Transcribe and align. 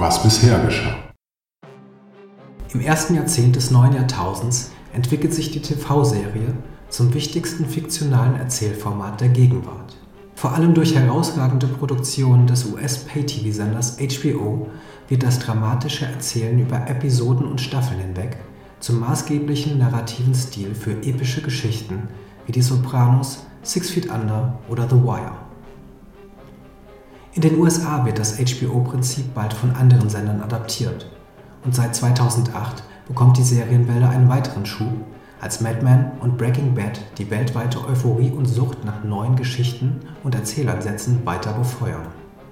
Was 0.00 0.22
bisher 0.22 0.60
geschah. 0.60 0.94
Im 2.72 2.80
ersten 2.80 3.16
Jahrzehnt 3.16 3.56
des 3.56 3.72
neuen 3.72 3.94
Jahrtausends 3.94 4.70
entwickelt 4.92 5.34
sich 5.34 5.50
die 5.50 5.60
TV-Serie 5.60 6.54
zum 6.88 7.12
wichtigsten 7.14 7.66
fiktionalen 7.66 8.36
Erzählformat 8.36 9.20
der 9.20 9.30
Gegenwart. 9.30 9.96
Vor 10.36 10.52
allem 10.52 10.72
durch 10.72 10.94
herausragende 10.94 11.66
Produktionen 11.66 12.46
des 12.46 12.66
US-Pay-TV-Senders 12.66 13.96
HBO 13.98 14.68
wird 15.08 15.24
das 15.24 15.40
dramatische 15.40 16.06
Erzählen 16.06 16.60
über 16.60 16.88
Episoden 16.88 17.44
und 17.44 17.60
Staffeln 17.60 17.98
hinweg 17.98 18.36
zum 18.78 19.00
maßgeblichen 19.00 19.78
narrativen 19.78 20.36
Stil 20.36 20.76
für 20.76 20.92
epische 21.02 21.42
Geschichten 21.42 22.06
wie 22.46 22.52
Die 22.52 22.62
Sopranos, 22.62 23.46
Six 23.64 23.90
Feet 23.90 24.08
Under 24.08 24.60
oder 24.68 24.88
The 24.88 24.94
Wire. 24.94 25.47
In 27.38 27.42
den 27.42 27.60
USA 27.60 28.04
wird 28.04 28.18
das 28.18 28.36
HBO-Prinzip 28.36 29.32
bald 29.32 29.52
von 29.52 29.70
anderen 29.70 30.10
Sendern 30.10 30.40
adaptiert 30.40 31.06
und 31.64 31.72
seit 31.72 31.94
2008 31.94 32.82
bekommt 33.06 33.36
die 33.38 33.44
Serienwelle 33.44 34.08
einen 34.08 34.28
weiteren 34.28 34.66
Schub, 34.66 34.92
als 35.40 35.60
Mad 35.60 35.84
Men 35.84 36.10
und 36.18 36.36
Breaking 36.36 36.74
Bad 36.74 37.00
die 37.16 37.30
weltweite 37.30 37.86
Euphorie 37.86 38.32
und 38.32 38.46
Sucht 38.46 38.84
nach 38.84 39.04
neuen 39.04 39.36
Geschichten 39.36 40.00
und 40.24 40.34
Erzählansätzen 40.34 41.24
weiter 41.24 41.52
befeuern. 41.52 42.08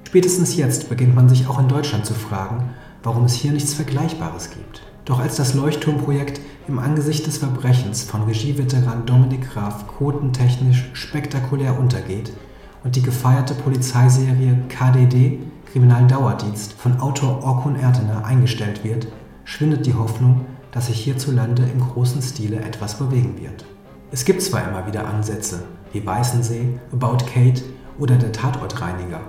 Spätestens 0.07 0.57
jetzt 0.57 0.89
beginnt 0.89 1.17
man 1.17 1.29
sich 1.29 1.49
auch 1.49 1.59
in 1.59 1.67
Deutschland 1.67 2.07
zu 2.07 2.15
fragen, 2.15 2.71
warum 3.03 3.25
es 3.25 3.35
hier 3.35 3.51
nichts 3.51 3.75
Vergleichbares 3.75 4.51
gibt. 4.51 4.83
Doch 5.05 5.19
als 5.19 5.35
das 5.35 5.55
Leuchtturmprojekt 5.55 6.41
im 6.69 6.79
Angesicht 6.79 7.27
des 7.27 7.39
Verbrechens 7.39 8.05
von 8.05 8.23
Regieveteran 8.23 9.05
Dominik 9.05 9.51
Graf 9.51 9.89
quotentechnisch 9.89 10.91
spektakulär 10.93 11.77
untergeht 11.77 12.31
und 12.87 12.95
die 12.95 13.03
gefeierte 13.03 13.53
Polizeiserie 13.55 14.57
KDD 14.69 15.41
Kriminaldauerdienst 15.73 16.73
von 16.75 17.01
Autor 17.01 17.43
Orkun 17.43 17.75
Ertener 17.75 18.25
eingestellt 18.25 18.85
wird, 18.85 19.09
schwindet 19.45 19.87
die 19.87 19.95
Hoffnung, 19.95 20.47
dass 20.71 20.87
sich 20.87 21.01
hierzulande 21.01 21.65
im 21.65 21.81
großen 21.81 22.23
Stile 22.23 22.61
etwas 22.61 22.97
bewegen 22.97 23.41
wird. 23.41 23.65
Es 24.13 24.25
gibt 24.25 24.41
zwar 24.41 24.69
immer 24.69 24.87
wieder 24.87 25.05
Ansätze, 25.09 25.65
wie 25.93 26.07
Weißensee, 26.07 26.79
About 26.93 27.25
Kate 27.27 27.65
oder 27.99 28.15
der 28.15 28.31
Tatortreiniger, 28.31 29.21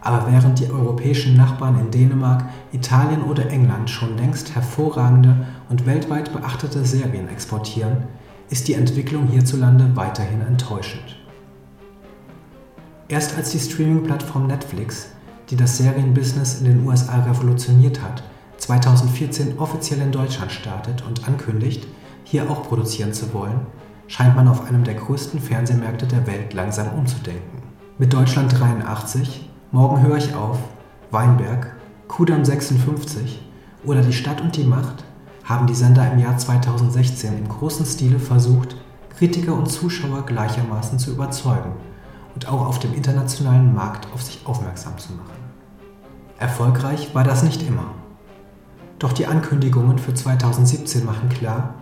aber 0.00 0.32
während 0.32 0.58
die 0.58 0.70
europäischen 0.70 1.36
Nachbarn 1.36 1.78
in 1.78 1.90
Dänemark, 1.90 2.46
Italien 2.72 3.22
oder 3.22 3.50
England 3.50 3.90
schon 3.90 4.16
längst 4.16 4.54
hervorragende 4.54 5.46
und 5.68 5.84
weltweit 5.84 6.32
beachtete 6.32 6.86
Serien 6.86 7.28
exportieren, 7.28 8.04
ist 8.48 8.66
die 8.66 8.74
Entwicklung 8.74 9.26
hierzulande 9.26 9.94
weiterhin 9.94 10.40
enttäuschend. 10.40 11.23
Erst 13.14 13.36
als 13.36 13.52
die 13.52 13.60
Streaming-Plattform 13.60 14.48
Netflix, 14.48 15.10
die 15.48 15.54
das 15.54 15.76
Serienbusiness 15.76 16.58
in 16.58 16.64
den 16.64 16.84
USA 16.84 17.22
revolutioniert 17.22 18.02
hat, 18.02 18.24
2014 18.58 19.56
offiziell 19.56 20.00
in 20.00 20.10
Deutschland 20.10 20.50
startet 20.50 21.04
und 21.06 21.28
ankündigt, 21.28 21.86
hier 22.24 22.50
auch 22.50 22.64
produzieren 22.64 23.12
zu 23.12 23.32
wollen, 23.32 23.68
scheint 24.08 24.34
man 24.34 24.48
auf 24.48 24.66
einem 24.66 24.82
der 24.82 24.94
größten 24.94 25.38
Fernsehmärkte 25.38 26.08
der 26.08 26.26
Welt 26.26 26.54
langsam 26.54 26.88
umzudenken. 26.88 27.62
Mit 27.98 28.12
Deutschland 28.12 28.58
83, 28.58 29.48
Morgen 29.70 30.02
höre 30.02 30.16
ich 30.16 30.34
auf, 30.34 30.58
Weinberg, 31.12 31.72
Kudam 32.08 32.44
56 32.44 33.40
oder 33.84 34.02
Die 34.02 34.12
Stadt 34.12 34.40
und 34.40 34.56
die 34.56 34.64
Macht 34.64 35.04
haben 35.44 35.68
die 35.68 35.76
Sender 35.76 36.12
im 36.12 36.18
Jahr 36.18 36.36
2016 36.36 37.38
im 37.38 37.48
großen 37.48 37.86
Stile 37.86 38.18
versucht, 38.18 38.74
Kritiker 39.16 39.54
und 39.54 39.70
Zuschauer 39.70 40.26
gleichermaßen 40.26 40.98
zu 40.98 41.12
überzeugen 41.12 41.74
und 42.34 42.48
auch 42.48 42.66
auf 42.66 42.78
dem 42.78 42.94
internationalen 42.94 43.74
Markt 43.74 44.08
auf 44.12 44.22
sich 44.22 44.40
aufmerksam 44.44 44.98
zu 44.98 45.12
machen. 45.12 45.44
Erfolgreich 46.38 47.14
war 47.14 47.24
das 47.24 47.42
nicht 47.42 47.62
immer. 47.62 47.86
Doch 48.98 49.12
die 49.12 49.26
Ankündigungen 49.26 49.98
für 49.98 50.14
2017 50.14 51.04
machen 51.04 51.28
klar, 51.28 51.74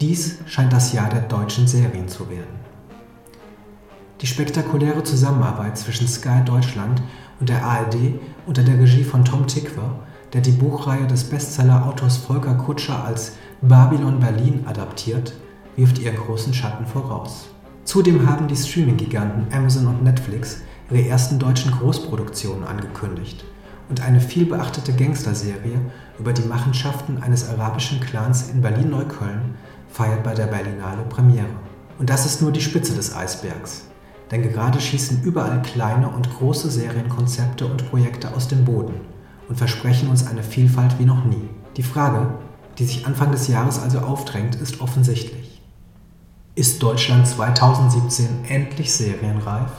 dies 0.00 0.38
scheint 0.46 0.72
das 0.72 0.92
Jahr 0.92 1.08
der 1.08 1.22
deutschen 1.22 1.66
Serien 1.66 2.08
zu 2.08 2.28
werden. 2.28 2.66
Die 4.20 4.26
spektakuläre 4.26 5.02
Zusammenarbeit 5.02 5.78
zwischen 5.78 6.08
Sky 6.08 6.42
Deutschland 6.44 7.02
und 7.40 7.48
der 7.48 7.64
ARD 7.64 8.18
unter 8.46 8.62
der 8.62 8.78
Regie 8.78 9.04
von 9.04 9.24
Tom 9.24 9.46
Tikwer, 9.46 9.90
der 10.32 10.40
die 10.40 10.52
Buchreihe 10.52 11.06
des 11.06 11.24
Bestseller-Autors 11.24 12.16
Volker 12.18 12.54
Kutscher 12.54 13.04
als 13.04 13.32
Babylon 13.60 14.20
Berlin 14.20 14.64
adaptiert, 14.66 15.34
wirft 15.76 15.98
ihren 15.98 16.16
großen 16.16 16.54
Schatten 16.54 16.86
voraus. 16.86 17.48
Zudem 17.86 18.28
haben 18.28 18.48
die 18.48 18.56
Streaming-Giganten 18.56 19.46
Amazon 19.56 19.86
und 19.86 20.02
Netflix 20.02 20.58
ihre 20.90 21.06
ersten 21.06 21.38
deutschen 21.38 21.70
Großproduktionen 21.70 22.64
angekündigt 22.64 23.44
und 23.88 24.02
eine 24.02 24.20
vielbeachtete 24.20 24.92
Gangsterserie 24.92 25.80
über 26.18 26.32
die 26.32 26.42
Machenschaften 26.42 27.22
eines 27.22 27.48
arabischen 27.48 28.00
Clans 28.00 28.50
in 28.50 28.60
Berlin-Neukölln 28.60 29.54
feiert 29.88 30.24
bei 30.24 30.34
der 30.34 30.48
Berlinale 30.48 31.04
Premiere. 31.08 31.46
Und 32.00 32.10
das 32.10 32.26
ist 32.26 32.42
nur 32.42 32.50
die 32.50 32.60
Spitze 32.60 32.92
des 32.92 33.14
Eisbergs. 33.14 33.84
Denn 34.32 34.42
gerade 34.42 34.80
schießen 34.80 35.22
überall 35.22 35.62
kleine 35.62 36.08
und 36.08 36.28
große 36.28 36.68
Serienkonzepte 36.68 37.66
und 37.66 37.88
Projekte 37.88 38.34
aus 38.34 38.48
dem 38.48 38.64
Boden 38.64 38.94
und 39.48 39.58
versprechen 39.58 40.10
uns 40.10 40.26
eine 40.26 40.42
Vielfalt 40.42 40.98
wie 40.98 41.04
noch 41.04 41.24
nie. 41.24 41.48
Die 41.76 41.84
Frage, 41.84 42.34
die 42.78 42.84
sich 42.84 43.06
Anfang 43.06 43.30
des 43.30 43.46
Jahres 43.46 43.78
also 43.78 44.00
aufdrängt, 44.00 44.56
ist 44.56 44.80
offensichtlich. 44.80 45.45
Ist 46.58 46.82
Deutschland 46.82 47.28
2017 47.28 48.46
endlich 48.48 48.90
serienreif? 48.90 49.70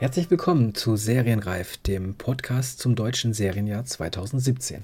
Herzlich 0.00 0.28
willkommen 0.32 0.74
zu 0.74 0.96
Serienreif, 0.96 1.76
dem 1.76 2.16
Podcast 2.16 2.80
zum 2.80 2.96
deutschen 2.96 3.32
Serienjahr 3.34 3.84
2017. 3.84 4.82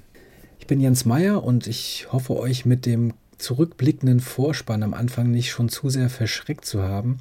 Ich 0.60 0.68
bin 0.68 0.78
Jens 0.78 1.04
Meyer 1.04 1.42
und 1.42 1.66
ich 1.66 2.06
hoffe 2.12 2.36
euch 2.36 2.64
mit 2.64 2.86
dem 2.86 3.14
zurückblickenden 3.38 4.20
Vorspann 4.20 4.82
am 4.82 4.94
Anfang 4.94 5.30
nicht 5.30 5.50
schon 5.50 5.68
zu 5.68 5.88
sehr 5.90 6.10
verschreckt 6.10 6.64
zu 6.64 6.82
haben, 6.82 7.18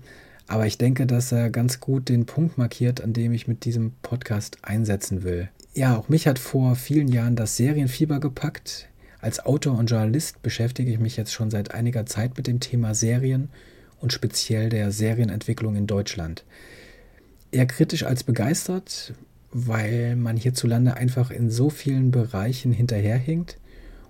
aber 0.47 0.66
ich 0.66 0.78
denke, 0.78 1.05
dass 1.05 1.31
er 1.31 1.50
ganz 1.50 1.79
gut 1.79 2.09
den 2.09 2.25
Punkt 2.25 2.57
markiert, 2.57 3.01
an 3.01 3.13
dem 3.13 3.33
ich 3.33 3.47
mit 3.47 3.66
diesem 3.66 3.91
Podcast 4.01 4.57
einsetzen 4.63 5.23
will. 5.23 5.50
Ja, 5.73 5.97
auch 5.97 6.09
mich 6.09 6.28
hat 6.28 6.39
vor 6.39 6.75
vielen 6.75 7.09
Jahren 7.09 7.35
das 7.35 7.57
Serienfieber 7.57 8.19
gepackt. 8.19 8.88
Als 9.19 9.45
Autor 9.45 9.78
und 9.78 9.89
Journalist 9.89 10.41
beschäftige 10.41 10.91
ich 10.91 11.00
mich 11.00 11.17
jetzt 11.17 11.33
schon 11.33 11.51
seit 11.51 11.72
einiger 11.73 12.05
Zeit 12.05 12.38
mit 12.38 12.47
dem 12.47 12.59
Thema 12.59 12.95
Serien 12.95 13.49
und 13.99 14.13
speziell 14.13 14.69
der 14.69 14.91
Serienentwicklung 14.91 15.75
in 15.75 15.88
Deutschland 15.88 16.45
eher 17.51 17.66
kritisch 17.66 18.03
als 18.03 18.23
begeistert, 18.23 19.13
weil 19.51 20.16
man 20.16 20.38
hierzulande 20.38 20.95
einfach 20.95 21.31
in 21.31 21.49
so 21.49 21.69
vielen 21.69 22.11
Bereichen 22.11 22.72
hinterherhinkt 22.72 23.57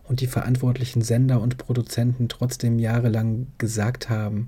und 0.07 0.21
die 0.21 0.27
verantwortlichen 0.27 1.01
Sender 1.01 1.41
und 1.41 1.57
Produzenten 1.57 2.29
trotzdem 2.29 2.79
jahrelang 2.79 3.47
gesagt 3.57 4.09
haben, 4.09 4.47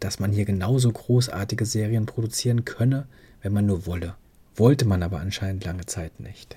dass 0.00 0.20
man 0.20 0.32
hier 0.32 0.44
genauso 0.44 0.90
großartige 0.90 1.64
Serien 1.64 2.06
produzieren 2.06 2.64
könne, 2.64 3.06
wenn 3.42 3.52
man 3.52 3.66
nur 3.66 3.86
wolle. 3.86 4.14
Wollte 4.56 4.86
man 4.86 5.02
aber 5.02 5.20
anscheinend 5.20 5.64
lange 5.64 5.86
Zeit 5.86 6.20
nicht. 6.20 6.56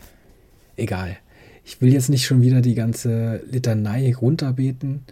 Egal. 0.76 1.18
Ich 1.64 1.82
will 1.82 1.94
jetzt 1.94 2.10
nicht 2.10 2.26
schon 2.26 2.42
wieder 2.42 2.62
die 2.62 2.74
ganze 2.74 3.44
Litanei 3.50 4.16
runterbeten. 4.16 5.04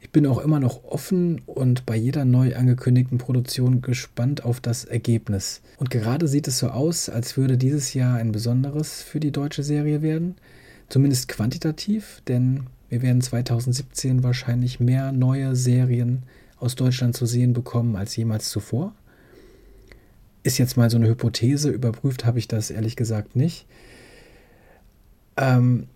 Ich 0.00 0.10
bin 0.10 0.26
auch 0.26 0.38
immer 0.38 0.60
noch 0.60 0.84
offen 0.84 1.40
und 1.46 1.86
bei 1.86 1.96
jeder 1.96 2.26
neu 2.26 2.54
angekündigten 2.54 3.16
Produktion 3.16 3.80
gespannt 3.80 4.44
auf 4.44 4.60
das 4.60 4.84
Ergebnis. 4.84 5.62
Und 5.78 5.88
gerade 5.88 6.28
sieht 6.28 6.46
es 6.46 6.58
so 6.58 6.68
aus, 6.68 7.08
als 7.08 7.38
würde 7.38 7.56
dieses 7.56 7.94
Jahr 7.94 8.18
ein 8.18 8.32
besonderes 8.32 9.02
für 9.02 9.18
die 9.18 9.32
deutsche 9.32 9.62
Serie 9.62 10.02
werden. 10.02 10.34
Zumindest 10.90 11.28
quantitativ, 11.28 12.20
denn 12.28 12.66
wir 12.94 13.02
werden 13.02 13.20
2017 13.20 14.22
wahrscheinlich 14.22 14.78
mehr 14.78 15.10
neue 15.10 15.56
Serien 15.56 16.22
aus 16.58 16.76
Deutschland 16.76 17.16
zu 17.16 17.26
sehen 17.26 17.52
bekommen 17.52 17.96
als 17.96 18.14
jemals 18.14 18.50
zuvor. 18.50 18.94
Ist 20.44 20.58
jetzt 20.58 20.76
mal 20.76 20.88
so 20.90 20.96
eine 20.96 21.08
Hypothese, 21.08 21.70
überprüft 21.70 22.24
habe 22.24 22.38
ich 22.38 22.46
das 22.46 22.70
ehrlich 22.70 22.94
gesagt 22.94 23.34
nicht. 23.34 23.66
Ähm, 25.36 25.88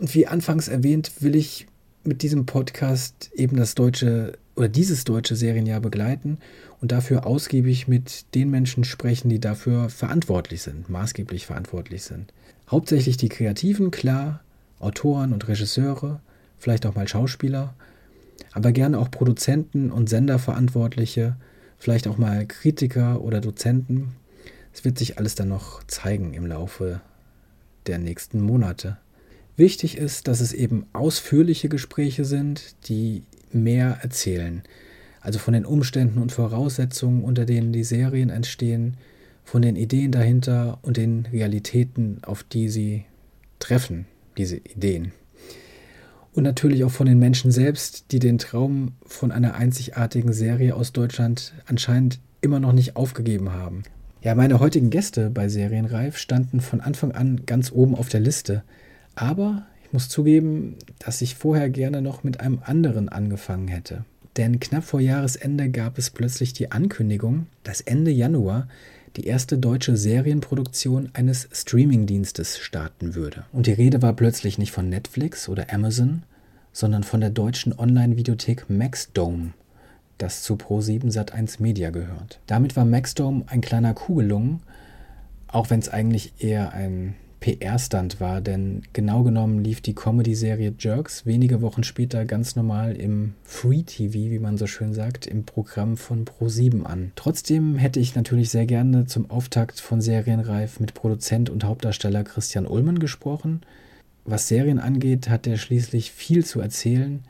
und 0.00 0.16
wie 0.16 0.26
anfangs 0.26 0.66
erwähnt, 0.66 1.12
will 1.22 1.36
ich 1.36 1.68
mit 2.02 2.22
diesem 2.22 2.44
Podcast 2.44 3.30
eben 3.36 3.56
das 3.56 3.76
deutsche 3.76 4.36
oder 4.56 4.68
dieses 4.68 5.04
deutsche 5.04 5.36
Serienjahr 5.36 5.80
begleiten 5.80 6.38
und 6.80 6.90
dafür 6.90 7.24
ausgiebig 7.24 7.86
mit 7.86 8.34
den 8.34 8.50
Menschen 8.50 8.82
sprechen, 8.82 9.28
die 9.28 9.38
dafür 9.38 9.90
verantwortlich 9.90 10.62
sind, 10.62 10.90
maßgeblich 10.90 11.46
verantwortlich 11.46 12.02
sind. 12.02 12.32
Hauptsächlich 12.68 13.16
die 13.16 13.28
Kreativen, 13.28 13.92
klar, 13.92 14.40
Autoren 14.78 15.32
und 15.32 15.48
Regisseure, 15.48 16.20
vielleicht 16.58 16.86
auch 16.86 16.94
mal 16.94 17.08
Schauspieler, 17.08 17.74
aber 18.52 18.72
gerne 18.72 18.98
auch 18.98 19.10
Produzenten 19.10 19.90
und 19.90 20.08
Senderverantwortliche, 20.08 21.36
vielleicht 21.78 22.08
auch 22.08 22.18
mal 22.18 22.46
Kritiker 22.46 23.20
oder 23.22 23.40
Dozenten. 23.40 24.14
Es 24.72 24.84
wird 24.84 24.98
sich 24.98 25.18
alles 25.18 25.34
dann 25.34 25.48
noch 25.48 25.82
zeigen 25.84 26.34
im 26.34 26.46
Laufe 26.46 27.00
der 27.86 27.98
nächsten 27.98 28.40
Monate. 28.40 28.98
Wichtig 29.56 29.96
ist, 29.96 30.28
dass 30.28 30.40
es 30.40 30.52
eben 30.52 30.86
ausführliche 30.92 31.68
Gespräche 31.68 32.24
sind, 32.24 32.74
die 32.88 33.22
mehr 33.52 33.98
erzählen. 34.02 34.62
Also 35.20 35.38
von 35.38 35.54
den 35.54 35.64
Umständen 35.64 36.20
und 36.20 36.30
Voraussetzungen, 36.30 37.24
unter 37.24 37.46
denen 37.46 37.72
die 37.72 37.84
Serien 37.84 38.30
entstehen, 38.30 38.96
von 39.44 39.62
den 39.62 39.76
Ideen 39.76 40.12
dahinter 40.12 40.78
und 40.82 40.96
den 40.96 41.26
Realitäten, 41.32 42.18
auf 42.22 42.42
die 42.42 42.68
sie 42.68 43.04
treffen, 43.58 44.06
diese 44.36 44.56
Ideen. 44.56 45.12
Und 46.32 46.44
natürlich 46.44 46.84
auch 46.84 46.90
von 46.90 47.06
den 47.06 47.18
Menschen 47.18 47.50
selbst, 47.50 48.12
die 48.12 48.18
den 48.18 48.38
Traum 48.38 48.92
von 49.06 49.32
einer 49.32 49.54
einzigartigen 49.54 50.32
Serie 50.32 50.74
aus 50.74 50.92
Deutschland 50.92 51.54
anscheinend 51.64 52.20
immer 52.42 52.60
noch 52.60 52.72
nicht 52.72 52.94
aufgegeben 52.94 53.52
haben. 53.52 53.84
Ja, 54.20 54.34
meine 54.34 54.60
heutigen 54.60 54.90
Gäste 54.90 55.30
bei 55.30 55.48
Serienreif 55.48 56.18
standen 56.18 56.60
von 56.60 56.80
Anfang 56.80 57.12
an 57.12 57.42
ganz 57.46 57.72
oben 57.72 57.94
auf 57.94 58.08
der 58.08 58.20
Liste. 58.20 58.64
Aber 59.14 59.66
ich 59.84 59.92
muss 59.92 60.08
zugeben, 60.08 60.76
dass 60.98 61.22
ich 61.22 61.36
vorher 61.36 61.70
gerne 61.70 62.02
noch 62.02 62.24
mit 62.24 62.40
einem 62.40 62.58
anderen 62.64 63.08
angefangen 63.08 63.68
hätte. 63.68 64.04
Denn 64.36 64.60
knapp 64.60 64.84
vor 64.84 65.00
Jahresende 65.00 65.70
gab 65.70 65.96
es 65.96 66.10
plötzlich 66.10 66.52
die 66.52 66.70
Ankündigung, 66.70 67.46
dass 67.62 67.80
Ende 67.80 68.10
Januar 68.10 68.68
die 69.16 69.26
erste 69.26 69.58
deutsche 69.58 69.96
Serienproduktion 69.96 71.10
eines 71.14 71.48
Streamingdienstes 71.52 72.58
starten 72.58 73.14
würde. 73.14 73.44
Und 73.52 73.66
die 73.66 73.72
Rede 73.72 74.02
war 74.02 74.12
plötzlich 74.12 74.58
nicht 74.58 74.72
von 74.72 74.88
Netflix 74.88 75.48
oder 75.48 75.72
Amazon, 75.72 76.22
sondern 76.72 77.02
von 77.02 77.20
der 77.20 77.30
deutschen 77.30 77.78
Online-Videothek 77.78 78.68
Maxdome, 78.68 79.54
das 80.18 80.42
zu 80.42 80.54
Pro7 80.54 81.10
Sat1 81.10 81.62
Media 81.62 81.90
gehört. 81.90 82.40
Damit 82.46 82.76
war 82.76 82.84
Maxdome 82.84 83.44
ein 83.46 83.62
kleiner 83.62 83.94
Kuh 83.94 84.16
gelungen, 84.16 84.60
auch 85.48 85.70
wenn 85.70 85.80
es 85.80 85.88
eigentlich 85.88 86.34
eher 86.38 86.72
ein 86.74 87.14
PR-Stunt 87.40 88.20
war, 88.20 88.40
denn 88.40 88.82
genau 88.92 89.22
genommen 89.22 89.62
lief 89.62 89.80
die 89.80 89.94
Comedy-Serie 89.94 90.74
Jerks 90.78 91.26
wenige 91.26 91.62
Wochen 91.62 91.84
später 91.84 92.24
ganz 92.24 92.56
normal 92.56 92.96
im 92.96 93.34
Free 93.44 93.82
TV, 93.82 94.14
wie 94.14 94.38
man 94.38 94.56
so 94.56 94.66
schön 94.66 94.94
sagt, 94.94 95.26
im 95.26 95.44
Programm 95.44 95.96
von 95.96 96.24
Pro7 96.24 96.84
an. 96.84 97.12
Trotzdem 97.14 97.76
hätte 97.76 98.00
ich 98.00 98.14
natürlich 98.14 98.50
sehr 98.50 98.66
gerne 98.66 99.06
zum 99.06 99.30
Auftakt 99.30 99.80
von 99.80 100.00
Serienreif 100.00 100.80
mit 100.80 100.94
Produzent 100.94 101.50
und 101.50 101.64
Hauptdarsteller 101.64 102.24
Christian 102.24 102.66
Ullmann 102.66 102.98
gesprochen. 102.98 103.60
Was 104.24 104.48
Serien 104.48 104.78
angeht, 104.78 105.28
hat 105.28 105.46
er 105.46 105.56
schließlich 105.56 106.10
viel 106.10 106.44
zu 106.44 106.60
erzählen. 106.60 107.22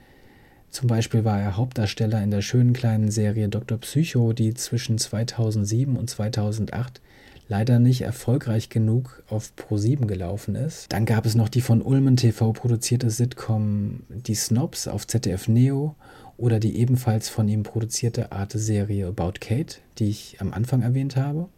Zum 0.70 0.88
Beispiel 0.88 1.24
war 1.24 1.40
er 1.40 1.56
Hauptdarsteller 1.56 2.22
in 2.22 2.30
der 2.30 2.42
schönen 2.42 2.72
kleinen 2.72 3.10
Serie 3.10 3.48
Dr. 3.48 3.78
Psycho, 3.78 4.32
die 4.32 4.54
zwischen 4.54 4.98
2007 4.98 5.96
und 5.96 6.08
2008 6.08 7.00
leider 7.48 7.78
nicht 7.78 8.02
erfolgreich 8.02 8.68
genug 8.68 9.22
auf 9.28 9.52
Pro7 9.56 10.06
gelaufen 10.06 10.54
ist. 10.54 10.92
Dann 10.92 11.06
gab 11.06 11.26
es 11.26 11.34
noch 11.34 11.48
die 11.48 11.60
von 11.60 11.82
Ulmen 11.82 12.16
TV 12.16 12.52
produzierte 12.52 13.10
Sitcom 13.10 14.00
Die 14.08 14.34
Snobs 14.34 14.88
auf 14.88 15.06
ZDF 15.06 15.48
Neo 15.48 15.94
oder 16.36 16.60
die 16.60 16.76
ebenfalls 16.78 17.28
von 17.28 17.48
ihm 17.48 17.62
produzierte 17.62 18.32
Arte-Serie 18.32 19.06
About 19.06 19.34
Kate, 19.40 19.76
die 19.98 20.08
ich 20.08 20.36
am 20.40 20.52
Anfang 20.52 20.82
erwähnt 20.82 21.16
habe. 21.16 21.48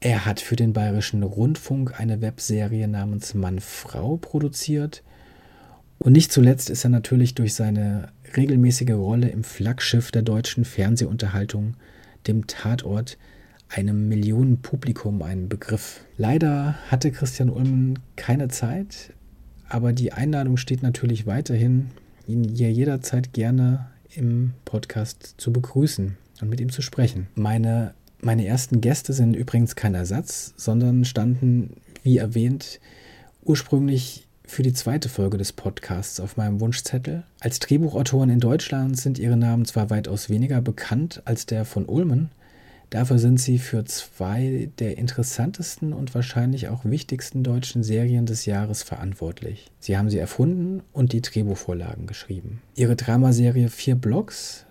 Er 0.00 0.24
hat 0.24 0.40
für 0.40 0.56
den 0.56 0.72
Bayerischen 0.72 1.22
Rundfunk 1.22 2.00
eine 2.00 2.20
Webserie 2.22 2.88
namens 2.88 3.34
Mann-Frau 3.34 4.16
produziert. 4.16 5.02
Und 5.98 6.12
nicht 6.12 6.32
zuletzt 6.32 6.70
ist 6.70 6.84
er 6.84 6.90
natürlich 6.90 7.34
durch 7.34 7.54
seine 7.54 8.08
regelmäßige 8.34 8.92
Rolle 8.92 9.28
im 9.28 9.44
Flaggschiff 9.44 10.10
der 10.10 10.22
deutschen 10.22 10.64
Fernsehunterhaltung, 10.64 11.74
dem 12.26 12.46
Tatort, 12.46 13.18
einem 13.70 14.08
Millionenpublikum 14.08 15.22
ein 15.22 15.48
Begriff. 15.48 16.04
Leider 16.16 16.74
hatte 16.90 17.12
Christian 17.12 17.50
Ulmen 17.50 17.98
keine 18.16 18.48
Zeit, 18.48 19.12
aber 19.68 19.92
die 19.92 20.12
Einladung 20.12 20.56
steht 20.56 20.82
natürlich 20.82 21.26
weiterhin, 21.26 21.90
ihn 22.26 22.44
hier 22.44 22.72
jederzeit 22.72 23.32
gerne 23.32 23.86
im 24.14 24.52
Podcast 24.64 25.34
zu 25.38 25.52
begrüßen 25.52 26.16
und 26.40 26.48
mit 26.48 26.60
ihm 26.60 26.70
zu 26.70 26.82
sprechen. 26.82 27.28
Meine, 27.34 27.94
meine 28.20 28.46
ersten 28.46 28.80
Gäste 28.80 29.12
sind 29.12 29.34
übrigens 29.34 29.76
kein 29.76 29.94
Ersatz, 29.94 30.52
sondern 30.56 31.04
standen, 31.04 31.74
wie 32.02 32.18
erwähnt, 32.18 32.80
ursprünglich 33.42 34.26
für 34.44 34.62
die 34.64 34.72
zweite 34.72 35.08
Folge 35.08 35.38
des 35.38 35.52
Podcasts 35.52 36.18
auf 36.18 36.36
meinem 36.36 36.60
Wunschzettel. 36.60 37.22
Als 37.38 37.60
Drehbuchautoren 37.60 38.30
in 38.30 38.40
Deutschland 38.40 38.98
sind 38.98 39.20
ihre 39.20 39.36
Namen 39.36 39.64
zwar 39.64 39.90
weitaus 39.90 40.28
weniger 40.28 40.60
bekannt 40.60 41.22
als 41.24 41.46
der 41.46 41.64
von 41.64 41.86
Ulmen, 41.86 42.30
Dafür 42.90 43.20
sind 43.20 43.40
sie 43.40 43.58
für 43.58 43.84
zwei 43.84 44.68
der 44.80 44.98
interessantesten 44.98 45.92
und 45.92 46.12
wahrscheinlich 46.12 46.68
auch 46.68 46.84
wichtigsten 46.84 47.44
deutschen 47.44 47.84
Serien 47.84 48.26
des 48.26 48.46
Jahres 48.46 48.82
verantwortlich. 48.82 49.70
Sie 49.78 49.96
haben 49.96 50.10
sie 50.10 50.18
erfunden 50.18 50.82
und 50.92 51.12
die 51.12 51.22
Drehbuchvorlagen 51.22 52.08
geschrieben. 52.08 52.60
Ihre 52.74 52.96
Dramaserie 52.96 53.68
Vier 53.68 53.94
Blocks, 53.94 54.66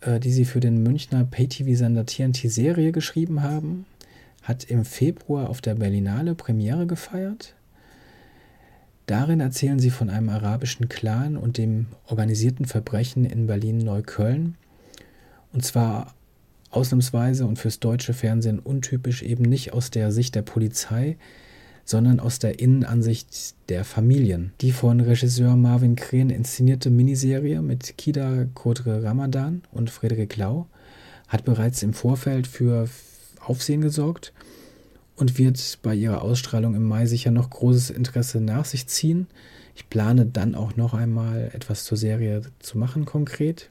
äh, 0.00 0.18
die 0.18 0.32
sie 0.32 0.44
für 0.44 0.58
den 0.58 0.82
Münchner 0.82 1.24
Pay-TV-Sender 1.24 2.06
TNT 2.06 2.50
Serie 2.50 2.90
geschrieben 2.90 3.44
haben, 3.44 3.86
hat 4.42 4.64
im 4.64 4.84
Februar 4.84 5.48
auf 5.48 5.60
der 5.60 5.76
Berlinale 5.76 6.34
Premiere 6.34 6.88
gefeiert. 6.88 7.54
Darin 9.06 9.38
erzählen 9.38 9.78
sie 9.78 9.90
von 9.90 10.10
einem 10.10 10.28
arabischen 10.28 10.88
Clan 10.88 11.36
und 11.36 11.56
dem 11.56 11.86
organisierten 12.08 12.64
Verbrechen 12.64 13.24
in 13.24 13.46
Berlin-Neukölln. 13.46 14.56
Und 15.52 15.64
zwar 15.64 16.14
ausnahmsweise 16.70 17.46
und 17.46 17.58
fürs 17.58 17.80
deutsche 17.80 18.14
Fernsehen 18.14 18.58
untypisch 18.58 19.22
eben 19.22 19.44
nicht 19.44 19.72
aus 19.72 19.90
der 19.90 20.12
Sicht 20.12 20.34
der 20.34 20.42
Polizei, 20.42 21.16
sondern 21.84 22.20
aus 22.20 22.38
der 22.38 22.60
Innenansicht 22.60 23.54
der 23.68 23.84
Familien. 23.84 24.52
Die 24.60 24.70
von 24.70 25.00
Regisseur 25.00 25.56
Marvin 25.56 25.96
Krehn 25.96 26.30
inszenierte 26.30 26.90
Miniserie 26.90 27.62
mit 27.62 27.98
Kida 27.98 28.46
Kodre 28.54 29.02
Ramadan 29.02 29.62
und 29.72 29.90
Frederik 29.90 30.36
Lau 30.36 30.68
hat 31.26 31.44
bereits 31.44 31.82
im 31.82 31.92
Vorfeld 31.92 32.46
für 32.46 32.88
Aufsehen 33.40 33.80
gesorgt 33.80 34.32
und 35.16 35.38
wird 35.38 35.78
bei 35.82 35.94
ihrer 35.94 36.22
Ausstrahlung 36.22 36.74
im 36.74 36.84
Mai 36.84 37.06
sicher 37.06 37.30
noch 37.30 37.50
großes 37.50 37.90
Interesse 37.90 38.40
nach 38.40 38.64
sich 38.64 38.86
ziehen. 38.86 39.26
Ich 39.74 39.88
plane 39.88 40.26
dann 40.26 40.54
auch 40.54 40.76
noch 40.76 40.94
einmal 40.94 41.50
etwas 41.52 41.84
zur 41.84 41.98
Serie 41.98 42.42
zu 42.58 42.78
machen 42.78 43.04
konkret. 43.04 43.70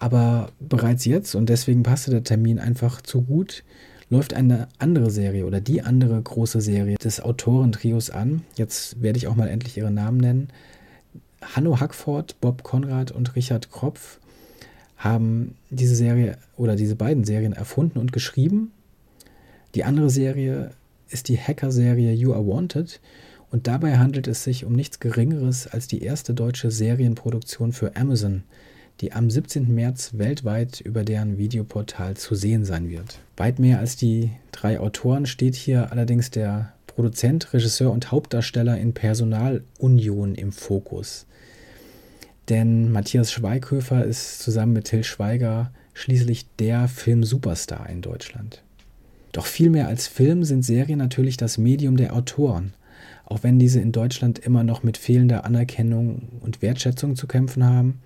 Aber 0.00 0.48
bereits 0.58 1.04
jetzt, 1.04 1.34
und 1.34 1.50
deswegen 1.50 1.82
passte 1.82 2.10
der 2.10 2.24
Termin 2.24 2.58
einfach 2.58 3.02
zu 3.02 3.20
gut, 3.20 3.62
läuft 4.08 4.32
eine 4.32 4.66
andere 4.78 5.10
Serie 5.10 5.44
oder 5.44 5.60
die 5.60 5.82
andere 5.82 6.20
große 6.20 6.62
Serie 6.62 6.96
des 6.96 7.20
Autorentrios 7.20 8.08
an. 8.08 8.42
Jetzt 8.56 9.02
werde 9.02 9.18
ich 9.18 9.28
auch 9.28 9.36
mal 9.36 9.48
endlich 9.48 9.76
ihre 9.76 9.90
Namen 9.90 10.16
nennen. 10.16 10.48
Hanno 11.42 11.80
Hackford, 11.80 12.40
Bob 12.40 12.62
Konrad 12.62 13.12
und 13.12 13.36
Richard 13.36 13.70
Kropf 13.70 14.18
haben 14.96 15.54
diese 15.68 15.94
Serie 15.94 16.38
oder 16.56 16.76
diese 16.76 16.96
beiden 16.96 17.24
Serien 17.24 17.52
erfunden 17.52 17.98
und 17.98 18.12
geschrieben. 18.12 18.72
Die 19.74 19.84
andere 19.84 20.08
Serie 20.08 20.70
ist 21.10 21.28
die 21.28 21.38
Hacker-Serie 21.38 22.12
You 22.12 22.32
Are 22.32 22.46
Wanted 22.46 23.00
und 23.50 23.66
dabei 23.66 23.98
handelt 23.98 24.28
es 24.28 24.44
sich 24.44 24.64
um 24.64 24.72
nichts 24.72 24.98
Geringeres 24.98 25.66
als 25.66 25.88
die 25.88 26.02
erste 26.02 26.32
deutsche 26.32 26.70
Serienproduktion 26.70 27.72
für 27.72 27.96
Amazon, 27.96 28.44
die 29.00 29.12
am 29.12 29.30
17. 29.30 29.74
März 29.74 30.12
weltweit 30.14 30.80
über 30.80 31.04
deren 31.04 31.38
Videoportal 31.38 32.16
zu 32.16 32.34
sehen 32.34 32.64
sein 32.64 32.90
wird. 32.90 33.18
Weit 33.36 33.58
mehr 33.58 33.78
als 33.78 33.96
die 33.96 34.30
drei 34.52 34.78
Autoren 34.78 35.26
steht 35.26 35.54
hier 35.54 35.90
allerdings 35.90 36.30
der 36.30 36.74
Produzent, 36.86 37.52
Regisseur 37.54 37.90
und 37.92 38.10
Hauptdarsteller 38.10 38.76
in 38.76 38.92
Personalunion 38.92 40.34
im 40.34 40.52
Fokus. 40.52 41.26
Denn 42.48 42.92
Matthias 42.92 43.32
Schweighöfer 43.32 44.04
ist 44.04 44.40
zusammen 44.40 44.74
mit 44.74 44.84
Till 44.84 45.04
Schweiger 45.04 45.70
schließlich 45.94 46.46
der 46.58 46.88
Film-Superstar 46.88 47.88
in 47.88 48.02
Deutschland. 48.02 48.62
Doch 49.32 49.46
viel 49.46 49.70
mehr 49.70 49.86
als 49.86 50.08
Film 50.08 50.44
sind 50.44 50.64
Serien 50.64 50.98
natürlich 50.98 51.36
das 51.36 51.56
Medium 51.56 51.96
der 51.96 52.14
Autoren, 52.14 52.74
auch 53.24 53.44
wenn 53.44 53.58
diese 53.58 53.80
in 53.80 53.92
Deutschland 53.92 54.40
immer 54.40 54.64
noch 54.64 54.82
mit 54.82 54.98
fehlender 54.98 55.44
Anerkennung 55.44 56.28
und 56.40 56.60
Wertschätzung 56.60 57.14
zu 57.14 57.26
kämpfen 57.26 57.64
haben 57.64 58.00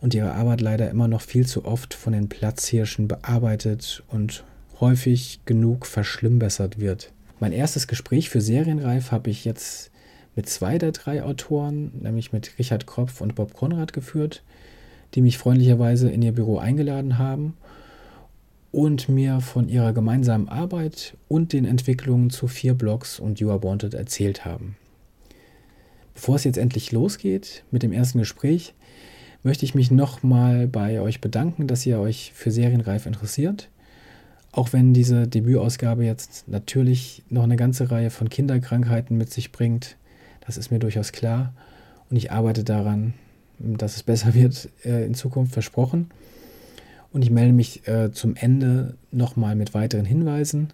und 0.00 0.14
ihre 0.14 0.32
Arbeit 0.32 0.60
leider 0.60 0.90
immer 0.90 1.08
noch 1.08 1.20
viel 1.20 1.46
zu 1.46 1.64
oft 1.64 1.94
von 1.94 2.12
den 2.12 2.28
Platzhirschen 2.28 3.08
bearbeitet 3.08 4.02
und 4.08 4.44
häufig 4.80 5.40
genug 5.44 5.86
verschlimmbessert 5.86 6.78
wird. 6.78 7.12
Mein 7.40 7.52
erstes 7.52 7.86
Gespräch 7.86 8.30
für 8.30 8.40
Serienreif 8.40 9.12
habe 9.12 9.30
ich 9.30 9.44
jetzt 9.44 9.90
mit 10.34 10.48
zwei 10.48 10.78
der 10.78 10.92
drei 10.92 11.22
Autoren, 11.22 11.92
nämlich 12.00 12.32
mit 12.32 12.58
Richard 12.58 12.86
Kropf 12.86 13.20
und 13.20 13.34
Bob 13.34 13.54
Konrad 13.54 13.92
geführt, 13.92 14.42
die 15.14 15.22
mich 15.22 15.38
freundlicherweise 15.38 16.10
in 16.10 16.22
ihr 16.22 16.32
Büro 16.32 16.58
eingeladen 16.58 17.18
haben 17.18 17.56
und 18.72 19.08
mir 19.08 19.40
von 19.40 19.68
ihrer 19.68 19.94
gemeinsamen 19.94 20.48
Arbeit 20.48 21.16
und 21.28 21.52
den 21.54 21.64
Entwicklungen 21.64 22.28
zu 22.30 22.48
vier 22.48 22.74
Blogs 22.74 23.18
und 23.18 23.40
You 23.40 23.50
Are 23.50 23.62
Wanted 23.62 23.94
erzählt 23.94 24.44
haben. 24.44 24.76
Bevor 26.12 26.36
es 26.36 26.44
jetzt 26.44 26.58
endlich 26.58 26.92
losgeht 26.92 27.64
mit 27.70 27.82
dem 27.82 27.92
ersten 27.92 28.18
Gespräch, 28.18 28.74
möchte 29.46 29.64
ich 29.64 29.76
mich 29.76 29.92
nochmal 29.92 30.66
bei 30.66 31.00
euch 31.00 31.20
bedanken, 31.20 31.68
dass 31.68 31.86
ihr 31.86 32.00
euch 32.00 32.32
für 32.34 32.50
Serienreif 32.50 33.06
interessiert. 33.06 33.68
Auch 34.50 34.72
wenn 34.72 34.92
diese 34.92 35.28
Debütausgabe 35.28 36.04
jetzt 36.04 36.48
natürlich 36.48 37.22
noch 37.30 37.44
eine 37.44 37.54
ganze 37.54 37.88
Reihe 37.92 38.10
von 38.10 38.28
Kinderkrankheiten 38.28 39.16
mit 39.16 39.32
sich 39.32 39.52
bringt, 39.52 39.96
das 40.44 40.56
ist 40.56 40.72
mir 40.72 40.80
durchaus 40.80 41.12
klar. 41.12 41.52
Und 42.10 42.16
ich 42.16 42.32
arbeite 42.32 42.64
daran, 42.64 43.14
dass 43.60 43.94
es 43.94 44.02
besser 44.02 44.34
wird 44.34 44.68
äh, 44.84 45.06
in 45.06 45.14
Zukunft 45.14 45.52
versprochen. 45.52 46.10
Und 47.12 47.22
ich 47.22 47.30
melde 47.30 47.52
mich 47.52 47.86
äh, 47.86 48.10
zum 48.10 48.34
Ende 48.34 48.96
nochmal 49.12 49.54
mit 49.54 49.74
weiteren 49.74 50.06
Hinweisen. 50.06 50.72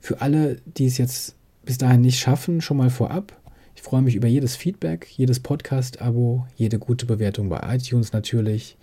Für 0.00 0.20
alle, 0.20 0.58
die 0.66 0.84
es 0.84 0.98
jetzt 0.98 1.34
bis 1.64 1.78
dahin 1.78 2.02
nicht 2.02 2.18
schaffen, 2.18 2.60
schon 2.60 2.76
mal 2.76 2.90
vorab. 2.90 3.32
Ich 3.76 3.82
freue 3.82 4.02
mich 4.02 4.14
über 4.14 4.28
jedes 4.28 4.54
Feedback, 4.56 5.08
jedes 5.10 5.40
Podcast-Abo, 5.40 6.46
jede 6.56 6.78
gute 6.78 7.06
Bewertung 7.06 7.48
bei 7.48 7.60
iTunes 7.74 8.12
natürlich 8.12 8.76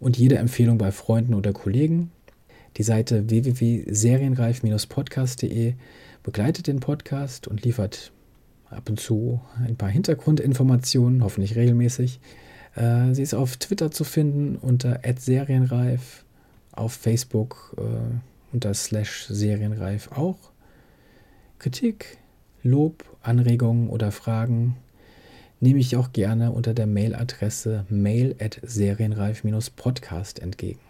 und 0.00 0.16
jede 0.16 0.38
Empfehlung 0.38 0.78
bei 0.78 0.90
Freunden 0.90 1.34
oder 1.34 1.52
Kollegen. 1.52 2.10
Die 2.78 2.82
Seite 2.82 3.28
www.serienreif-podcast.de 3.28 5.74
begleitet 6.22 6.66
den 6.66 6.80
Podcast 6.80 7.46
und 7.46 7.62
liefert 7.62 8.10
ab 8.70 8.88
und 8.88 8.98
zu 8.98 9.42
ein 9.66 9.76
paar 9.76 9.90
Hintergrundinformationen, 9.90 11.22
hoffentlich 11.22 11.54
regelmäßig. 11.54 12.18
Äh, 12.74 13.12
sie 13.14 13.22
ist 13.22 13.34
auf 13.34 13.58
Twitter 13.58 13.90
zu 13.90 14.04
finden 14.04 14.56
unter 14.56 15.00
@serienreif, 15.16 16.24
auf 16.72 16.94
Facebook 16.94 17.76
äh, 17.76 17.82
unter 18.52 18.72
slash 18.72 19.26
serienreif 19.28 20.10
auch. 20.12 20.38
Kritik, 21.58 22.16
Lob, 22.62 23.04
Anregungen 23.28 23.90
oder 23.90 24.10
Fragen 24.10 24.76
nehme 25.60 25.78
ich 25.78 25.96
auch 25.96 26.12
gerne 26.12 26.50
unter 26.50 26.72
der 26.72 26.86
Mailadresse 26.86 27.84
mail 27.90 28.34
at 28.40 28.58
serienreif-podcast 28.62 30.40
entgegen. 30.40 30.80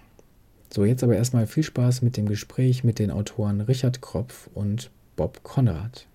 So, 0.73 0.85
jetzt 0.85 1.02
aber 1.02 1.16
erstmal 1.16 1.49
viel 1.49 1.64
Spaß 1.64 2.02
mit 2.02 2.16
dem 2.16 2.28
Gespräch 2.28 2.85
mit 2.85 3.00
den 3.00 3.11
Autoren 3.11 3.61
Richard 3.61 4.02
Kropf 4.02 4.49
und 4.54 4.90
Bob 5.16 5.42
Konrad. 5.42 6.07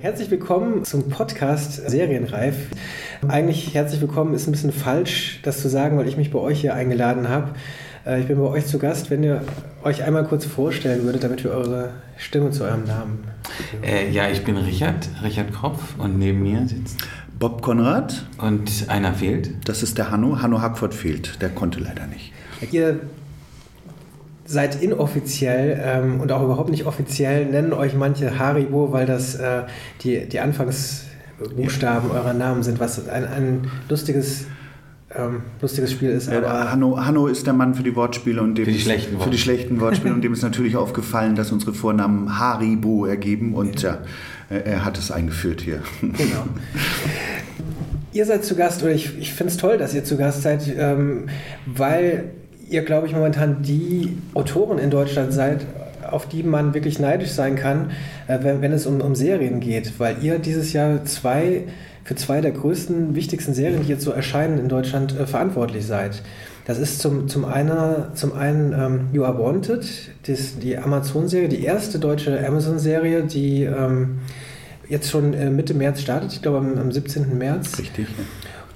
Herzlich 0.00 0.30
willkommen 0.30 0.84
zum 0.84 1.08
Podcast 1.08 1.88
Serienreif. 1.88 2.70
Eigentlich 3.28 3.74
herzlich 3.74 4.00
willkommen 4.00 4.34
ist 4.34 4.48
ein 4.48 4.52
bisschen 4.52 4.72
falsch, 4.72 5.40
das 5.44 5.62
zu 5.62 5.68
sagen, 5.68 5.96
weil 5.96 6.08
ich 6.08 6.16
mich 6.16 6.32
bei 6.32 6.38
euch 6.40 6.60
hier 6.60 6.74
eingeladen 6.74 7.28
habe. 7.28 7.54
Äh, 8.06 8.20
ich 8.20 8.26
bin 8.26 8.38
bei 8.38 8.44
euch 8.44 8.66
zu 8.66 8.78
Gast. 8.78 9.10
Wenn 9.10 9.22
ihr 9.22 9.42
euch 9.82 10.02
einmal 10.02 10.24
kurz 10.24 10.44
vorstellen 10.44 11.04
würdet, 11.04 11.24
damit 11.24 11.44
wir 11.44 11.50
eure 11.50 11.90
Stimme 12.16 12.50
zu 12.50 12.64
eurem 12.64 12.84
Namen. 12.84 13.24
Äh, 13.82 14.10
ja, 14.10 14.28
ich 14.28 14.44
bin 14.44 14.56
Richard, 14.56 15.08
Richard 15.22 15.52
Kropf 15.52 15.98
und 15.98 16.18
neben 16.18 16.42
mir 16.42 16.66
sitzt 16.66 16.98
Bob 17.38 17.62
Konrad. 17.62 18.26
Und 18.38 18.86
einer 18.88 19.14
fehlt. 19.14 19.68
Das 19.68 19.82
ist 19.82 19.98
der 19.98 20.10
Hanno. 20.10 20.40
Hanno 20.40 20.60
Hackford 20.60 20.94
fehlt. 20.94 21.40
Der 21.42 21.50
konnte 21.50 21.80
leider 21.80 22.06
nicht. 22.06 22.32
Ihr 22.72 23.00
seid 24.46 24.82
inoffiziell 24.82 25.80
ähm, 25.82 26.20
und 26.20 26.30
auch 26.30 26.42
überhaupt 26.42 26.70
nicht 26.70 26.84
offiziell, 26.84 27.46
nennen 27.46 27.72
euch 27.72 27.94
manche 27.94 28.38
Haribo, 28.38 28.92
weil 28.92 29.06
das 29.06 29.36
äh, 29.36 29.62
die, 30.02 30.28
die 30.28 30.40
Anfangsbuchstaben 30.40 32.10
ja. 32.10 32.14
eurer 32.14 32.34
Namen 32.34 32.62
sind, 32.62 32.78
was 32.78 33.08
ein, 33.08 33.24
ein 33.24 33.70
lustiges 33.88 34.46
ähm, 35.16 35.42
lustiges 35.60 35.92
Spiel 35.92 36.10
ist. 36.10 36.30
Ja, 36.30 36.70
Hanno, 36.70 36.98
Hanno 37.04 37.26
ist 37.26 37.46
der 37.46 37.54
Mann 37.54 37.74
für 37.74 37.82
die 37.82 37.94
Wortspiele 37.94 38.42
und 38.42 38.56
dem 38.56 38.64
für 38.64 38.72
die 38.72 38.80
schlechten, 38.80 39.20
für 39.20 39.30
die 39.30 39.38
schlechten 39.38 39.80
Wortspiele 39.80 40.14
und 40.14 40.22
dem 40.22 40.32
ist 40.32 40.42
natürlich 40.42 40.76
aufgefallen, 40.76 41.34
dass 41.36 41.52
unsere 41.52 41.72
Vornamen 41.72 42.38
Haribo 42.38 43.06
ergeben 43.06 43.54
und 43.54 43.82
ja, 43.82 43.98
er 44.48 44.84
hat 44.84 44.98
es 44.98 45.10
eingeführt 45.10 45.60
hier. 45.60 45.82
Genau. 46.00 46.44
ihr 48.12 48.26
seid 48.26 48.44
zu 48.44 48.54
Gast, 48.56 48.82
oder 48.82 48.92
ich, 48.92 49.18
ich 49.18 49.34
finde 49.34 49.52
es 49.52 49.58
toll, 49.58 49.78
dass 49.78 49.94
ihr 49.94 50.04
zu 50.04 50.16
Gast 50.16 50.42
seid, 50.42 50.72
ähm, 50.76 51.26
weil 51.66 52.30
ihr, 52.68 52.82
glaube 52.82 53.06
ich, 53.06 53.12
momentan 53.12 53.62
die 53.62 54.16
Autoren 54.34 54.78
in 54.78 54.90
Deutschland 54.90 55.32
seid, 55.32 55.66
auf 56.10 56.28
die 56.28 56.42
man 56.42 56.74
wirklich 56.74 56.98
neidisch 56.98 57.30
sein 57.30 57.56
kann, 57.56 57.90
äh, 58.26 58.38
wenn, 58.42 58.62
wenn, 58.62 58.72
es 58.72 58.86
um, 58.86 59.00
um 59.00 59.14
Serien 59.14 59.60
geht, 59.60 59.98
weil 59.98 60.16
ihr 60.22 60.38
dieses 60.38 60.72
Jahr 60.72 61.04
zwei 61.04 61.64
für 62.04 62.14
zwei 62.14 62.40
der 62.40 62.52
größten, 62.52 63.14
wichtigsten 63.14 63.54
Serien, 63.54 63.82
die 63.82 63.88
jetzt 63.88 64.04
so 64.04 64.10
erscheinen 64.10 64.58
in 64.58 64.68
Deutschland, 64.68 65.18
äh, 65.18 65.26
verantwortlich 65.26 65.86
seid. 65.86 66.22
Das 66.66 66.78
ist 66.78 67.00
zum, 67.00 67.28
zum, 67.28 67.44
einer, 67.44 68.12
zum 68.14 68.34
einen 68.34 68.72
ähm, 68.72 69.00
You 69.12 69.24
Are 69.24 69.38
Wanted, 69.38 69.84
das, 70.26 70.58
die 70.58 70.78
Amazon-Serie, 70.78 71.48
die 71.48 71.64
erste 71.64 71.98
deutsche 71.98 72.46
Amazon-Serie, 72.46 73.24
die 73.24 73.64
ähm, 73.64 74.20
jetzt 74.88 75.10
schon 75.10 75.34
äh, 75.34 75.50
Mitte 75.50 75.74
März 75.74 76.00
startet, 76.00 76.32
ich 76.32 76.42
glaube 76.42 76.58
am, 76.58 76.78
am 76.78 76.92
17. 76.92 77.36
März. 77.36 77.78
Richtig. 77.78 78.06
Ja. 78.08 78.24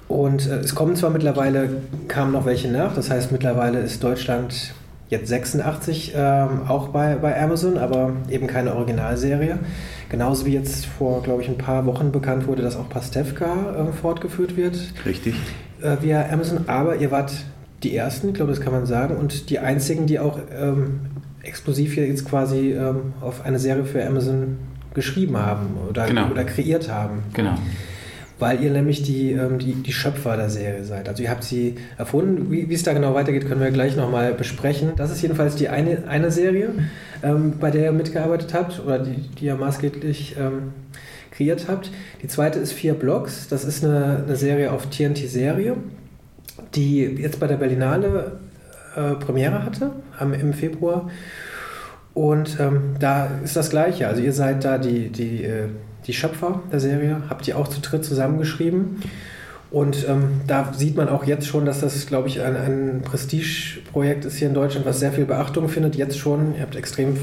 Und 0.07 0.47
äh, 0.47 0.57
es 0.57 0.73
kommen 0.73 0.95
zwar 0.95 1.11
mittlerweile, 1.11 1.69
kamen 2.07 2.31
noch 2.31 2.45
welche 2.45 2.69
nach, 2.69 2.95
das 2.95 3.09
heißt 3.09 3.31
mittlerweile 3.31 3.79
ist 3.79 4.03
Deutschland 4.03 4.73
jetzt 5.09 5.27
86 5.27 6.13
ähm, 6.15 6.61
auch 6.67 6.89
bei, 6.89 7.15
bei 7.15 7.39
Amazon, 7.41 7.77
aber 7.77 8.13
eben 8.29 8.47
keine 8.47 8.75
Originalserie. 8.75 9.59
Genauso 10.09 10.45
wie 10.45 10.53
jetzt 10.53 10.85
vor, 10.85 11.21
glaube 11.23 11.41
ich, 11.41 11.49
ein 11.49 11.57
paar 11.57 11.85
Wochen 11.85 12.11
bekannt 12.11 12.47
wurde, 12.47 12.61
dass 12.61 12.75
auch 12.75 12.89
Pastewka 12.89 13.89
äh, 13.89 13.91
fortgeführt 13.91 14.55
wird. 14.55 14.77
Richtig. 15.05 15.35
Äh, 15.81 15.97
via 16.01 16.29
Amazon. 16.31 16.65
Aber 16.67 16.95
ihr 16.97 17.11
wart 17.11 17.33
die 17.83 17.95
Ersten, 17.95 18.29
ich 18.29 18.33
glaube, 18.35 18.51
das 18.51 18.61
kann 18.61 18.73
man 18.73 18.85
sagen, 18.85 19.15
und 19.17 19.49
die 19.49 19.59
Einzigen, 19.59 20.05
die 20.05 20.19
auch 20.19 20.37
ähm, 20.57 21.01
exklusiv 21.41 21.93
hier 21.93 22.07
jetzt 22.07 22.25
quasi 22.25 22.73
ähm, 22.73 23.13
auf 23.21 23.45
eine 23.45 23.57
Serie 23.57 23.85
für 23.85 24.05
Amazon 24.05 24.57
geschrieben 24.93 25.37
haben 25.37 25.77
oder, 25.89 26.07
genau. 26.07 26.29
oder 26.29 26.43
kreiert 26.43 26.91
haben. 26.91 27.23
Genau 27.33 27.55
weil 28.39 28.63
ihr 28.63 28.71
nämlich 28.71 29.03
die, 29.03 29.33
ähm, 29.33 29.59
die, 29.59 29.73
die 29.73 29.91
Schöpfer 29.91 30.37
der 30.37 30.49
Serie 30.49 30.83
seid. 30.85 31.09
Also 31.09 31.21
ihr 31.21 31.29
habt 31.29 31.43
sie 31.43 31.75
erfunden. 31.97 32.49
Wie, 32.49 32.73
es 32.73 32.83
da 32.83 32.93
genau 32.93 33.13
weitergeht, 33.13 33.47
können 33.47 33.61
wir 33.61 33.71
gleich 33.71 33.95
nochmal 33.95 34.33
besprechen. 34.33 34.93
Das 34.95 35.11
ist 35.11 35.21
jedenfalls 35.21 35.55
die 35.55 35.69
eine, 35.69 36.07
eine 36.07 36.31
Serie, 36.31 36.69
ähm, 37.21 37.55
bei 37.59 37.69
der 37.69 37.83
ihr 37.83 37.91
mitgearbeitet 37.91 38.53
habt 38.53 38.81
oder 38.83 38.99
die, 38.99 39.29
die 39.37 39.45
ihr 39.45 39.55
maßgeblich 39.55 40.37
ähm, 40.39 40.73
kreiert 41.31 41.67
habt. 41.67 41.91
Die 42.23 42.27
zweite 42.27 42.59
ist 42.59 42.71
Vier 42.71 42.93
Blocks. 42.93 43.49
Das 43.49 43.65
ist 43.65 43.83
eine, 43.83 44.23
eine 44.25 44.35
Serie 44.37 44.71
auf 44.71 44.89
TNT-Serie, 44.89 45.75
die 46.75 47.01
jetzt 47.01 47.39
bei 47.39 47.47
der 47.47 47.57
Berlinale 47.57 48.39
äh, 48.95 49.15
Premiere 49.15 49.65
hatte 49.65 49.91
am, 50.17 50.33
im 50.33 50.53
Februar. 50.53 51.09
Und 52.13 52.57
ähm, 52.59 52.95
da 52.99 53.29
ist 53.43 53.55
das 53.55 53.69
Gleiche. 53.69 54.07
Also 54.07 54.21
ihr 54.21 54.33
seid 54.33 54.63
da 54.63 54.77
die, 54.77 55.09
die 55.09 55.43
äh, 55.43 55.67
die 56.09 56.13
Schöpfer 56.13 56.63
der 56.71 56.79
Serie, 56.79 57.21
habt 57.29 57.47
ihr 57.47 57.55
auch 57.55 57.67
zu 57.67 57.81
dritt 57.81 58.03
zusammengeschrieben. 58.03 59.03
Und 59.69 60.07
ähm, 60.09 60.41
da 60.47 60.73
sieht 60.73 60.95
man 60.97 61.07
auch 61.07 61.23
jetzt 61.23 61.45
schon, 61.45 61.65
dass 61.65 61.81
das, 61.81 62.07
glaube 62.07 62.27
ich, 62.27 62.41
ein, 62.41 62.55
ein 62.55 63.01
Prestigeprojekt 63.03 64.25
ist 64.25 64.37
hier 64.37 64.47
in 64.47 64.55
Deutschland, 64.55 64.87
was 64.87 64.99
sehr 64.99 65.11
viel 65.11 65.25
Beachtung 65.25 65.69
findet. 65.69 65.95
Jetzt 65.95 66.17
schon. 66.17 66.55
Ihr 66.55 66.61
habt 66.61 66.75
extrem 66.75 67.15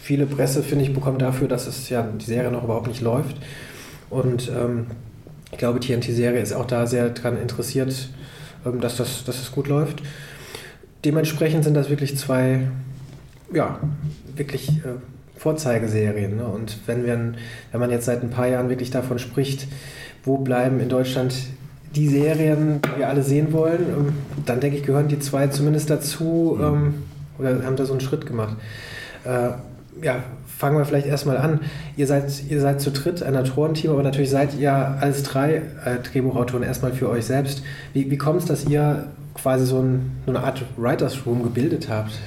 viele 0.00 0.26
Presse, 0.26 0.62
finde 0.62 0.84
ich, 0.84 0.94
bekommen 0.94 1.18
dafür, 1.18 1.48
dass 1.48 1.66
es 1.66 1.88
ja 1.88 2.02
die 2.02 2.24
Serie 2.24 2.52
noch 2.52 2.62
überhaupt 2.62 2.86
nicht 2.86 3.00
läuft. 3.00 3.36
Und 4.10 4.48
ähm, 4.48 4.86
ich 5.50 5.58
glaube, 5.58 5.80
TNT-Serie 5.80 6.40
ist 6.40 6.52
auch 6.52 6.66
da 6.66 6.86
sehr 6.86 7.08
daran 7.08 7.36
interessiert, 7.36 8.10
ähm, 8.64 8.80
dass, 8.80 8.96
das, 8.96 9.24
dass 9.24 9.38
das 9.38 9.50
gut 9.50 9.66
läuft. 9.66 10.02
Dementsprechend 11.04 11.64
sind 11.64 11.74
das 11.74 11.90
wirklich 11.90 12.16
zwei, 12.16 12.68
ja, 13.52 13.80
wirklich 14.36 14.68
äh, 14.84 15.00
Vorzeigeserien. 15.40 16.36
Ne? 16.36 16.44
Und 16.44 16.76
wenn, 16.84 17.06
wir, 17.06 17.18
wenn 17.72 17.80
man 17.80 17.90
jetzt 17.90 18.04
seit 18.04 18.22
ein 18.22 18.28
paar 18.28 18.46
Jahren 18.46 18.68
wirklich 18.68 18.90
davon 18.90 19.18
spricht, 19.18 19.68
wo 20.22 20.36
bleiben 20.36 20.80
in 20.80 20.90
Deutschland 20.90 21.34
die 21.96 22.08
Serien, 22.08 22.82
die 22.82 22.98
wir 22.98 23.08
alle 23.08 23.22
sehen 23.22 23.50
wollen, 23.54 23.86
ähm, 23.88 24.12
dann 24.44 24.60
denke 24.60 24.76
ich, 24.76 24.82
gehören 24.82 25.08
die 25.08 25.18
zwei 25.18 25.46
zumindest 25.46 25.88
dazu 25.88 26.58
mhm. 26.58 26.64
ähm, 26.64 26.94
oder 27.38 27.64
haben 27.64 27.76
da 27.76 27.86
so 27.86 27.92
einen 27.92 28.02
Schritt 28.02 28.26
gemacht. 28.26 28.54
Äh, 29.24 29.52
ja, 30.04 30.16
fangen 30.58 30.76
wir 30.76 30.84
vielleicht 30.84 31.06
erstmal 31.06 31.38
an. 31.38 31.60
Ihr 31.96 32.06
seid, 32.06 32.30
ihr 32.50 32.60
seid 32.60 32.82
zu 32.82 32.90
dritt 32.90 33.22
ein 33.22 33.34
Autorenteam, 33.34 33.92
aber 33.92 34.02
natürlich 34.02 34.28
seid 34.28 34.58
ihr 34.58 34.72
als 34.74 35.22
drei 35.22 35.62
äh, 35.86 35.96
Drehbuchautoren 36.02 36.64
erstmal 36.64 36.92
für 36.92 37.08
euch 37.08 37.24
selbst. 37.24 37.62
Wie, 37.94 38.10
wie 38.10 38.18
kommt 38.18 38.40
es, 38.40 38.44
dass 38.44 38.66
ihr 38.66 39.06
quasi 39.42 39.66
so, 39.66 39.80
ein, 39.80 40.10
so 40.26 40.32
eine 40.32 40.44
Art 40.44 40.64
Writers 40.76 41.26
Room 41.26 41.42
gebildet 41.42 41.88
habt? 41.88 42.18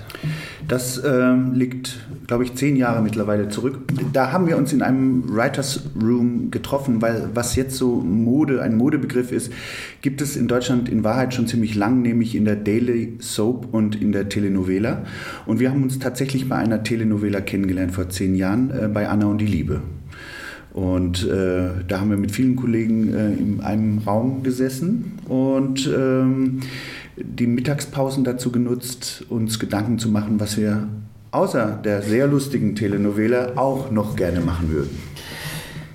Das 0.67 0.97
äh, 0.97 1.33
liegt, 1.53 1.99
glaube 2.27 2.45
ich, 2.45 2.55
zehn 2.55 2.77
Jahre 2.77 3.01
mittlerweile 3.01 3.49
zurück. 3.49 3.79
Da 4.13 4.31
haben 4.31 4.47
wir 4.47 4.57
uns 4.57 4.71
in 4.71 4.81
einem 4.81 5.23
Writers 5.27 5.83
Room 6.01 6.51
getroffen, 6.51 7.01
weil 7.01 7.29
was 7.33 7.55
jetzt 7.55 7.75
so 7.75 7.95
Mode, 7.95 8.61
ein 8.61 8.77
Modebegriff 8.77 9.31
ist, 9.31 9.51
gibt 10.01 10.21
es 10.21 10.37
in 10.37 10.47
Deutschland 10.47 10.87
in 10.87 11.03
Wahrheit 11.03 11.33
schon 11.33 11.47
ziemlich 11.47 11.75
lang, 11.75 12.01
nämlich 12.01 12.35
in 12.35 12.45
der 12.45 12.55
Daily 12.55 13.17
Soap 13.19 13.73
und 13.73 14.01
in 14.01 14.13
der 14.13 14.29
Telenovela. 14.29 15.03
Und 15.45 15.59
wir 15.59 15.69
haben 15.69 15.83
uns 15.83 15.99
tatsächlich 15.99 16.47
bei 16.47 16.55
einer 16.55 16.83
Telenovela 16.83 17.41
kennengelernt 17.41 17.91
vor 17.91 18.09
zehn 18.09 18.35
Jahren, 18.35 18.71
äh, 18.71 18.87
bei 18.87 19.09
Anna 19.09 19.25
und 19.25 19.39
die 19.39 19.47
Liebe. 19.47 19.81
Und 20.73 21.27
äh, 21.27 21.69
da 21.87 21.99
haben 21.99 22.09
wir 22.09 22.17
mit 22.17 22.31
vielen 22.31 22.55
Kollegen 22.55 23.13
äh, 23.13 23.33
in 23.33 23.61
einem 23.61 23.99
Raum 23.99 24.41
gesessen 24.41 25.19
und 25.29 25.87
ähm, 25.95 26.61
die 27.17 27.47
Mittagspausen 27.47 28.23
dazu 28.23 28.51
genutzt, 28.51 29.25
uns 29.29 29.59
Gedanken 29.59 29.99
zu 29.99 30.09
machen, 30.09 30.39
was 30.39 30.57
wir 30.57 30.87
außer 31.31 31.79
der 31.83 32.01
sehr 32.01 32.27
lustigen 32.27 32.75
Telenovela 32.75 33.53
auch 33.55 33.91
noch 33.91 34.15
gerne 34.15 34.39
machen 34.39 34.71
würden. 34.71 34.97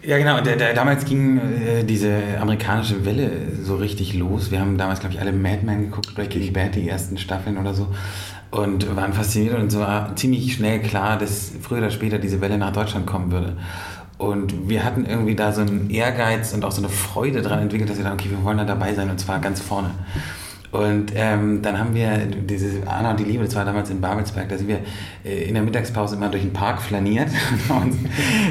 Ja, 0.02 0.16
genau. 0.16 0.40
Der, 0.40 0.56
der, 0.56 0.74
damals 0.74 1.04
ging 1.04 1.38
äh, 1.38 1.84
diese 1.84 2.16
amerikanische 2.40 3.04
Welle 3.04 3.30
so 3.62 3.76
richtig 3.76 4.14
los. 4.14 4.50
Wir 4.50 4.60
haben 4.60 4.78
damals, 4.78 5.00
glaube 5.00 5.14
ich, 5.14 5.20
alle 5.20 5.32
Mad 5.32 5.60
Men 5.64 5.82
geguckt, 5.82 6.14
Breaking 6.14 6.52
Bad, 6.52 6.76
die 6.76 6.88
ersten 6.88 7.18
Staffeln 7.18 7.58
oder 7.58 7.74
so. 7.74 7.88
Und 8.50 8.96
waren 8.96 9.12
fasziniert 9.12 9.58
und 9.58 9.66
es 9.66 9.78
war 9.78 10.16
ziemlich 10.16 10.54
schnell 10.54 10.80
klar, 10.80 11.18
dass 11.18 11.52
früher 11.60 11.78
oder 11.78 11.90
später 11.90 12.18
diese 12.18 12.40
Welle 12.40 12.56
nach 12.56 12.72
Deutschland 12.72 13.06
kommen 13.06 13.30
würde. 13.30 13.58
Und 14.16 14.68
wir 14.68 14.84
hatten 14.84 15.04
irgendwie 15.04 15.34
da 15.34 15.52
so 15.52 15.60
einen 15.60 15.90
Ehrgeiz 15.90 16.54
und 16.54 16.64
auch 16.64 16.72
so 16.72 16.80
eine 16.80 16.88
Freude 16.88 17.42
daran 17.42 17.60
entwickelt, 17.60 17.90
dass 17.90 17.98
wir 17.98 18.04
dachten, 18.04 18.18
okay, 18.18 18.30
wir 18.30 18.42
wollen 18.42 18.58
da 18.58 18.64
dabei 18.64 18.94
sein 18.94 19.10
und 19.10 19.20
zwar 19.20 19.40
ganz 19.40 19.60
vorne. 19.60 19.90
Und 20.70 21.12
ähm, 21.14 21.62
dann 21.62 21.78
haben 21.78 21.94
wir 21.94 22.26
diese 22.26 22.86
Anna 22.86 23.12
und 23.12 23.20
die 23.20 23.24
Liebe, 23.24 23.44
das 23.44 23.54
war 23.54 23.64
damals 23.64 23.88
in 23.88 24.00
Babelsberg, 24.02 24.48
da 24.50 24.58
sind 24.58 24.68
wir 24.68 24.80
äh, 25.24 25.44
in 25.44 25.54
der 25.54 25.62
Mittagspause 25.62 26.16
immer 26.16 26.28
durch 26.28 26.42
den 26.42 26.52
Park 26.52 26.82
flaniert 26.82 27.28
und 27.50 27.68
haben 27.68 27.90
uns 27.90 27.96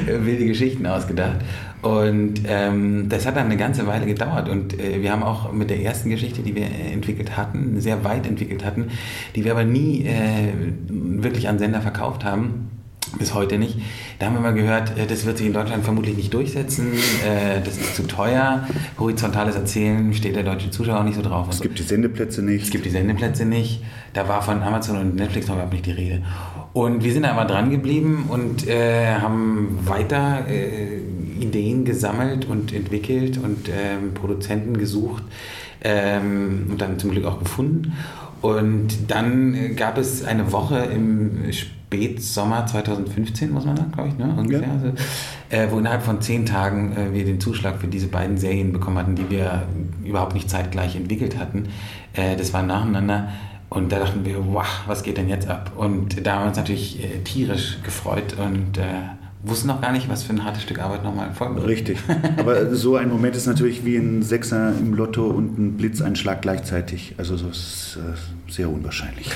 äh, 0.08 0.26
wilde 0.26 0.46
Geschichten 0.46 0.86
ausgedacht. 0.88 1.38
Und 1.82 2.42
ähm, 2.48 3.08
das 3.08 3.28
hat 3.28 3.36
dann 3.36 3.46
eine 3.46 3.58
ganze 3.58 3.86
Weile 3.86 4.08
gedauert. 4.08 4.50
Und 4.50 4.80
äh, 4.80 5.02
wir 5.02 5.12
haben 5.12 5.24
auch 5.24 5.52
mit 5.52 5.70
der 5.70 5.82
ersten 5.82 6.10
Geschichte, 6.10 6.42
die 6.42 6.56
wir 6.56 6.66
äh, 6.66 6.92
entwickelt 6.92 7.38
hatten, 7.38 7.80
sehr 7.80 8.04
weit 8.04 8.26
entwickelt 8.26 8.66
hatten, 8.66 8.88
die 9.36 9.46
wir 9.46 9.52
aber 9.52 9.64
nie 9.64 10.06
äh, 10.06 10.54
wirklich 10.90 11.48
an 11.48 11.60
Sender 11.60 11.82
verkauft 11.82 12.26
haben, 12.26 12.72
bis 13.20 13.34
heute 13.36 13.60
nicht. 13.60 13.80
Da 14.20 14.26
haben 14.26 14.34
wir 14.34 14.42
mal 14.42 14.54
gehört, 14.54 14.98
äh, 14.98 15.06
das 15.06 15.26
wird 15.26 15.38
sich 15.38 15.48
in 15.48 15.54
Deutschland 15.54 15.84
vermutlich 15.84 16.18
nicht 16.18 16.34
durchsetzen, 16.34 16.94
äh, 16.94 17.62
das 17.64 17.78
ist 17.78 17.96
zu 17.96 18.08
teuer, 18.08 18.68
horizontales 18.98 19.56
Erzählen 19.56 20.14
steht 20.14 20.36
der 20.36 20.44
deutsche 20.44 20.72
Zuschauer 20.72 21.00
auch 21.00 21.04
nicht 21.04 21.16
so 21.16 21.22
drauf. 21.22 21.48
Es 21.50 21.62
gibt 21.62 21.78
die 21.78 21.84
Sendeplätze 21.84 22.42
nicht. 22.42 22.64
Es 22.64 22.70
gibt 22.72 22.86
die 22.86 22.90
Sendeplätze 22.90 23.46
nicht. 23.46 23.84
Da 24.14 24.28
war 24.28 24.42
von 24.42 24.64
Amazon 24.64 24.98
und 24.98 25.16
Netflix 25.16 25.48
noch 25.48 25.56
überhaupt 25.56 25.74
nicht 25.74 25.86
die 25.86 25.92
Rede. 25.92 26.24
Und 26.74 27.04
wir 27.04 27.14
sind 27.14 27.24
da 27.24 27.32
aber 27.32 27.46
dran 27.46 27.70
geblieben 27.70 28.26
und 28.30 28.68
äh, 28.68 29.16
haben 29.16 29.80
weiter 29.86 30.46
äh, 30.48 31.00
Ideen 31.40 31.86
gesammelt 31.86 32.46
und 32.46 32.74
entwickelt 32.74 33.38
und 33.38 33.70
ähm, 33.70 34.14
Produzenten 34.14 34.78
gesucht 34.78 35.24
ähm, 35.82 36.68
und 36.70 36.82
dann 36.82 36.98
zum 37.00 37.12
Glück 37.12 37.26
auch 37.26 37.40
gefunden. 37.40 37.94
Und 38.42 39.10
dann 39.10 39.76
gab 39.76 39.98
es 39.98 40.24
eine 40.24 40.52
Woche 40.52 40.78
im 40.78 41.52
Spätsommer 41.52 42.66
2015, 42.66 43.52
muss 43.52 43.66
man 43.66 43.78
sagen, 43.78 43.92
glaube 43.92 44.10
ich, 44.10 44.18
ne? 44.18 44.36
ungefähr. 44.38 44.68
Ja. 44.68 44.74
Also, 44.74 44.88
äh, 45.50 45.72
wo 45.72 45.80
innerhalb 45.80 46.04
von 46.04 46.22
zehn 46.22 46.46
Tagen 46.46 46.96
äh, 46.96 47.14
wir 47.14 47.26
den 47.26 47.40
Zuschlag 47.40 47.80
für 47.80 47.88
diese 47.88 48.08
beiden 48.08 48.38
Serien 48.38 48.74
bekommen 48.74 48.98
hatten, 48.98 49.16
die 49.16 49.30
wir 49.30 49.64
überhaupt 50.04 50.34
nicht 50.34 50.50
zeitgleich 50.50 50.96
entwickelt 50.96 51.38
hatten. 51.38 51.70
Äh, 52.14 52.36
das 52.36 52.54
war 52.54 52.64
nacheinander. 52.64 53.30
Und 53.70 53.92
da 53.92 54.00
dachten 54.00 54.26
wir, 54.26 54.46
wow, 54.46 54.66
was 54.86 55.04
geht 55.04 55.18
denn 55.18 55.28
jetzt 55.28 55.48
ab? 55.48 55.72
Und 55.76 56.26
da 56.26 56.36
haben 56.36 56.44
wir 56.44 56.48
uns 56.50 56.58
natürlich 56.58 57.04
äh, 57.04 57.20
tierisch 57.24 57.80
gefreut 57.84 58.36
und 58.38 58.78
äh, 58.78 58.84
wussten 59.44 59.68
noch 59.68 59.82
gar 59.82 59.92
nicht, 59.92 60.10
was 60.10 60.24
für 60.24 60.34
ein 60.34 60.44
hartes 60.44 60.64
Stück 60.64 60.80
Arbeit 60.80 61.04
nochmal 61.04 61.32
folgen 61.34 61.56
wird. 61.56 61.68
Richtig. 61.68 62.00
Aber 62.38 62.74
so 62.76 62.96
ein 62.96 63.10
Moment 63.10 63.36
ist 63.36 63.46
natürlich 63.46 63.86
wie 63.86 63.96
ein 63.96 64.24
Sechser 64.24 64.74
im 64.80 64.94
Lotto 64.94 65.28
und 65.28 65.58
ein 65.58 65.78
Blitzeinschlag 65.78 66.42
gleichzeitig. 66.42 67.16
Also 67.18 67.36
das 67.38 67.58
ist 67.58 67.98
äh, 67.98 68.52
sehr 68.52 68.70
unwahrscheinlich. 68.70 69.30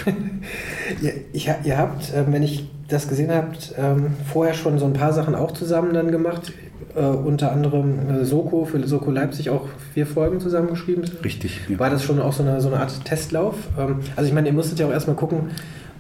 ihr, 1.02 1.56
ihr, 1.64 1.78
habt, 1.78 2.14
äh, 2.14 2.26
wenn 2.28 2.44
ich 2.44 2.70
das 2.88 3.08
gesehen 3.08 3.32
habt, 3.32 3.74
ähm, 3.78 4.08
vorher 4.32 4.54
schon 4.54 4.80
so 4.80 4.86
ein 4.86 4.94
paar 4.94 5.14
Sachen 5.14 5.36
auch 5.36 5.52
zusammen 5.52 5.94
dann 5.94 6.12
gemacht. 6.12 6.52
Äh, 6.96 7.06
unter 7.06 7.52
anderem 7.54 8.10
äh, 8.10 8.26
Soko, 8.26 8.66
für 8.66 8.86
Soko 8.86 9.12
Leipzig 9.12 9.50
auch 9.50 9.68
vier 9.94 10.06
Folgen 10.06 10.42
zusammengeschrieben. 10.42 11.06
Richtig. 11.24 11.62
Ja. 11.70 11.80
War 11.80 11.90
das 11.90 12.04
schon 12.04 12.20
auch 12.20 12.34
so 12.34 12.44
eine, 12.44 12.60
so 12.60 12.68
eine 12.68 12.82
Art 12.82 13.06
Testlauf? 13.06 13.56
Ähm, 13.78 14.00
also 14.16 14.28
ich 14.28 14.34
meine, 14.34 14.48
ihr 14.48 14.54
musstet 14.54 14.80
ja 14.80 14.88
auch 14.88 14.92
erstmal 14.92 15.16
gucken, 15.16 15.52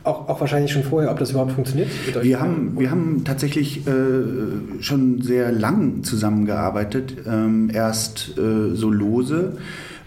auch, 0.03 0.29
auch, 0.29 0.41
wahrscheinlich 0.41 0.71
schon 0.71 0.83
vorher, 0.83 1.11
ob 1.11 1.19
das 1.19 1.31
überhaupt 1.31 1.51
funktioniert? 1.51 1.89
Wir 2.21 2.39
haben, 2.39 2.79
wir 2.79 2.89
haben 2.89 3.23
tatsächlich 3.23 3.85
äh, 3.87 3.91
schon 4.81 5.21
sehr 5.21 5.51
lang 5.51 6.03
zusammengearbeitet. 6.03 7.17
Ähm, 7.27 7.69
erst 7.73 8.37
äh, 8.37 8.75
so 8.75 8.89
lose 8.89 9.57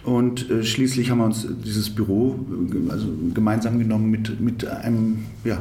und 0.05 0.49
äh, 0.51 0.63
schließlich 0.63 1.09
haben 1.09 1.17
wir 1.17 1.25
uns 1.25 1.47
dieses 1.63 1.89
Büro 1.89 2.39
äh, 2.49 2.91
also 2.91 3.07
gemeinsam 3.33 3.79
genommen 3.79 4.11
mit, 4.11 4.39
mit 4.39 4.67
einem 4.67 5.25
ja, 5.43 5.57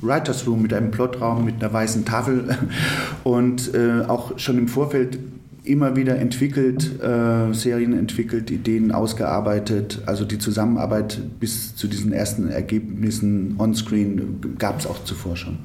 Writers 0.00 0.46
Room, 0.46 0.62
mit 0.62 0.72
einem 0.72 0.90
Plotraum, 0.90 1.44
mit 1.44 1.62
einer 1.62 1.72
weißen 1.72 2.04
Tafel 2.06 2.56
und 3.24 3.74
äh, 3.74 4.02
auch 4.06 4.38
schon 4.38 4.58
im 4.58 4.68
Vorfeld 4.68 5.18
immer 5.64 5.96
wieder 5.96 6.18
entwickelt, 6.18 7.00
äh, 7.02 7.52
Serien 7.52 7.92
entwickelt, 7.92 8.50
Ideen 8.50 8.92
ausgearbeitet. 8.92 10.02
Also 10.06 10.24
die 10.24 10.38
Zusammenarbeit 10.38 11.20
bis 11.38 11.76
zu 11.76 11.86
diesen 11.86 12.12
ersten 12.12 12.50
Ergebnissen 12.50 13.56
on-screen 13.58 14.56
gab 14.58 14.78
es 14.78 14.86
auch 14.86 15.04
zuvor 15.04 15.36
schon. 15.36 15.58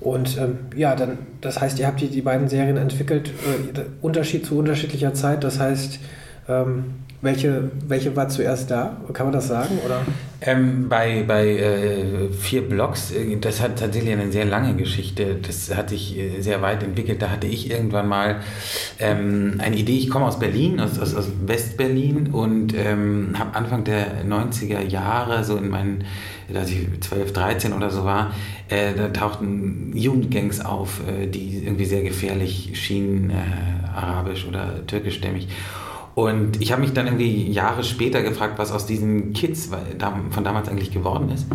Und 0.00 0.36
ähm, 0.38 0.58
ja, 0.76 0.94
dann, 0.94 1.18
das 1.40 1.60
heißt, 1.60 1.78
ihr 1.78 1.86
habt 1.86 2.00
die, 2.00 2.08
die 2.08 2.20
beiden 2.20 2.48
Serien 2.48 2.76
entwickelt, 2.76 3.28
äh, 3.28 3.80
Unterschied 4.02 4.44
zu 4.44 4.58
unterschiedlicher 4.58 5.14
Zeit. 5.14 5.42
Das 5.42 5.58
heißt, 5.58 5.98
ähm, 6.46 6.84
welche, 7.24 7.70
welche 7.88 8.14
war 8.14 8.28
zuerst 8.28 8.70
da? 8.70 8.96
Kann 9.12 9.26
man 9.26 9.32
das 9.32 9.48
sagen? 9.48 9.78
Oder? 9.84 10.02
Ähm, 10.42 10.90
bei 10.90 11.24
bei 11.26 11.48
äh, 11.48 12.28
vier 12.28 12.68
Blogs, 12.68 13.12
äh, 13.12 13.36
das 13.40 13.62
hat 13.62 13.78
tatsächlich 13.78 14.12
eine 14.12 14.30
sehr 14.30 14.44
lange 14.44 14.74
Geschichte. 14.74 15.36
Das 15.40 15.74
hat 15.74 15.88
sich 15.88 16.18
äh, 16.18 16.40
sehr 16.40 16.60
weit 16.60 16.82
entwickelt. 16.82 17.22
Da 17.22 17.30
hatte 17.30 17.46
ich 17.46 17.70
irgendwann 17.70 18.08
mal 18.08 18.40
ähm, 18.98 19.54
eine 19.58 19.76
Idee. 19.76 19.96
Ich 19.96 20.10
komme 20.10 20.26
aus 20.26 20.38
Berlin, 20.38 20.80
aus, 20.80 20.98
aus, 20.98 21.14
aus 21.14 21.28
West-Berlin 21.46 22.28
und 22.30 22.74
ähm, 22.76 23.34
habe 23.38 23.56
Anfang 23.56 23.84
der 23.84 24.24
90er 24.24 24.82
Jahre, 24.82 25.44
so 25.44 25.56
in 25.56 25.70
meinen, 25.70 26.04
als 26.54 26.70
ich 26.70 26.86
12, 27.00 27.32
13 27.32 27.72
oder 27.72 27.88
so 27.88 28.04
war, 28.04 28.34
äh, 28.68 28.92
da 28.94 29.08
tauchten 29.08 29.92
Jugendgangs 29.96 30.62
auf, 30.62 31.00
die 31.32 31.64
irgendwie 31.64 31.86
sehr 31.86 32.02
gefährlich 32.02 32.72
schienen, 32.74 33.32
arabisch 33.94 34.46
oder 34.46 34.86
türkischstämmig. 34.86 35.48
Und 36.14 36.62
ich 36.62 36.70
habe 36.70 36.80
mich 36.80 36.92
dann 36.92 37.06
irgendwie 37.06 37.50
Jahre 37.50 37.82
später 37.82 38.22
gefragt, 38.22 38.54
was 38.56 38.70
aus 38.70 38.86
diesen 38.86 39.32
Kids 39.32 39.68
von 40.30 40.44
damals 40.44 40.68
eigentlich 40.68 40.92
geworden 40.92 41.30
ist. 41.30 41.46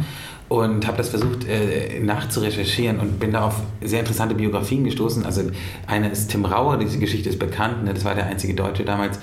Und 0.49 0.87
habe 0.87 0.97
das 0.97 1.09
versucht 1.09 1.47
äh, 1.47 1.99
nachzurecherchieren 1.99 2.99
und 2.99 3.19
bin 3.19 3.31
da 3.31 3.45
auf 3.45 3.61
sehr 3.81 3.99
interessante 3.99 4.33
Biografien 4.33 4.83
gestoßen. 4.83 5.23
Also 5.23 5.43
eine 5.85 6.09
ist 6.09 6.31
Tim 6.31 6.43
Rauer, 6.43 6.77
diese 6.77 6.97
Geschichte 6.97 7.29
ist 7.29 7.37
bekannt, 7.37 7.85
ne? 7.85 7.93
das 7.93 8.03
war 8.03 8.15
der 8.15 8.25
einzige 8.25 8.55
Deutsche 8.55 8.83
damals. 8.83 9.19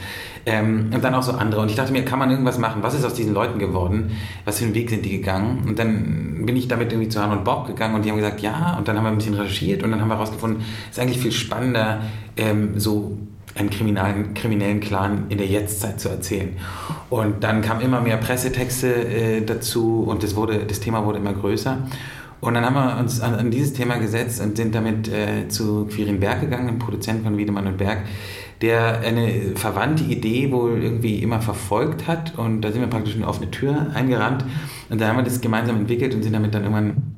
Ähm, 0.47 0.91
und 0.95 1.03
dann 1.03 1.15
auch 1.15 1.25
so 1.25 1.33
andere. 1.33 1.61
Und 1.61 1.69
ich 1.69 1.75
dachte 1.75 1.93
mir, 1.93 2.05
kann 2.05 2.21
man 2.21 2.31
irgendwas 2.31 2.59
machen? 2.59 2.83
Was 2.85 2.95
ist 2.95 3.05
aus 3.05 3.15
diesen 3.15 3.35
Leuten 3.35 3.59
geworden? 3.59 4.13
Was 4.45 4.61
für 4.61 4.67
einen 4.67 4.75
Weg 4.75 4.89
sind 4.89 5.05
die 5.05 5.11
gegangen? 5.11 5.65
Und 5.67 5.81
dann 5.81 6.47
bin 6.47 6.57
ich 6.57 6.69
damit 6.69 6.93
irgendwie 6.93 7.09
zu 7.09 7.21
Han 7.21 7.37
und 7.37 7.45
Bob 7.45 7.67
gegangen 7.67 7.97
und 7.97 8.05
die 8.05 8.11
haben 8.11 8.17
gesagt, 8.17 8.41
ja. 8.41 8.77
Und 8.79 8.87
dann 8.87 8.97
haben 8.97 9.05
wir 9.05 9.11
ein 9.11 9.19
bisschen 9.19 9.35
recherchiert 9.35 9.83
und 9.83 9.91
dann 9.91 10.01
haben 10.01 10.09
wir 10.09 10.15
herausgefunden, 10.15 10.63
es 10.91 10.97
ist 10.97 11.03
eigentlich 11.03 11.19
viel 11.19 11.33
spannender, 11.33 12.03
ähm, 12.37 12.79
so 12.79 13.19
einen 13.57 13.71
kriminellen, 13.71 14.35
kriminellen 14.35 14.81
Clan 14.81 15.27
in 15.29 15.39
der 15.39 15.47
Jetztzeit 15.47 16.01
zu 16.01 16.09
erzählen. 16.09 16.57
Und 17.11 17.43
dann 17.43 17.63
kamen 17.63 17.81
immer 17.81 18.01
mehr 18.01 18.17
Pressetexte 18.17 18.89
äh, 18.89 19.41
dazu 19.43 20.05
und 20.07 20.23
das, 20.23 20.37
wurde, 20.37 20.65
das 20.67 20.81
Thema 20.81 21.05
wurde 21.05 21.19
immer 21.19 21.33
größer. 21.33 21.79
Und 22.41 22.55
dann 22.55 22.65
haben 22.65 22.75
wir 22.75 22.99
uns 23.01 23.21
an, 23.21 23.35
an 23.35 23.51
dieses 23.51 23.73
Thema 23.73 23.97
gesetzt 23.97 24.41
und 24.43 24.57
sind 24.57 24.75
damit 24.75 25.09
äh, 25.09 25.49
zu 25.49 25.87
Quirin 25.87 26.21
Berg 26.21 26.43
gegangen, 26.43 26.67
dem 26.67 26.79
Produzent 26.79 27.25
von 27.25 27.39
Wiedemann 27.39 27.67
und 27.67 27.79
Berg, 27.79 28.05
der 28.61 29.01
eine 29.01 29.55
verwandte 29.55 30.05
Idee 30.05 30.53
wohl 30.53 30.83
irgendwie 30.83 31.23
immer 31.23 31.41
verfolgt 31.41 32.07
hat. 32.07 32.39
Und 32.39 32.61
da 32.61 32.71
sind 32.71 32.83
wir 32.83 32.89
praktisch 32.89 33.17
eine 33.17 33.27
offene 33.27 33.51
Tür 33.51 33.87
eingerannt. 33.95 34.45
Und 34.91 35.01
da 35.01 35.09
haben 35.09 35.17
wir 35.17 35.25
das 35.25 35.41
gemeinsam 35.41 35.77
entwickelt 35.77 36.15
und 36.15 36.23
sind 36.23 36.35
damit 36.35 36.55
dann 36.55 36.63
irgendwann 36.63 37.17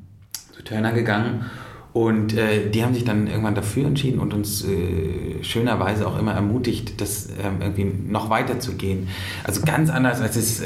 zu 0.55 0.63
Turner 0.63 0.93
gegangen 0.93 1.45
und 1.91 2.37
äh, 2.37 2.69
die 2.69 2.83
haben 2.83 2.93
sich 2.93 3.03
dann 3.03 3.27
irgendwann 3.27 3.55
dafür 3.55 3.87
entschieden 3.87 4.19
und 4.19 4.33
uns 4.33 4.63
äh, 4.63 5.43
schönerweise 5.43 6.07
auch 6.07 6.19
immer 6.19 6.33
ermutigt, 6.33 7.01
das 7.01 7.29
ähm, 7.43 7.61
irgendwie 7.61 7.85
noch 7.85 8.29
weiter 8.29 8.59
zu 8.59 8.75
gehen. 8.75 9.07
Also 9.43 9.61
ganz 9.61 9.89
anders 9.89 10.21
als 10.21 10.35
das 10.35 10.61
äh, 10.61 10.65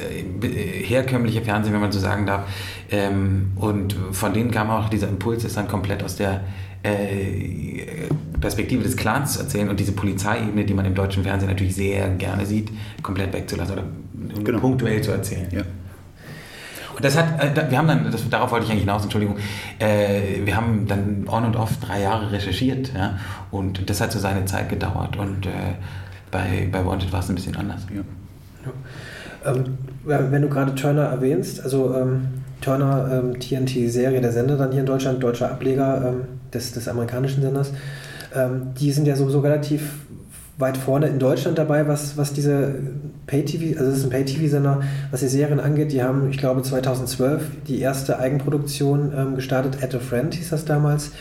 herkömmliche 0.84 1.42
Fernsehen, 1.42 1.74
wenn 1.74 1.82
man 1.82 1.94
so 1.94 2.00
sagen 2.00 2.26
darf. 2.26 2.50
Ähm, 2.92 3.52
und 3.56 3.96
von 4.12 4.34
denen 4.34 4.52
kam 4.52 4.70
auch 4.70 4.90
dieser 4.90 5.08
Impuls, 5.08 5.44
das 5.44 5.54
dann 5.54 5.70
komplett 5.70 6.04
aus 6.04 6.18
der 6.18 6.42
äh, 6.84 8.10
Perspektive 8.42 8.84
des 8.84 8.98
Clans 8.98 9.36
zu 9.36 9.40
erzählen 9.40 9.70
und 9.70 9.80
diese 9.80 9.94
Polizeiebene, 9.94 10.66
die 10.66 10.74
man 10.74 10.86
im 10.86 10.94
deutschen 10.94 11.24
Fernsehen 11.24 11.48
natürlich 11.48 11.76
sehr 11.76 12.10
gerne 12.10 12.46
sieht, 12.46 12.70
komplett 13.02 13.32
wegzulassen 13.32 13.76
oder 13.76 13.86
genau. 14.44 14.60
punktuell 14.60 15.02
zu 15.02 15.12
erzählen. 15.12 15.48
Ja. 15.52 15.62
Und 16.96 17.04
das 17.04 17.18
hat, 17.18 17.42
äh, 17.42 17.70
wir 17.70 17.78
haben 17.78 17.88
dann, 17.88 18.12
das, 18.12 18.30
darauf 18.30 18.52
wollte 18.52 18.66
ich 18.66 18.72
eigentlich 18.72 18.84
hinaus, 18.84 19.04
Entschuldigung, 19.04 19.38
äh, 19.80 20.46
wir 20.46 20.56
haben 20.56 20.88
dann 20.88 21.26
on 21.28 21.46
und 21.46 21.56
off 21.56 21.78
drei 21.80 22.02
Jahre 22.02 22.32
recherchiert 22.32 22.92
ja, 22.94 23.18
und 23.52 23.90
das 23.90 24.02
hat 24.02 24.12
so 24.12 24.20
seine 24.20 24.46
Zeit 24.46 24.70
gedauert 24.70 25.18
und 25.18 25.46
äh, 25.46 25.50
bei, 26.32 26.68
bei 26.72 26.86
Wanted 26.86 27.12
war 27.12 27.20
es 27.20 27.30
ein 27.30 27.36
bisschen 27.36 27.56
anders. 27.56 27.86
Ja. 27.94 28.02
Ja. 28.66 29.52
Ähm, 29.52 29.78
wenn 30.06 30.42
du 30.42 30.50
gerade 30.50 30.76
Turner 30.76 31.04
erwähnst, 31.04 31.64
also 31.64 31.94
ähm, 31.96 32.28
Turner 32.62 33.10
ähm, 33.12 33.40
TNT-Serie, 33.40 34.22
der 34.22 34.32
Sender 34.32 34.58
dann 34.58 34.72
hier 34.72 34.82
in 34.82 34.86
Deutschland, 34.86 35.22
deutscher 35.22 35.52
Ableger 35.52 36.10
ähm, 36.10 36.22
des, 36.54 36.72
des 36.72 36.88
amerikanischen 36.88 37.42
Senders, 37.42 37.74
ähm, 38.34 38.74
die 38.80 38.92
sind 38.92 39.06
ja 39.06 39.16
sowieso 39.16 39.40
relativ 39.40 40.06
weit 40.58 40.78
vorne 40.78 41.08
in 41.08 41.20
Deutschland 41.20 41.58
dabei, 41.58 41.88
was, 41.88 42.18
was 42.18 42.34
diese 42.34 42.76
Pay-TV, 43.28 43.80
also 43.80 43.92
es 43.92 44.00
ist 44.00 44.04
ein 44.06 44.10
Pay-TV-Sender, 44.12 44.82
was 45.12 45.22
die 45.22 45.28
Serien 45.28 45.60
angeht. 45.60 45.92
Die 45.92 46.04
haben, 46.04 46.30
ich 46.30 46.38
glaube, 46.38 46.62
2012 46.62 47.42
die 47.68 47.80
erste 47.80 48.20
Eigenproduktion 48.20 49.14
ähm, 49.18 49.36
gestartet. 49.36 49.84
At 49.84 49.96
a 49.96 50.00
Friend 50.00 50.34
hieß 50.34 50.50
das 50.50 50.66
damals. 50.66 51.12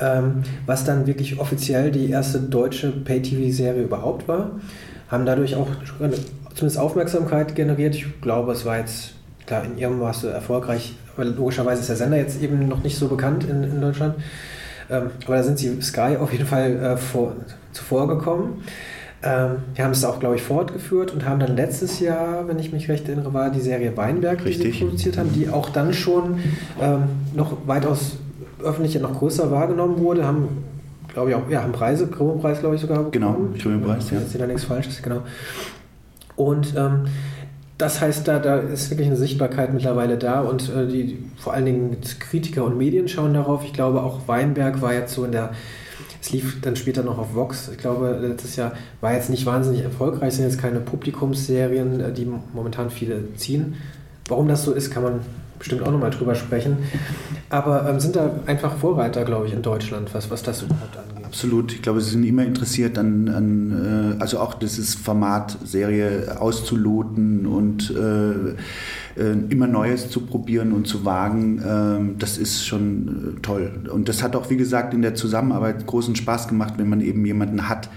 ähm, 0.00 0.42
was 0.66 0.84
dann 0.84 1.06
wirklich 1.06 1.38
offiziell 1.38 1.90
die 1.90 2.10
erste 2.10 2.38
deutsche 2.40 2.90
Pay-TV-Serie 2.90 3.82
überhaupt 3.82 4.28
war. 4.28 4.50
Haben 5.08 5.26
dadurch 5.26 5.54
auch 5.54 5.68
zumindest 5.86 6.78
Aufmerksamkeit 6.78 7.54
generiert. 7.54 7.94
Ich 7.94 8.20
glaube, 8.20 8.52
es 8.52 8.64
war 8.64 8.78
jetzt, 8.78 9.14
klar, 9.46 9.64
in 9.64 9.78
ihrem 9.78 9.98
Maße 9.98 10.30
erfolgreich, 10.30 10.94
aber 11.14 11.24
logischerweise 11.24 11.80
ist 11.80 11.88
der 11.88 11.96
Sender 11.96 12.16
jetzt 12.16 12.42
eben 12.42 12.68
noch 12.68 12.82
nicht 12.82 12.98
so 12.98 13.08
bekannt 13.08 13.44
in, 13.44 13.62
in 13.62 13.80
Deutschland. 13.80 14.16
Ähm, 14.90 15.10
aber 15.24 15.36
da 15.36 15.42
sind 15.42 15.58
sie 15.58 15.80
Sky 15.80 16.16
auf 16.20 16.32
jeden 16.32 16.46
Fall 16.46 16.76
äh, 16.76 16.96
vor, 16.96 17.34
zuvor 17.76 18.08
gekommen. 18.08 18.62
Ähm, 19.22 19.56
wir 19.74 19.84
haben 19.84 19.92
es 19.92 20.04
auch, 20.04 20.20
glaube 20.20 20.36
ich, 20.36 20.42
fortgeführt 20.42 21.12
und 21.12 21.24
haben 21.24 21.40
dann 21.40 21.56
letztes 21.56 22.00
Jahr, 22.00 22.46
wenn 22.48 22.58
ich 22.58 22.72
mich 22.72 22.88
recht 22.88 23.08
erinnere, 23.08 23.32
war 23.32 23.50
die 23.50 23.60
Serie 23.60 23.96
Weinberg, 23.96 24.44
Richtig. 24.44 24.72
die 24.72 24.72
sie 24.72 24.84
produziert 24.84 25.18
haben, 25.18 25.32
die 25.32 25.48
auch 25.48 25.70
dann 25.70 25.92
schon 25.94 26.38
ähm, 26.80 27.04
noch 27.34 27.56
weitaus 27.66 28.18
öffentlicher, 28.62 29.00
noch 29.00 29.18
größer 29.18 29.50
wahrgenommen 29.50 29.98
wurde, 29.98 30.24
haben, 30.24 30.48
glaube 31.12 31.30
ich, 31.30 31.36
auch, 31.36 31.48
ja, 31.48 31.62
haben 31.62 31.72
Preise, 31.72 32.06
Grimme-Preis, 32.06 32.60
glaube 32.60 32.74
ich, 32.74 32.80
sogar 32.80 32.98
bekommen. 32.98 33.12
Genau, 33.12 33.36
Grimme-Preis, 33.58 34.10
ja. 34.10 34.18
Jetzt 34.18 34.38
da 34.38 34.46
nichts 34.46 34.64
Falsches, 34.64 35.02
genau. 35.02 35.22
Und 36.36 36.74
ähm, 36.76 37.06
das 37.78 38.00
heißt, 38.00 38.26
da, 38.26 38.38
da 38.38 38.58
ist 38.58 38.90
wirklich 38.90 39.06
eine 39.06 39.16
Sichtbarkeit 39.16 39.72
mittlerweile 39.74 40.16
da 40.16 40.40
und 40.40 40.70
äh, 40.70 40.86
die 40.86 41.18
vor 41.36 41.52
allen 41.52 41.66
Dingen 41.66 41.96
Kritiker 42.18 42.64
und 42.64 42.78
Medien 42.78 43.08
schauen 43.08 43.34
darauf. 43.34 43.64
Ich 43.64 43.72
glaube, 43.72 44.02
auch 44.02 44.28
Weinberg 44.28 44.80
war 44.80 44.94
jetzt 44.94 45.14
so 45.14 45.24
in 45.24 45.32
der 45.32 45.50
es 46.20 46.30
lief 46.30 46.60
dann 46.60 46.76
später 46.76 47.02
noch 47.02 47.18
auf 47.18 47.34
Vox. 47.34 47.68
Ich 47.68 47.78
glaube, 47.78 48.18
letztes 48.20 48.56
Jahr 48.56 48.72
war 49.00 49.14
jetzt 49.14 49.30
nicht 49.30 49.46
wahnsinnig 49.46 49.82
erfolgreich, 49.82 50.34
sind 50.34 50.44
jetzt 50.44 50.60
keine 50.60 50.80
Publikumsserien, 50.80 52.00
äh, 52.00 52.12
die 52.12 52.26
momentan 52.52 52.90
viele 52.90 53.34
ziehen. 53.36 53.74
Warum 54.28 54.48
das 54.48 54.64
so 54.64 54.72
ist, 54.72 54.90
kann 54.90 55.02
man 55.02 55.20
bestimmt 55.58 55.82
auch 55.82 55.90
nochmal 55.90 56.10
drüber 56.10 56.34
sprechen. 56.34 56.78
Aber 57.48 57.88
ähm, 57.88 58.00
sind 58.00 58.16
da 58.16 58.30
einfach 58.46 58.76
Vorreiter, 58.76 59.24
glaube 59.24 59.46
ich, 59.46 59.52
in 59.52 59.62
Deutschland, 59.62 60.12
was, 60.14 60.30
was 60.30 60.42
das 60.42 60.62
überhaupt 60.62 60.96
angeht. 60.96 61.15
Absolut. 61.36 61.74
Ich 61.74 61.82
glaube, 61.82 62.00
sie 62.00 62.12
sind 62.12 62.24
immer 62.24 62.46
interessiert 62.46 62.96
an, 62.96 63.28
an 63.28 64.14
äh, 64.18 64.22
also 64.22 64.40
auch 64.40 64.54
dieses 64.54 64.94
Format 64.94 65.58
Serie 65.62 66.40
auszuloten 66.40 67.44
und 67.44 67.90
äh, 67.90 69.20
äh, 69.20 69.36
immer 69.50 69.66
Neues 69.66 70.08
zu 70.08 70.22
probieren 70.22 70.72
und 70.72 70.86
zu 70.86 71.04
wagen. 71.04 71.62
Ähm, 71.62 72.14
das 72.18 72.38
ist 72.38 72.66
schon 72.66 73.36
äh, 73.36 73.40
toll. 73.42 73.70
Und 73.92 74.08
das 74.08 74.22
hat 74.22 74.34
auch, 74.34 74.48
wie 74.48 74.56
gesagt, 74.56 74.94
in 74.94 75.02
der 75.02 75.14
Zusammenarbeit 75.14 75.86
großen 75.86 76.16
Spaß 76.16 76.48
gemacht, 76.48 76.78
wenn 76.78 76.88
man 76.88 77.02
eben 77.02 77.26
jemanden 77.26 77.68
hat, 77.68 77.90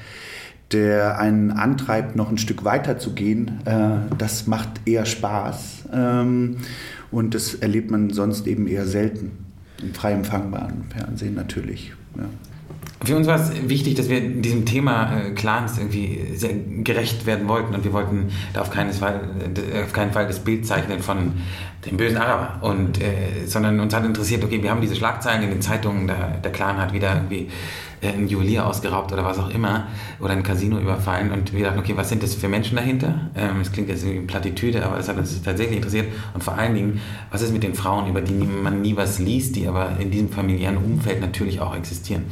der 0.73 1.17
einen 1.17 1.51
antreibt, 1.51 2.17
noch 2.17 2.29
ein 2.29 2.37
Stück 2.37 2.65
weiter 2.65 2.99
zu 2.99 3.13
gehen. 3.13 3.61
Äh, 3.63 3.99
das 4.17 4.47
macht 4.47 4.81
eher 4.83 5.05
Spaß. 5.05 5.85
Ähm, 5.93 6.57
und 7.09 7.35
das 7.35 7.55
erlebt 7.55 7.89
man 7.89 8.09
sonst 8.09 8.47
eben 8.47 8.67
eher 8.67 8.85
selten. 8.85 9.31
Im 9.81 9.93
frei 9.93 10.11
empfangbaren 10.11 10.83
Fernsehen 10.89 11.35
natürlich. 11.35 11.93
Ja. 12.17 12.25
Für 13.01 13.15
uns 13.15 13.27
war 13.27 13.39
es 13.39 13.69
wichtig, 13.69 13.95
dass 13.95 14.09
wir 14.09 14.19
diesem 14.19 14.65
Thema 14.65 15.17
äh, 15.17 15.31
Clans 15.31 15.77
irgendwie 15.77 16.33
sehr 16.35 16.51
gerecht 16.83 17.25
werden 17.25 17.47
wollten 17.47 17.73
und 17.73 17.85
wir 17.85 17.93
wollten 17.93 18.27
da 18.53 18.59
auf 18.59 18.71
keinen 18.71 18.91
Fall, 18.91 19.21
äh, 19.55 19.83
auf 19.83 19.93
keinen 19.93 20.11
Fall 20.11 20.27
das 20.27 20.39
Bild 20.39 20.67
zeichnen 20.67 20.99
von 20.99 21.33
dem 21.85 21.95
bösen 21.95 22.17
Araber. 22.17 22.57
Und, 22.61 23.01
äh, 23.01 23.45
sondern 23.45 23.79
uns 23.79 23.93
hat 23.93 24.03
interessiert, 24.05 24.43
okay, 24.43 24.61
wir 24.61 24.69
haben 24.69 24.81
diese 24.81 24.97
Schlagzeilen 24.97 25.43
in 25.43 25.49
den 25.49 25.61
Zeitungen, 25.61 26.07
der, 26.07 26.39
der 26.43 26.51
Clan 26.51 26.77
hat 26.77 26.91
wieder 26.91 27.15
irgendwie 27.15 27.47
äh, 28.01 28.09
einen 28.09 28.27
Juwelier 28.27 28.67
ausgeraubt 28.67 29.13
oder 29.13 29.23
was 29.23 29.39
auch 29.39 29.49
immer 29.49 29.87
oder 30.19 30.33
ein 30.33 30.43
Casino 30.43 30.77
überfallen 30.77 31.31
und 31.31 31.53
wir 31.53 31.65
dachten, 31.65 31.79
okay, 31.79 31.93
was 31.95 32.09
sind 32.09 32.21
das 32.21 32.35
für 32.35 32.49
Menschen 32.49 32.75
dahinter? 32.75 33.29
Ähm, 33.33 33.61
klingt 33.71 33.87
jetzt 33.87 34.05
wie 34.05 34.11
eine 34.11 34.21
Plattitüde, 34.21 34.85
aber 34.85 34.99
es 34.99 35.07
hat 35.07 35.17
uns 35.17 35.41
tatsächlich 35.41 35.77
interessiert 35.77 36.07
und 36.33 36.43
vor 36.43 36.57
allen 36.57 36.75
Dingen, 36.75 36.99
was 37.31 37.41
ist 37.41 37.53
mit 37.53 37.63
den 37.63 37.75
Frauen, 37.75 38.09
über 38.09 38.19
die 38.19 38.33
man 38.33 38.81
nie 38.81 38.97
was 38.97 39.19
liest, 39.19 39.55
die 39.55 39.67
aber 39.67 39.93
in 39.99 40.11
diesem 40.11 40.29
familiären 40.29 40.75
Umfeld 40.75 41.21
natürlich 41.21 41.61
auch 41.61 41.73
existieren. 41.75 42.25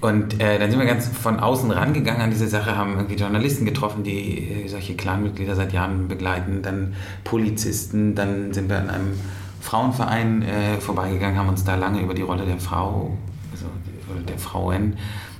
Und 0.00 0.40
äh, 0.40 0.58
dann 0.58 0.70
sind 0.70 0.80
wir 0.80 0.86
ganz 0.86 1.06
von 1.06 1.38
außen 1.38 1.70
rangegangen 1.70 2.22
an 2.22 2.30
diese 2.30 2.48
Sache, 2.48 2.76
haben 2.76 2.94
irgendwie 2.94 3.14
Journalisten 3.14 3.64
getroffen, 3.64 4.02
die 4.02 4.64
äh, 4.64 4.68
solche 4.68 4.94
Clanmitglieder 4.94 5.54
seit 5.54 5.72
Jahren 5.72 6.08
begleiten, 6.08 6.60
dann 6.62 6.94
Polizisten, 7.24 8.14
dann 8.14 8.52
sind 8.52 8.68
wir 8.68 8.78
an 8.78 8.90
einem 8.90 9.12
Frauenverein 9.60 10.42
äh, 10.42 10.80
vorbeigegangen, 10.80 11.38
haben 11.38 11.48
uns 11.48 11.62
da 11.64 11.76
lange 11.76 12.00
über 12.00 12.14
die 12.14 12.22
Rolle 12.22 12.44
der 12.44 12.58
Frau, 12.58 13.16
also 13.52 13.66
der 14.28 14.38
Frauen 14.38 14.96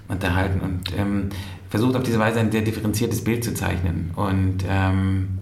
unterhalten 0.08 0.60
und 0.60 0.96
ähm, 0.96 1.30
versucht 1.68 1.96
auf 1.96 2.02
diese 2.02 2.18
Weise 2.18 2.38
ein 2.38 2.52
sehr 2.52 2.62
differenziertes 2.62 3.24
Bild 3.24 3.42
zu 3.42 3.54
zeichnen. 3.54 4.12
Und 4.14 4.64
ähm, 4.68 5.38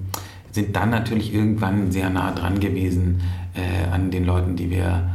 sind 0.53 0.75
dann 0.75 0.91
natürlich 0.91 1.35
irgendwann 1.35 1.93
sehr 1.93 2.11
nah 2.11 2.33
dran 2.33 2.61
gewesen 2.61 3.21
äh, 3.55 3.93
an 3.93 4.11
den 4.11 4.25
Leuten, 4.25 4.57
die 4.57 4.71
wir 4.71 5.11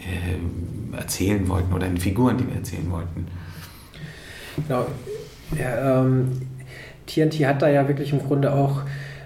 äh, 0.00 0.96
erzählen 0.96 1.48
wollten 1.48 1.72
oder 1.72 1.86
in 1.86 1.96
Figuren, 1.98 2.38
die 2.38 2.46
wir 2.46 2.56
erzählen 2.56 2.90
wollten. 2.90 3.26
Genau. 4.56 4.86
Ja, 5.58 6.00
ähm, 6.00 6.42
TNT 7.06 7.46
hat 7.46 7.62
da 7.62 7.68
ja 7.68 7.88
wirklich 7.88 8.12
im 8.12 8.20
Grunde 8.20 8.52
auch 8.52 8.82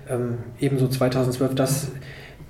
ähm, 0.09 0.39
ebenso 0.61 0.89
2012 0.89 1.55
das, 1.55 1.89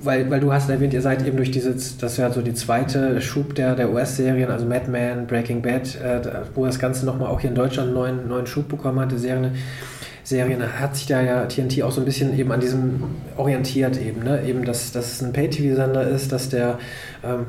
weil, 0.01 0.31
weil 0.31 0.41
du 0.41 0.53
hast 0.53 0.69
erwähnt, 0.69 0.95
ihr 0.95 1.03
seid 1.03 1.27
eben 1.27 1.37
durch 1.37 1.51
diese, 1.51 1.73
das 1.73 2.13
ist 2.13 2.17
ja 2.19 2.31
so 2.31 2.43
die 2.43 2.55
zweite 2.55 3.21
Schub 3.21 3.55
der, 3.55 3.75
der 3.75 3.93
US-Serien, 3.93 4.51
also 4.51 4.67
Mad 4.67 4.91
Men, 4.91 5.27
Breaking 5.27 5.63
Bad, 5.63 5.97
äh, 6.01 6.21
wo 6.55 6.67
das 6.67 6.79
Ganze 6.79 7.07
nochmal 7.07 7.29
auch 7.29 7.41
hier 7.41 7.51
in 7.51 7.57
Deutschland 7.57 7.89
einen 7.89 7.95
neuen, 7.95 8.29
neuen 8.29 8.47
Schub 8.47 8.69
bekommen 8.69 9.01
hat, 9.01 9.13
die 9.13 9.19
Serien. 9.19 9.53
Serien 10.23 10.63
hat 10.81 10.97
sich 10.97 11.07
da 11.07 11.21
ja 11.21 11.45
TNT 11.45 11.83
auch 11.83 11.93
so 11.93 12.01
ein 12.01 12.07
bisschen 12.07 12.39
eben 12.39 12.51
an 12.51 12.59
diesem 12.59 13.03
orientiert 13.37 14.01
eben, 14.01 14.23
ne? 14.23 14.43
eben 14.47 14.65
dass, 14.65 14.91
dass 14.91 15.13
es 15.13 15.23
ein 15.23 15.35
Pay-TV-Sender 15.35 16.09
ist, 16.09 16.33
dass 16.33 16.49
der 16.49 16.79
ähm, 17.23 17.45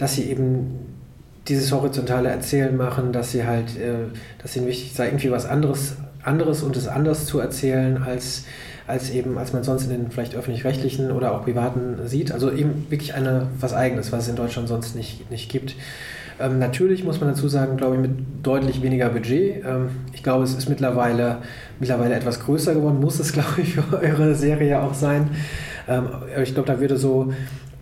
dass 0.00 0.14
sie 0.14 0.30
eben 0.30 0.78
dieses 1.46 1.70
horizontale 1.72 2.30
Erzählen 2.30 2.74
machen, 2.74 3.12
dass 3.12 3.32
sie 3.32 3.44
halt, 3.44 3.76
äh, 3.76 4.08
dass 4.40 4.56
ihnen 4.56 4.66
wichtig 4.66 4.94
sei, 4.94 5.06
irgendwie 5.06 5.30
was 5.30 5.44
anderes, 5.44 5.96
anderes 6.22 6.62
und 6.62 6.74
es 6.76 6.88
anders 6.88 7.26
zu 7.26 7.38
erzählen, 7.38 8.02
als, 8.02 8.44
als 8.86 9.10
eben, 9.10 9.36
als 9.36 9.52
man 9.52 9.62
sonst 9.62 9.84
in 9.84 9.90
den 9.90 10.10
vielleicht 10.10 10.34
öffentlich-rechtlichen 10.34 11.10
oder 11.10 11.34
auch 11.34 11.44
privaten 11.44 11.98
sieht. 12.06 12.32
Also 12.32 12.50
eben 12.50 12.86
wirklich 12.88 13.12
eine, 13.12 13.48
was 13.60 13.74
Eigenes, 13.74 14.10
was 14.10 14.22
es 14.24 14.28
in 14.30 14.36
Deutschland 14.36 14.68
sonst 14.68 14.96
nicht, 14.96 15.30
nicht 15.30 15.50
gibt. 15.50 15.76
Ähm, 16.40 16.58
natürlich 16.58 17.04
muss 17.04 17.20
man 17.20 17.28
dazu 17.28 17.46
sagen, 17.48 17.76
glaube 17.76 17.96
ich, 17.96 18.00
mit 18.00 18.12
deutlich 18.42 18.80
weniger 18.80 19.10
Budget. 19.10 19.62
Ähm, 19.66 19.90
ich 20.14 20.22
glaube, 20.22 20.44
es 20.44 20.54
ist 20.54 20.70
mittlerweile, 20.70 21.38
mittlerweile 21.78 22.14
etwas 22.14 22.40
größer 22.40 22.72
geworden, 22.72 23.00
muss 23.00 23.20
es, 23.20 23.32
glaube 23.34 23.60
ich, 23.60 23.74
für 23.74 23.98
eure 23.98 24.34
Serie 24.34 24.80
auch 24.80 24.94
sein. 24.94 25.28
Ähm, 25.86 26.08
ich 26.42 26.54
glaube, 26.54 26.72
da 26.72 26.80
würde 26.80 26.96
so 26.96 27.34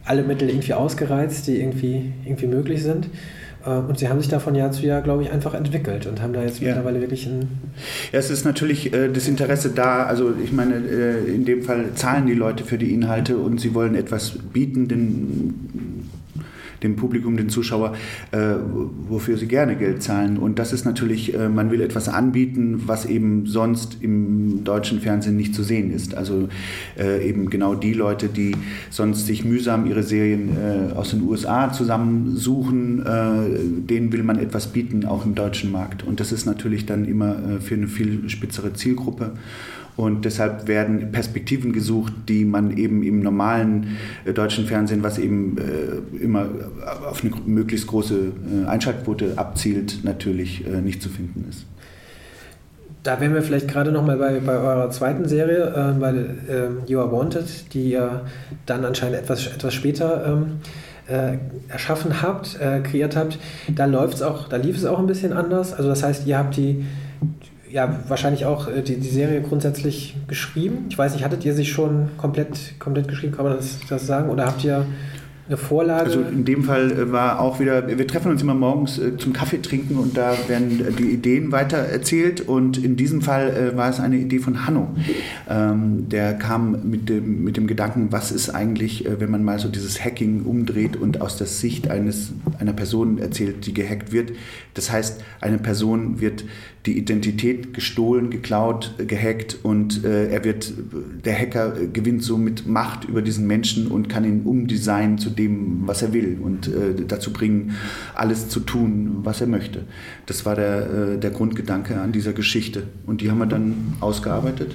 alle 0.09 0.23
Mittel 0.23 0.49
irgendwie 0.49 0.75
ausgereizt, 0.75 1.47
die 1.47 1.61
irgendwie, 1.61 2.13
irgendwie 2.25 2.47
möglich 2.47 2.83
sind. 2.83 3.09
Äh, 3.65 3.71
und 3.71 3.99
sie 3.99 4.09
haben 4.09 4.21
sich 4.21 4.29
da 4.29 4.39
von 4.39 4.55
Jahr 4.55 4.73
zu 4.73 4.85
Jahr, 4.87 5.03
glaube 5.03 5.23
ich, 5.23 5.31
einfach 5.31 5.55
entwickelt 5.55 6.07
und 6.07 6.23
haben 6.23 6.33
da 6.33 6.43
jetzt 6.43 6.61
ja. 6.61 6.69
mittlerweile 6.69 7.01
wirklich 7.01 7.27
ein. 7.27 7.49
Ja, 8.13 8.19
es 8.19 8.31
ist 8.31 8.45
natürlich 8.45 8.93
äh, 8.93 9.09
das 9.09 9.29
Interesse 9.29 9.71
da. 9.71 10.05
Also, 10.05 10.33
ich 10.43 10.53
meine, 10.53 10.77
äh, 10.77 11.35
in 11.35 11.45
dem 11.45 11.63
Fall 11.63 11.93
zahlen 11.95 12.27
die 12.27 12.35
Leute 12.35 12.65
für 12.65 12.79
die 12.79 12.93
Inhalte 12.93 13.39
und 13.39 13.61
sie 13.61 13.75
wollen 13.75 13.95
etwas 13.95 14.31
bieten, 14.53 14.89
den 14.89 16.09
dem 16.83 16.97
Publikum, 16.97 17.37
den 17.37 17.49
Zuschauer, 17.49 17.95
äh, 18.33 18.55
wofür 19.09 19.37
sie 19.37 19.47
gerne 19.47 19.77
Geld 19.77 20.03
zahlen. 20.03 20.39
Und 20.39 20.59
das 20.59 20.73
ist 20.73 20.85
natürlich, 20.85 21.35
äh, 21.35 21.49
man 21.49 21.71
will 21.71 21.81
etwas 21.81 22.09
anbieten, 22.09 22.83
was 22.87 23.07
eben 23.07 23.47
sonst 23.47 23.99
im 24.01 24.65
deutschen 24.65 25.01
Fernsehen 25.01 25.37
nicht 25.37 25.55
zu 25.55 25.63
sehen 25.63 25.93
ist. 25.93 26.15
Also 26.15 26.49
äh, 26.99 27.29
eben 27.29 27.51
genau 27.51 27.75
die 27.75 27.93
Leute, 27.93 28.29
die 28.29 28.53
sonst 28.91 29.27
sich 29.27 29.45
mühsam 29.45 29.87
ihre 29.87 30.03
Serien 30.03 30.51
äh, 30.57 30.93
aus 30.95 31.11
den 31.11 31.23
USA 31.23 31.73
zusammensuchen, 31.73 33.05
äh, 33.05 33.87
denen 33.89 34.13
will 34.13 34.23
man 34.23 34.39
etwas 34.39 34.69
bieten, 34.69 35.05
auch 35.05 35.25
im 35.25 35.35
deutschen 35.35 35.73
Markt. 35.73 36.05
Und 36.05 36.21
das 36.21 36.33
ist 36.33 36.47
natürlich 36.47 36.87
dann 36.87 37.05
immer 37.05 37.37
äh, 37.37 37.61
für 37.61 37.75
eine 37.75 37.89
viel 37.89 38.29
spitzere 38.29 38.73
Zielgruppe. 38.73 39.33
Und 39.99 40.25
deshalb 40.25 40.69
werden 40.69 41.11
Perspektiven 41.11 41.73
gesucht, 41.73 42.13
die 42.29 42.45
man 42.45 42.77
eben 42.77 43.03
im 43.03 43.19
normalen 43.19 43.97
äh, 44.25 44.33
deutschen 44.33 44.65
Fernsehen, 44.65 45.03
was 45.03 45.19
eben 45.19 45.57
äh, 45.59 46.23
immer 46.23 46.47
auf 47.11 47.25
eine 47.25 47.33
möglichst 47.47 47.89
große 47.89 48.15
äh, 48.65 48.69
Einschaltquote 48.69 49.33
abzielt, 49.35 50.05
natürlich 50.05 50.65
nicht 50.85 51.03
zu 51.03 51.09
finden 51.09 51.47
ist. 51.51 51.67
Da 53.03 53.21
wären 53.21 53.35
wir 53.35 53.43
vielleicht 53.43 53.67
gerade 53.67 53.91
noch 53.91 54.07
mal 54.07 54.17
bei, 54.17 54.39
bei 54.39 54.57
eurer 54.57 54.89
zweiten 54.93 55.27
Serie, 55.27 55.97
bei 55.99 56.11
ähm, 56.11 56.79
You 56.87 57.01
Are 57.01 57.11
Wanted, 57.11 57.75
die 57.75 57.91
ihr 57.91 58.23
dann 58.67 58.85
anscheinend 58.85 59.19
etwas, 59.19 59.49
etwas 59.49 59.75
später 59.75 60.25
ähm, 60.27 60.59
äh, 61.09 61.39
erschaffen 61.73 62.23
habt, 62.23 62.57
kreiert 62.85 63.17
habt. 63.17 63.41
Da 63.75 63.87
läuft's 63.87 64.23
auch, 64.23 64.49
da 64.49 64.59
lief 64.59 64.77
es 64.77 64.85
auch 64.85 65.01
ein 65.01 65.07
bisschen 65.09 65.33
anders. 65.33 65.73
Also 65.73 65.89
das 65.89 66.05
heißt, 66.05 66.25
ihr 66.29 66.39
habt 66.39 66.57
die 66.57 66.85
ja, 67.71 68.01
wahrscheinlich 68.09 68.47
auch 68.47 68.69
äh, 68.69 68.83
die, 68.83 68.97
die 68.97 69.09
Serie 69.09 69.41
grundsätzlich 69.43 70.17
geschrieben. 70.27 70.87
Ich 70.89 70.99
weiß 70.99 71.15
nicht, 71.15 71.25
hattet 71.25 71.45
ihr 71.45 71.55
sich 71.55 71.71
schon 71.71 72.11
komplett, 72.17 72.79
komplett 72.79 73.09
geschrieben, 73.09 73.35
kann 73.35 73.45
man 73.45 73.57
das, 73.57 73.79
das 73.89 74.07
sagen? 74.07 74.31
Oder 74.31 74.47
habt 74.47 74.65
ihr. 74.65 74.87
eine 75.47 75.57
Vorlage. 75.57 76.05
Also 76.05 76.21
in 76.21 76.45
dem 76.45 76.65
Fall 76.65 76.93
äh, 76.93 77.11
war 77.11 77.41
auch 77.41 77.59
wieder, 77.59 77.89
wir 77.89 78.07
treffen 78.07 78.31
uns 78.31 78.43
immer 78.43 78.55
morgens 78.55 78.99
äh, 78.99 79.17
zum 79.17 79.33
Kaffee 79.33 79.63
trinken 79.63 79.97
und 79.97 80.15
da 80.17 80.37
werden 80.47 80.95
die 80.99 81.11
Ideen 81.11 81.53
weiter 81.53 81.79
erzählt 81.79 82.43
und 82.43 82.77
in 82.77 82.97
diesem 82.97 83.23
Fall 83.23 83.73
war 83.75 83.89
es 83.89 83.99
eine 83.99 84.17
Idee 84.17 84.41
von 84.41 84.67
Hanno. 84.67 84.89
Ähm, 85.49 86.09
der 86.11 86.35
kam 86.35 86.91
mit 86.91 87.09
dem, 87.09 87.45
mit 87.45 87.57
dem 87.57 87.67
Gedanken, 87.67 88.09
was 88.11 88.31
ist 88.31 88.51
eigentlich, 88.51 89.07
wenn 89.19 89.31
man 89.31 89.43
mal 89.43 89.59
so 89.59 89.69
dieses 89.69 90.05
Hacking 90.05 90.43
umdreht 90.43 90.97
und 90.97 91.23
aus 91.23 91.39
der 91.39 91.47
Sicht 91.47 91.91
eines, 91.91 92.33
einer 92.59 92.75
Person 92.75 93.19
erzählt, 93.19 93.65
die 93.67 93.73
gehackt 93.73 94.13
wird. 94.13 94.33
Das 94.75 94.93
heißt, 94.93 95.23
eine 95.41 95.59
Person 95.59 96.21
wird 96.21 96.45
die 96.89 96.97
Identität 96.97 97.75
gestohlen, 97.75 98.31
geklaut, 98.31 98.95
gehackt 98.97 99.59
und 99.63 100.05
äh, 100.05 100.31
er 100.31 100.43
wird, 100.43 100.73
der 101.23 101.39
Hacker 101.39 101.75
gewinnt 101.93 102.25
somit 102.25 102.67
Macht 102.67 103.05
über 103.05 103.21
diesen 103.21 103.47
Menschen 103.47 103.89
und 103.89 104.09
kann 104.09 104.25
ihn 104.25 104.43
umdesignen 104.45 105.19
zu 105.19 105.29
dem, 105.29 105.83
was 105.87 106.01
er 106.01 106.15
will 106.15 106.39
und 106.43 106.67
äh, 106.67 107.05
dazu 107.07 107.31
bringen, 107.31 107.75
alles 108.15 108.49
zu 108.49 108.61
tun, 108.61 109.19
was 109.23 109.43
er 109.43 109.49
möchte. 109.49 109.83
Das 110.25 110.47
war 110.47 110.55
der, 110.55 110.91
äh, 110.91 111.19
der 111.19 111.31
Grundgedanke 111.31 112.01
an 112.01 112.13
dieser 112.13 112.33
Geschichte 112.33 112.85
und 113.07 113.21
die 113.21 113.31
haben 113.31 113.39
wir 113.39 113.47
dann 113.47 113.93
ausgearbeitet. 114.01 114.75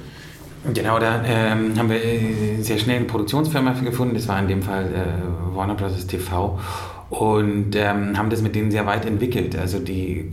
Genau, 0.72 1.00
da 1.00 1.24
ähm, 1.26 1.78
haben 1.78 1.90
wir 1.90 2.02
äh, 2.02 2.62
sehr 2.62 2.78
schnell 2.78 2.98
eine 2.98 3.06
Produktionsfirma 3.06 3.74
gefunden. 3.74 4.14
Das 4.14 4.28
war 4.28 4.40
in 4.40 4.48
dem 4.48 4.62
Fall 4.62 4.86
äh, 4.86 5.56
Warner 5.56 5.76
Bros. 5.76 6.06
TV 6.06 6.60
und 7.10 7.76
ähm, 7.76 8.18
haben 8.18 8.30
das 8.30 8.42
mit 8.42 8.56
denen 8.56 8.72
sehr 8.72 8.86
weit 8.86 9.06
entwickelt. 9.06 9.58
Also 9.58 9.80
die 9.80 10.32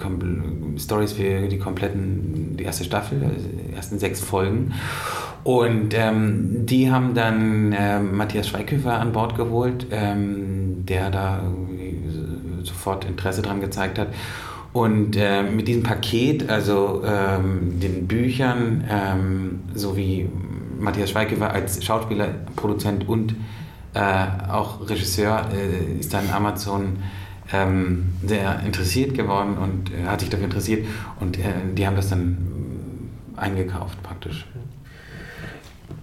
Stories 0.78 1.12
für 1.12 1.48
die 1.48 1.58
kompletten, 1.58 2.56
die 2.56 2.64
erste 2.64 2.84
Staffel, 2.84 3.22
also 3.22 3.48
die 3.48 3.74
ersten 3.74 3.98
sechs 3.98 4.20
Folgen. 4.20 4.72
Und 5.44 5.94
ähm, 5.94 6.66
die 6.66 6.90
haben 6.90 7.14
dann 7.14 7.72
äh, 7.72 8.00
Matthias 8.00 8.48
Schweighöfer 8.48 8.98
an 8.98 9.12
Bord 9.12 9.36
geholt, 9.36 9.86
ähm, 9.90 10.84
der 10.86 11.10
da 11.10 11.42
sofort 12.62 13.04
Interesse 13.04 13.42
dran 13.42 13.60
gezeigt 13.60 13.98
hat. 13.98 14.08
Und 14.72 15.16
äh, 15.16 15.42
mit 15.42 15.66
diesem 15.66 15.82
Paket, 15.82 16.48
also 16.48 17.02
ähm, 17.04 17.80
den 17.80 18.06
Büchern, 18.06 18.84
ähm, 18.88 19.60
sowie 19.74 20.28
Matthias 20.78 21.10
Schweighöfer 21.10 21.50
als 21.50 21.84
Schauspieler, 21.84 22.28
Produzent 22.56 23.08
und 23.08 23.34
äh, 23.94 24.50
auch 24.50 24.88
Regisseur, 24.88 25.46
äh, 25.52 25.98
ist 25.98 26.14
dann 26.14 26.30
Amazon 26.30 26.98
ähm, 27.52 28.12
sehr 28.24 28.60
interessiert 28.64 29.14
geworden 29.14 29.56
und 29.58 29.90
äh, 29.92 30.06
hat 30.06 30.20
sich 30.20 30.30
dafür 30.30 30.46
interessiert 30.46 30.86
und 31.18 31.38
äh, 31.38 31.42
die 31.74 31.86
haben 31.86 31.96
das 31.96 32.08
dann 32.08 32.38
eingekauft 33.36 34.02
praktisch. 34.02 34.46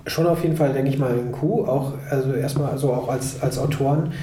Schon 0.06 0.26
auf 0.28 0.44
jeden 0.44 0.56
Fall, 0.56 0.74
denke 0.74 0.90
ich 0.90 0.98
mal, 0.98 1.12
ein 1.12 1.32
Coup, 1.32 1.68
auch, 1.68 1.94
also 2.10 2.34
erstmal 2.34 2.72
also 2.72 2.94
auch 2.94 3.10
als, 3.10 3.42
als 3.42 3.58
Autoren, 3.58 4.14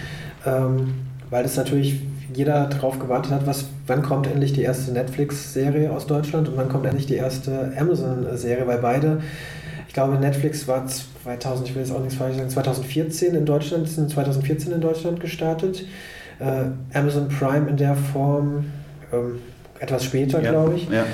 ähm, 0.47 0.95
weil 1.31 1.45
es 1.45 1.57
natürlich 1.57 2.01
jeder 2.35 2.67
darauf 2.67 2.99
gewartet 2.99 3.33
hat, 3.33 3.47
was, 3.47 3.67
wann 3.87 4.03
kommt 4.03 4.27
endlich 4.27 4.53
die 4.53 4.63
erste 4.63 4.93
Netflix-Serie 4.93 5.93
aus 5.93 6.07
Deutschland 6.07 6.49
und 6.49 6.57
wann 6.57 6.69
kommt 6.69 6.87
endlich 6.87 7.07
die 7.07 7.15
erste 7.15 7.73
Amazon-Serie, 7.79 8.67
weil 8.67 8.79
beide 8.79 9.21
glaube, 9.95 10.17
Netflix 10.17 10.69
war 10.69 10.85
2000, 10.87 11.69
ich 11.69 11.75
will 11.75 11.83
jetzt 11.83 11.93
auch 11.93 12.01
nichts 12.01 12.17
falsch 12.17 12.37
sagen, 12.37 12.51
2014 12.51 13.35
in 13.35 13.47
Deutschland, 13.47 13.89
sind 13.89 14.11
2014 14.11 14.73
in 14.73 14.81
Deutschland 14.81 15.21
gestartet. 15.21 15.87
Äh, 16.39 16.97
Amazon 16.97 17.29
Prime 17.29 17.69
in 17.71 17.77
der 17.77 17.95
Form 17.95 18.67
ähm, 19.13 19.39
etwas 19.79 20.05
später, 20.05 20.43
ja, 20.43 20.51
glaube 20.51 20.75
ich. 20.75 20.89
Ja. 20.91 21.05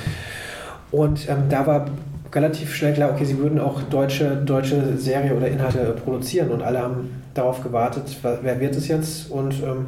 Und 0.91 1.29
ähm, 1.29 1.43
da 1.49 1.65
war 1.65 1.85
relativ 2.33 2.73
schnell 2.75 2.93
klar, 2.93 3.11
okay, 3.11 3.25
sie 3.25 3.37
würden 3.37 3.59
auch 3.59 3.81
deutsche, 3.83 4.35
deutsche 4.37 4.97
Serie 4.97 5.35
oder 5.35 5.47
Inhalte 5.47 5.95
produzieren 6.03 6.49
und 6.49 6.61
alle 6.61 6.79
haben 6.79 7.23
darauf 7.33 7.63
gewartet, 7.63 8.17
wer 8.41 8.59
wird 8.59 8.75
es 8.75 8.87
jetzt 8.87 9.29
und 9.29 9.53
ähm, 9.63 9.85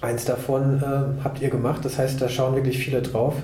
eins 0.00 0.24
davon 0.24 0.82
äh, 0.82 1.22
habt 1.22 1.40
ihr 1.40 1.48
gemacht, 1.48 1.84
das 1.84 1.98
heißt, 1.98 2.20
da 2.20 2.28
schauen 2.28 2.54
wirklich 2.54 2.78
viele 2.78 3.02
drauf. 3.02 3.34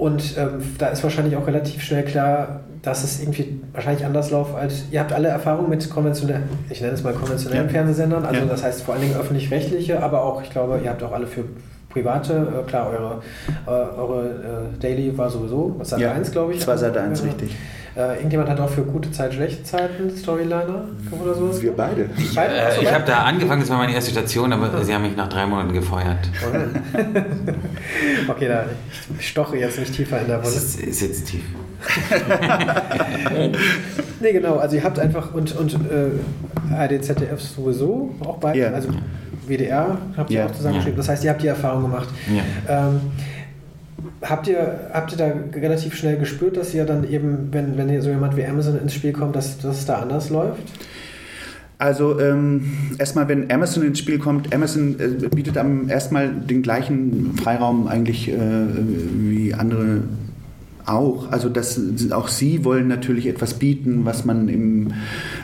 Und 0.00 0.34
ähm, 0.38 0.62
da 0.78 0.88
ist 0.88 1.02
wahrscheinlich 1.02 1.36
auch 1.36 1.46
relativ 1.46 1.82
schnell 1.82 2.04
klar, 2.04 2.60
dass 2.80 3.04
es 3.04 3.20
irgendwie 3.20 3.60
wahrscheinlich 3.74 4.06
anders 4.06 4.30
läuft 4.30 4.54
als 4.54 4.84
ihr 4.90 4.98
habt 4.98 5.12
alle 5.12 5.28
Erfahrung 5.28 5.68
mit 5.68 5.90
konventionellen, 5.90 6.44
ich 6.70 6.80
nenne 6.80 6.94
es 6.94 7.02
mal 7.02 7.12
konventionellen 7.12 7.66
ja. 7.66 7.70
Fernsehsendern, 7.70 8.24
also 8.24 8.40
ja. 8.40 8.46
das 8.46 8.62
heißt 8.62 8.82
vor 8.82 8.94
allen 8.94 9.02
Dingen 9.02 9.16
öffentlich-rechtliche, 9.16 10.02
aber 10.02 10.24
auch, 10.24 10.42
ich 10.42 10.48
glaube, 10.48 10.80
ihr 10.82 10.88
habt 10.88 11.02
auch 11.02 11.12
alle 11.12 11.26
für 11.26 11.44
private, 11.90 12.32
äh, 12.32 12.66
klar, 12.66 12.88
eure, 12.88 13.22
äh, 13.66 13.98
eure 13.98 14.28
äh, 14.30 14.78
Daily 14.80 15.18
war 15.18 15.28
sowieso, 15.28 15.74
was 15.76 15.90
Seite 15.90 16.04
ja, 16.04 16.12
1, 16.12 16.32
glaube 16.32 16.52
ich. 16.52 16.60
Das 16.60 16.68
war 16.68 16.78
Seite 16.78 17.02
1, 17.02 17.22
richtig. 17.22 17.54
Äh, 18.00 18.14
irgendjemand 18.14 18.48
hat 18.48 18.58
auch 18.60 18.70
für 18.70 18.82
gute 18.82 19.10
Zeit, 19.12 19.34
schlechte 19.34 19.62
Zeiten 19.62 20.10
Storyliner 20.16 20.84
oder 21.20 21.34
sowas? 21.34 21.60
Wir 21.60 21.72
beide. 21.72 22.08
Ich, 22.16 22.36
äh, 22.36 22.80
ich 22.80 22.90
habe 22.90 23.04
da 23.04 23.24
angefangen, 23.24 23.60
das 23.60 23.68
war 23.68 23.76
meine 23.76 23.92
erste 23.92 24.10
Station, 24.10 24.52
aber 24.54 24.82
sie 24.84 24.94
haben 24.94 25.02
mich 25.02 25.16
nach 25.16 25.28
drei 25.28 25.44
Monaten 25.44 25.74
gefeuert. 25.74 26.30
okay, 28.28 28.48
da 28.48 28.64
ich 29.18 29.28
stoche 29.28 29.58
jetzt 29.58 29.78
nicht 29.78 29.94
tiefer 29.94 30.18
in 30.20 30.28
der 30.28 30.38
Wolle. 30.38 30.48
Es 30.48 30.76
ist 30.76 31.02
jetzt 31.02 31.26
tief. 31.26 31.42
nee, 34.20 34.32
genau, 34.32 34.56
also 34.56 34.76
ihr 34.76 34.84
habt 34.84 34.98
einfach 34.98 35.34
und, 35.34 35.54
und 35.56 35.74
äh, 35.74 36.74
ARD, 36.74 37.04
ZDF 37.04 37.40
sowieso 37.40 38.14
auch 38.24 38.38
beide, 38.38 38.58
yeah. 38.60 38.72
also 38.72 38.88
WDR 39.46 39.98
habt 40.16 40.30
ihr 40.30 40.40
yeah. 40.40 40.46
auch 40.46 40.52
zusammengeschrieben. 40.52 40.96
Yeah. 40.96 41.02
Das 41.02 41.08
heißt, 41.08 41.24
ihr 41.24 41.30
habt 41.30 41.42
die 41.42 41.48
Erfahrung 41.48 41.82
gemacht. 41.82 42.08
Ähm, 42.68 43.00
Habt 44.22 44.48
ihr, 44.48 44.90
habt 44.92 45.12
ihr 45.12 45.18
da 45.18 45.32
relativ 45.58 45.94
schnell 45.94 46.18
gespürt, 46.18 46.56
dass 46.56 46.74
ihr 46.74 46.84
dann 46.84 47.08
eben, 47.10 47.48
wenn, 47.52 47.78
wenn 47.78 47.88
hier 47.88 48.02
so 48.02 48.10
jemand 48.10 48.36
wie 48.36 48.44
Amazon 48.44 48.78
ins 48.78 48.92
Spiel 48.92 49.12
kommt, 49.12 49.34
dass, 49.34 49.64
es 49.64 49.86
da 49.86 50.00
anders 50.00 50.28
läuft? 50.28 50.60
Also 51.78 52.20
ähm, 52.20 52.72
erstmal, 52.98 53.28
wenn 53.28 53.50
Amazon 53.50 53.84
ins 53.84 53.98
Spiel 53.98 54.18
kommt, 54.18 54.54
Amazon 54.54 55.00
äh, 55.00 55.28
bietet 55.28 55.56
am 55.56 55.88
erstmal 55.88 56.28
den 56.28 56.60
gleichen 56.60 57.34
Freiraum 57.42 57.88
eigentlich 57.88 58.28
äh, 58.28 58.36
wie 58.36 59.54
andere 59.54 60.02
auch. 60.90 61.30
Also 61.30 61.48
dass 61.48 61.80
auch 62.10 62.28
sie 62.28 62.64
wollen 62.64 62.88
natürlich 62.88 63.26
etwas 63.26 63.54
bieten, 63.54 64.04
was 64.04 64.24
man 64.24 64.48
im 64.48 64.88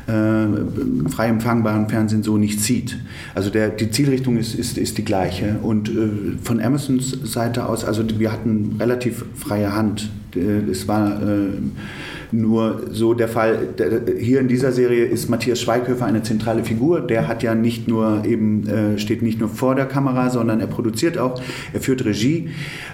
äh, 0.06 1.08
frei 1.10 1.28
empfangbaren 1.28 1.88
Fernsehen 1.88 2.22
so 2.22 2.36
nicht 2.36 2.60
sieht. 2.60 2.98
Also 3.34 3.50
der, 3.50 3.70
die 3.70 3.90
Zielrichtung 3.90 4.36
ist, 4.36 4.54
ist, 4.54 4.78
ist 4.78 4.98
die 4.98 5.04
gleiche. 5.04 5.56
Und 5.62 5.88
äh, 5.88 6.36
von 6.42 6.60
Amazons 6.60 7.10
Seite 7.24 7.66
aus, 7.68 7.84
also 7.84 8.02
wir 8.18 8.32
hatten 8.32 8.76
relativ 8.78 9.24
freie 9.34 9.74
Hand. 9.74 10.10
Äh, 10.34 10.70
es 10.70 10.88
war 10.88 11.22
äh, 11.22 11.48
nur 12.32 12.82
so 12.90 13.14
der 13.14 13.28
Fall, 13.28 13.68
hier 14.18 14.40
in 14.40 14.48
dieser 14.48 14.72
Serie 14.72 15.04
ist 15.04 15.28
Matthias 15.28 15.60
Schweighöfer 15.60 16.06
eine 16.06 16.22
zentrale 16.22 16.64
Figur. 16.64 17.00
Der 17.00 17.28
hat 17.28 17.42
ja 17.42 17.54
nicht 17.54 17.88
nur 17.88 18.24
eben, 18.24 18.68
äh, 18.68 18.98
steht 18.98 19.22
nicht 19.22 19.40
nur 19.40 19.48
vor 19.48 19.74
der 19.74 19.86
Kamera, 19.86 20.30
sondern 20.30 20.60
er 20.60 20.66
produziert 20.66 21.18
auch, 21.18 21.40
er 21.72 21.80
führt 21.80 22.04
Regie. 22.04 22.50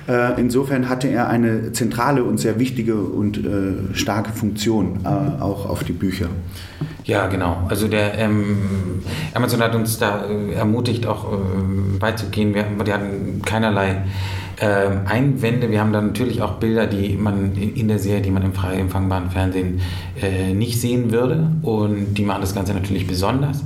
Äh, 0.09 0.40
insofern 0.40 0.88
hatte 0.88 1.09
er 1.09 1.29
eine 1.29 1.73
zentrale 1.73 2.25
und 2.25 2.38
sehr 2.38 2.59
wichtige 2.59 2.97
und 2.97 3.38
äh, 3.38 3.95
starke 3.95 4.33
Funktion 4.33 5.01
auch 5.05 5.68
auf 5.68 5.85
die 5.85 5.92
Bücher. 5.92 6.29
Ja, 7.05 7.27
genau. 7.27 7.64
Also 7.68 7.88
der 7.88 8.18
ähm, 8.18 8.59
Amazon 9.35 9.61
hat 9.61 9.75
uns 9.75 9.99
da 9.99 10.25
ermutigt, 10.55 11.07
auch 11.07 11.33
äh, 11.33 11.37
beizugehen. 11.99 12.55
Wir, 12.55 12.66
wir 12.85 12.95
hatten 12.95 13.42
keinerlei 13.45 14.05
ähm, 14.61 15.01
Einwände. 15.07 15.71
Wir 15.71 15.81
haben 15.81 15.93
dann 15.93 16.09
natürlich 16.09 16.43
auch 16.43 16.55
Bilder, 16.55 16.87
die 16.87 17.17
man 17.17 17.55
in 17.57 17.88
der 17.88 17.99
Serie, 17.99 18.23
die 18.23 18.31
man 18.31 18.43
im 18.43 18.53
frei 18.53 18.75
empfangbaren 18.75 19.31
Fernsehen 19.31 19.81
äh, 20.21 20.53
nicht 20.53 20.81
sehen 20.81 21.11
würde. 21.11 21.51
Und 21.62 22.15
die 22.15 22.25
machen 22.25 22.41
das 22.41 22.55
Ganze 22.55 22.75
natürlich 22.75 23.07
besonders. 23.07 23.65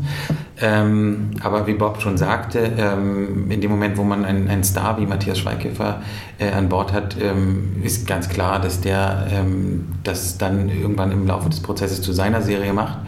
Ähm, 0.59 1.33
aber 1.43 1.67
wie 1.67 1.75
Bob 1.75 2.01
schon 2.01 2.17
sagte, 2.17 2.73
ähm, 2.79 3.51
in 3.51 3.61
dem 3.61 3.71
Moment, 3.71 3.99
wo 3.99 4.05
man 4.05 4.25
einen, 4.25 4.49
einen 4.49 4.65
Star 4.65 4.99
wie 4.99 5.07
Matthias 5.07 5.39
Schweighöfer 5.39 6.03
äh, 6.39 6.51
an 6.51 6.69
Bord 6.69 6.93
hat, 6.93 7.17
ähm, 7.21 7.83
ist 7.83 8.07
ganz 8.07 8.29
klar, 8.29 8.61
dass 8.61 8.81
der 8.81 9.27
ähm, 9.31 9.87
das 10.03 10.39
dann 10.39 10.71
irgendwann 10.71 11.13
im 11.13 11.27
Laufe 11.27 11.51
des 11.51 11.61
Prozesses 11.61 12.01
zu 12.01 12.13
seiner 12.13 12.41
Serie 12.41 12.73
macht. 12.73 12.99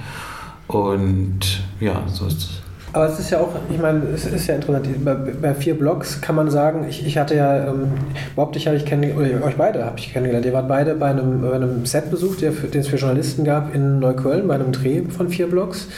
Und 0.67 1.63
ja, 1.81 2.03
so 2.07 2.27
ist 2.27 2.39
es. 2.39 2.68
Aber 2.93 3.07
es 3.07 3.19
ist 3.19 3.31
ja 3.31 3.41
auch, 3.41 3.51
ich 3.71 3.79
meine, 3.79 4.03
es 4.15 4.25
ist 4.25 4.47
ja 4.47 4.55
interessant. 4.55 5.05
Bei, 5.05 5.15
bei 5.15 5.55
vier 5.55 5.79
Blogs 5.79 6.21
kann 6.21 6.35
man 6.35 6.51
sagen, 6.51 6.87
ich, 6.89 7.07
ich 7.07 7.19
hatte 7.19 7.35
ja, 7.35 7.69
ähm, 7.69 7.93
Bob, 8.35 8.53
dich 8.53 8.67
habe 8.67 8.77
ich 8.77 8.87
kennengelernt, 8.87 9.45
euch 9.45 9.57
beide 9.57 9.85
habe 9.85 9.99
ich 9.99 10.13
kennengelernt. 10.13 10.47
Ihr 10.47 10.53
wart 10.53 10.69
beide 10.69 10.95
bei 10.95 11.11
einem, 11.11 11.43
bei 11.43 11.53
einem 11.53 11.85
Setbesuch, 11.85 12.37
der 12.37 12.53
den 12.53 12.81
es 12.81 12.89
für 12.89 12.97
Journalisten 12.97 13.45
gab 13.45 13.75
in 13.75 13.99
Neukölln, 13.99 14.49
bei 14.49 14.55
einem 14.55 14.73
Dreh 14.73 15.03
von 15.03 15.29
vier 15.29 15.49
Blogs. 15.49 15.89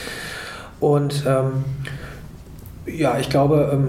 Und 0.81 1.25
ähm, 1.27 1.65
ja, 2.87 3.19
ich 3.19 3.29
glaube, 3.29 3.71
ähm, 3.73 3.89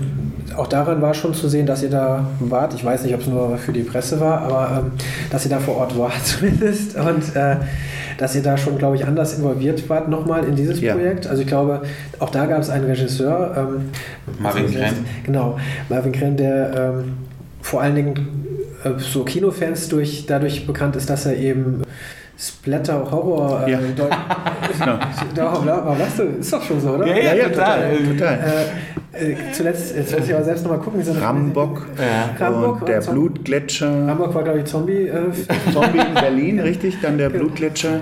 auch 0.57 0.67
daran 0.67 1.01
war 1.01 1.13
schon 1.13 1.33
zu 1.33 1.47
sehen, 1.47 1.65
dass 1.65 1.81
ihr 1.81 1.89
da 1.89 2.25
wart. 2.39 2.73
Ich 2.73 2.83
weiß 2.83 3.03
nicht, 3.03 3.15
ob 3.15 3.21
es 3.21 3.27
nur 3.27 3.57
für 3.57 3.71
die 3.71 3.83
Presse 3.83 4.19
war, 4.19 4.41
aber 4.41 4.79
ähm, 4.79 4.91
dass 5.31 5.45
ihr 5.45 5.49
da 5.49 5.59
vor 5.59 5.77
Ort 5.77 5.97
wart 5.97 6.13
zumindest. 6.25 6.95
Und 6.97 7.35
äh, 7.35 7.57
dass 8.21 8.35
ihr 8.35 8.43
da 8.43 8.55
schon, 8.55 8.77
glaube 8.77 8.95
ich, 8.95 9.07
anders 9.07 9.35
involviert 9.35 9.89
wart 9.89 10.07
nochmal 10.07 10.43
in 10.43 10.55
dieses 10.55 10.79
ja. 10.79 10.93
Projekt. 10.93 11.25
Also 11.25 11.41
ich 11.41 11.47
glaube, 11.47 11.81
auch 12.19 12.29
da 12.29 12.45
gab 12.45 12.61
es 12.61 12.69
einen 12.69 12.85
Regisseur. 12.85 13.55
Ähm, 13.57 13.89
Marvin 14.39 14.71
Krenn. 14.71 14.93
Genau, 15.23 15.57
Marvin 15.89 16.11
Krenn, 16.11 16.37
der 16.37 16.93
ähm, 17.01 17.13
vor 17.63 17.81
allen 17.81 17.95
Dingen 17.95 18.75
äh, 18.83 18.91
so 18.99 19.23
Kinofans 19.23 19.89
durch, 19.89 20.27
dadurch 20.27 20.67
bekannt 20.67 20.95
ist, 20.95 21.09
dass 21.09 21.25
er 21.25 21.35
eben 21.35 21.81
Splatter-Horror. 22.41 23.67
Äh, 23.67 23.71
Ja. 23.71 23.79
Deut- 23.95 24.09
Genau. 24.79 24.97
da, 25.35 25.53
warum 25.65 25.99
lachst 25.99 26.19
du? 26.19 26.23
Ist 26.23 26.51
doch 26.53 26.63
schon 26.63 26.79
so, 26.81 26.91
oder? 26.91 27.05
Ja, 27.07 27.33
ja, 27.35 27.49
total. 27.49 27.97
total. 27.97 28.39
Äh, 29.13 29.31
äh, 29.31 29.35
zuletzt, 29.51 29.95
jetzt 29.95 30.17
muss 30.17 30.27
ich 30.27 30.33
aber 30.33 30.43
selbst 30.43 30.63
nochmal 30.63 30.79
gucken, 30.79 30.99
wie 31.01 31.03
so 31.03 31.11
eine 31.11 31.21
Rambock 31.21 31.85
Ja. 31.97 32.45
Rambock 32.45 32.79
und 32.81 32.87
der 32.89 32.97
und 32.97 33.03
so. 33.03 33.11
Blutgletscher. 33.11 34.07
Hamburg 34.07 34.33
war, 34.33 34.43
glaube 34.43 34.59
ich, 34.59 34.65
Zombie. 34.65 35.07
Äh, 35.07 35.19
Zombie 35.73 35.99
in 35.99 36.13
Berlin, 36.13 36.59
richtig, 36.61 36.95
dann 37.01 37.17
der 37.17 37.29
Blutgletscher. 37.29 37.99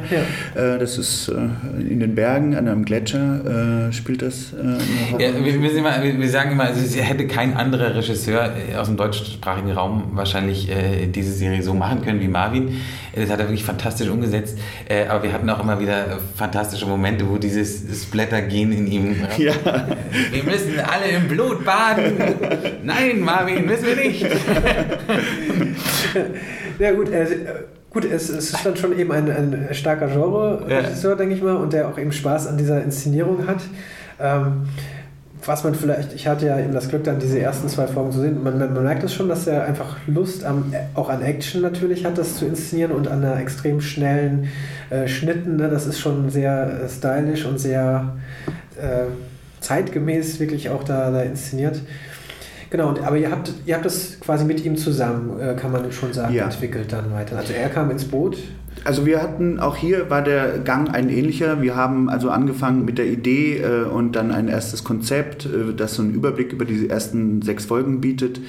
Ja. 0.56 0.76
Äh, 0.76 0.80
das 0.80 0.98
ist 0.98 1.30
äh, 1.30 1.82
in 1.82 2.00
den 2.00 2.14
Bergen 2.16 2.56
an 2.56 2.68
einem 2.68 2.86
Gletscher 2.86 3.88
äh, 3.90 3.92
spielt 3.92 4.22
das 4.22 4.54
äh, 4.54 4.62
eine 4.62 4.78
Ja, 5.24 5.30
wir, 5.44 5.62
wir, 5.62 5.76
immer, 5.76 6.02
wir 6.04 6.18
wir 6.20 6.30
sagen 6.30 6.52
immer, 6.52 6.66
also 6.66 6.80
es 6.80 6.96
hätte 6.96 7.26
kein 7.28 7.58
anderer 7.58 7.96
Regisseur 7.96 8.52
äh, 8.72 8.76
aus 8.78 8.88
dem 8.88 8.96
deutschsprachigen 8.98 9.72
Raum 9.72 10.04
wahrscheinlich 10.14 10.70
äh, 10.70 11.08
diese 11.08 11.34
Serie 11.34 11.64
so 11.64 11.74
machen 11.74 12.04
können 12.04 12.22
wie 12.22 12.28
Marvin. 12.28 12.70
Äh, 13.14 13.22
Das 13.22 13.32
hat 13.32 13.40
er 13.40 13.46
wirklich 13.48 13.64
fantastisch 13.66 14.08
umgesetzt. 14.08 14.29
Äh, 14.34 15.06
aber 15.08 15.24
wir 15.24 15.34
hatten 15.34 15.50
auch 15.50 15.62
immer 15.62 15.80
wieder 15.80 16.06
äh, 16.06 16.18
fantastische 16.36 16.86
Momente, 16.86 17.30
wo 17.30 17.38
dieses 17.38 18.04
Splatter-Gen 18.04 18.72
in 18.72 18.88
ihm. 18.88 19.16
Ja. 19.38 19.54
Wir 20.32 20.44
müssen 20.44 20.80
alle 20.80 21.10
im 21.16 21.28
Blut 21.28 21.64
baden. 21.64 22.16
Nein, 22.84 23.20
Marvin, 23.20 23.66
müssen 23.66 23.86
wir 23.86 23.96
nicht. 23.96 24.26
Ja 26.80 26.94
gut, 26.94 27.10
äh, 27.12 27.28
gut 27.90 28.06
es, 28.06 28.30
es 28.30 28.54
ist 28.54 28.66
dann 28.66 28.76
schon 28.78 28.98
eben 28.98 29.12
ein, 29.12 29.30
ein 29.30 29.68
starker 29.74 30.08
Genre-Regisseur, 30.08 31.18
denke 31.18 31.36
ich 31.36 31.42
mal, 31.42 31.58
und 31.58 31.74
der 31.74 31.90
auch 31.90 31.98
eben 31.98 32.14
Spaß 32.14 32.48
an 32.48 32.58
dieser 32.58 32.82
Inszenierung 32.82 33.46
hat. 33.46 33.60
Ähm, 34.20 34.64
was 35.50 35.64
man 35.64 35.74
vielleicht, 35.74 36.14
ich 36.14 36.28
hatte 36.28 36.46
ja 36.46 36.60
eben 36.60 36.74
das 36.74 36.90
Glück, 36.90 37.04
dann 37.04 37.18
diese 37.20 37.40
ersten 37.40 37.68
zwei 37.70 37.88
Folgen 37.88 38.12
zu 38.12 38.22
sehen. 38.22 38.44
Man, 38.44 38.60
man, 38.60 38.72
man 38.72 38.84
merkt 38.84 39.04
es 39.04 39.12
schon, 39.14 39.28
dass 39.28 39.48
er 39.48 39.66
einfach 39.66 39.98
Lust 40.06 40.46
am, 40.46 40.72
auch 40.94 41.10
an 41.10 41.24
Action 41.24 41.62
natürlich 41.62 42.06
hat, 42.06 42.20
das 42.20 42.36
zu 42.36 42.46
inszenieren 42.46 42.92
und 42.92 43.08
an 43.08 43.24
einer 43.26 43.38
extrem 43.40 43.82
schnellen 43.82 44.48
äh, 44.92 45.08
Schnitten. 45.08 45.56
Ne? 45.56 45.68
Das 45.68 45.88
ist 45.88 46.00
schon 46.00 46.30
sehr 46.30 46.84
äh, 46.84 46.88
stylisch 46.88 47.46
und 47.46 47.60
sehr 47.60 48.16
äh, 48.80 49.06
zeitgemäß 49.60 50.40
wirklich 50.40 50.70
auch 50.70 50.84
da, 50.84 51.10
da 51.10 51.24
inszeniert. 51.24 51.82
Genau, 52.70 52.94
aber 53.04 53.18
ihr 53.18 53.32
habt, 53.32 53.52
ihr 53.66 53.74
habt 53.74 53.86
das 53.86 54.20
quasi 54.20 54.46
mit 54.46 54.64
ihm 54.64 54.78
zusammen, 54.78 55.40
äh, 55.40 55.56
kann 55.56 55.72
man 55.72 55.92
schon 55.92 56.14
sagen, 56.14 56.32
Ja. 56.34 56.46
entwickelt 56.46 56.94
dann 56.94 57.12
weiter. 57.12 57.38
Also 57.38 57.54
er 57.54 57.70
kam 57.70 57.90
ins 57.90 58.06
Boot. 58.06 58.38
Also 58.86 59.06
wir 59.06 59.22
hatten, 59.22 59.60
auch 59.60 59.76
hier 59.76 60.10
war 60.10 60.22
der 60.22 60.60
Gang 60.60 60.94
ein 60.94 61.10
ähnlicher. 61.10 61.62
Wir 61.62 61.76
haben 61.76 62.10
also 62.10 62.30
angefangen 62.30 62.86
mit 62.86 62.98
der 62.98 63.08
Idee 63.08 63.58
äh, 63.58 63.84
und 63.84 64.16
dann 64.16 64.32
ein 64.32 64.48
erstes 64.48 64.84
Konzept, 64.84 65.46
äh, 65.46 65.74
das 65.76 65.96
so 65.96 66.02
einen 66.02 66.14
Überblick 66.14 66.54
über 66.54 66.66
diese 66.66 66.90
ersten 66.90 67.42
sechs 67.42 67.66
Folgen 67.66 68.02
bietet 68.02 68.40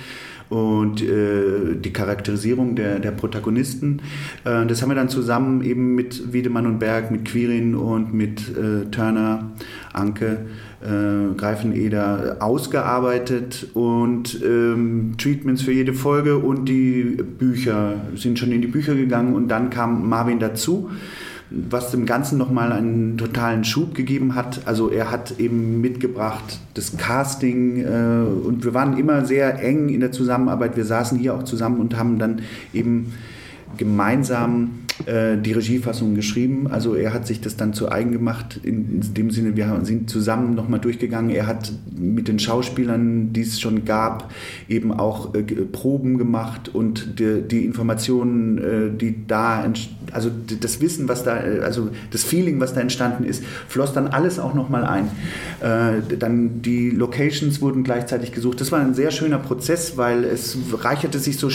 und 0.51 1.01
äh, 1.01 1.77
die 1.77 1.93
Charakterisierung 1.93 2.75
der, 2.75 2.99
der 2.99 3.13
Protagonisten. 3.13 4.03
Äh, 4.45 4.67
das 4.67 4.83
haben 4.83 4.91
wir 4.91 4.97
dann 4.97 5.09
zusammen 5.09 5.63
eben 5.63 5.95
mit 5.95 6.33
Wiedemann 6.33 6.67
und 6.67 6.79
Berg, 6.81 7.11
mit 7.11 7.25
Quirin 7.25 7.75
und 7.75 8.13
mit 8.13 8.41
äh, 8.57 8.87
Turner, 8.91 9.53
Anke, 9.93 10.47
äh, 10.83 11.35
Greifeneder 11.37 12.37
ausgearbeitet 12.41 13.69
und 13.75 14.41
ähm, 14.43 15.15
Treatments 15.19 15.63
für 15.63 15.73
jede 15.73 15.93
Folge 15.93 16.39
und 16.39 16.67
die 16.67 17.19
Bücher 17.39 17.97
sind 18.17 18.39
schon 18.39 18.51
in 18.53 18.63
die 18.63 18.69
Bücher 18.69 18.95
gegangen 18.95 19.35
und 19.35 19.49
dann 19.49 19.71
kam 19.71 20.09
Marvin 20.09 20.39
dazu, 20.39 20.91
was 21.51 21.91
dem 21.91 22.07
Ganzen 22.07 22.39
nochmal 22.39 22.73
einen 22.73 23.19
totalen 23.19 23.65
Schub 23.65 23.95
gegeben 23.95 24.35
hat. 24.35 24.63
Also 24.67 24.89
er 24.89 25.11
hat 25.11 25.39
eben 25.39 25.81
mitgebracht 25.81 26.61
das 26.75 26.97
Casting 26.97 27.85
äh, 27.85 28.47
und 28.47 28.65
wir 28.65 28.73
waren 28.73 28.97
immer 28.97 29.25
sehr 29.25 29.63
eng 29.63 29.89
in 29.91 30.01
der 30.01 30.13
Zusammenarbeit. 30.13 30.77
Wir 30.77 30.85
saßen 30.85 31.19
hier 31.19 31.35
auch 31.35 31.43
zusammen 31.43 31.81
und 31.81 31.99
haben 31.99 32.19
dann 32.19 32.41
eben 32.73 33.13
gemeinsam 33.77 34.71
äh, 35.07 35.39
die 35.39 35.53
Regiefassung 35.53 36.15
geschrieben. 36.15 36.69
Also 36.71 36.95
er 36.95 37.13
hat 37.13 37.27
sich 37.27 37.41
das 37.41 37.57
dann 37.57 37.73
zu 37.73 37.91
eigen 37.91 38.13
gemacht. 38.13 38.61
In, 38.63 39.01
dem 39.15 39.31
Sinne, 39.31 39.57
wir 39.57 39.81
sind 39.83 40.11
zusammen 40.11 40.55
nochmal 40.55 40.81
durchgegangen. 40.81 41.31
Er 41.31 41.47
hat 41.47 41.73
mit 41.97 42.29
den 42.29 42.39
Schauspielern, 42.39 43.33
die 43.33 43.43
es 43.43 43.61
schon 43.61 43.85
gab, 43.85 44.31
eben 44.69 44.93
auch 44.93 45.35
äh, 45.35 45.43
Proben 45.43 46.19
gemacht 46.19 46.69
und 46.75 47.19
die, 47.19 47.43
die 47.43 47.65
Informationen, 47.65 48.59
äh, 48.59 48.97
die 48.97 49.27
da, 49.27 49.65
also 50.13 50.31
das 50.61 50.81
Wissen, 50.81 51.09
was 51.09 51.25
da, 51.25 51.43
äh, 51.43 51.61
also 51.61 51.91
das 52.11 52.25
Feeling, 52.25 52.61
was 52.61 52.75
da 52.75 52.81
entstanden 52.81 53.25
ist, 53.25 53.43
floss 53.69 53.93
dann 53.93 54.09
alles 54.09 54.39
auch 54.39 54.55
nochmal 54.55 54.85
ein. 54.85 55.09
Äh, 55.61 56.17
dann 56.19 56.63
die 56.63 56.91
Locations 56.91 57.61
wurden 57.63 57.85
gleichzeitig 57.85 58.33
gesucht. 58.33 58.61
Das 58.61 58.71
war 58.73 58.81
ein 58.81 58.95
sehr 58.95 59.11
schöner 59.11 59.39
Prozess, 59.39 59.97
weil 59.97 60.25
es 60.25 60.57
reicherte 60.73 61.19
sich 61.19 61.39
so 61.39 61.49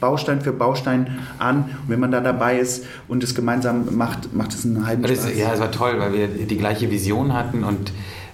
Baustein 0.00 0.40
für 0.40 0.52
Baustein 0.52 1.18
an. 1.38 1.64
Und 1.82 1.88
wenn 1.88 2.00
man 2.00 2.10
da 2.10 2.20
dabei 2.20 2.58
ist 2.58 2.81
und 3.08 3.22
es 3.22 3.34
gemeinsam 3.34 3.96
macht, 3.96 4.34
macht 4.34 4.52
es 4.52 4.64
einen 4.64 4.86
halben 4.86 5.06
Spaß. 5.06 5.36
ja, 5.36 5.52
es 5.52 5.60
war 5.60 5.70
toll, 5.70 5.98
weil 5.98 6.12
wir 6.12 6.28
die 6.28 6.58
gleiche 6.58 6.90
Vision 6.90 7.32
hatten 7.32 7.64
und 7.64 7.92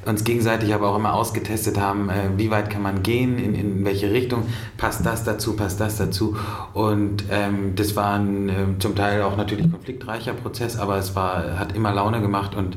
uns 0.09 0.25
gegenseitig 0.25 0.75
aber 0.75 0.89
auch 0.89 0.97
immer 0.97 1.13
ausgetestet 1.13 1.79
haben, 1.79 2.09
äh, 2.09 2.31
wie 2.37 2.51
weit 2.51 2.71
kann 2.71 2.83
man 2.83 3.03
gehen, 3.03 3.39
in, 3.39 3.55
in 3.55 3.85
welche 3.85 4.11
Richtung, 4.11 4.45
passt 4.77 5.05
das 5.05 5.25
dazu, 5.25 5.55
passt 5.55 5.81
das 5.81 5.97
dazu. 5.97 6.37
Und 6.73 7.25
ähm, 7.31 7.75
das 7.77 7.95
war 7.95 8.15
ein 8.15 8.49
ähm, 8.49 8.81
zum 8.81 8.95
Teil 8.95 9.23
auch 9.23 9.37
natürlich 9.37 9.71
konfliktreicher 9.71 10.33
Prozess, 10.33 10.79
aber 10.79 10.97
es 10.97 11.15
war, 11.15 11.59
hat 11.59 11.77
immer 11.77 11.93
Laune 11.93 12.21
gemacht 12.21 12.55
und 12.55 12.77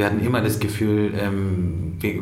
wir 0.00 0.06
hatten 0.06 0.20
immer 0.24 0.40
das 0.40 0.58
Gefühl, 0.58 1.12
ähm, 1.14 1.92
wir 2.00 2.14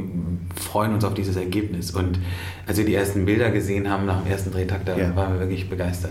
freuen 0.57 0.95
uns 0.95 1.05
auf 1.05 1.15
dieses 1.15 1.37
Ergebnis. 1.37 1.93
Und 1.93 2.19
als 2.67 2.77
wir 2.77 2.85
die 2.85 2.95
ersten 2.95 3.25
Bilder 3.25 3.53
gesehen 3.53 3.89
haben 3.89 4.05
nach 4.05 4.21
dem 4.21 4.29
ersten 4.33 4.51
Drehtag, 4.51 4.85
da 4.85 4.99
Ja. 4.99 5.15
waren 5.15 5.35
wir 5.35 5.41
wirklich 5.41 5.71
begeistert. 5.71 6.11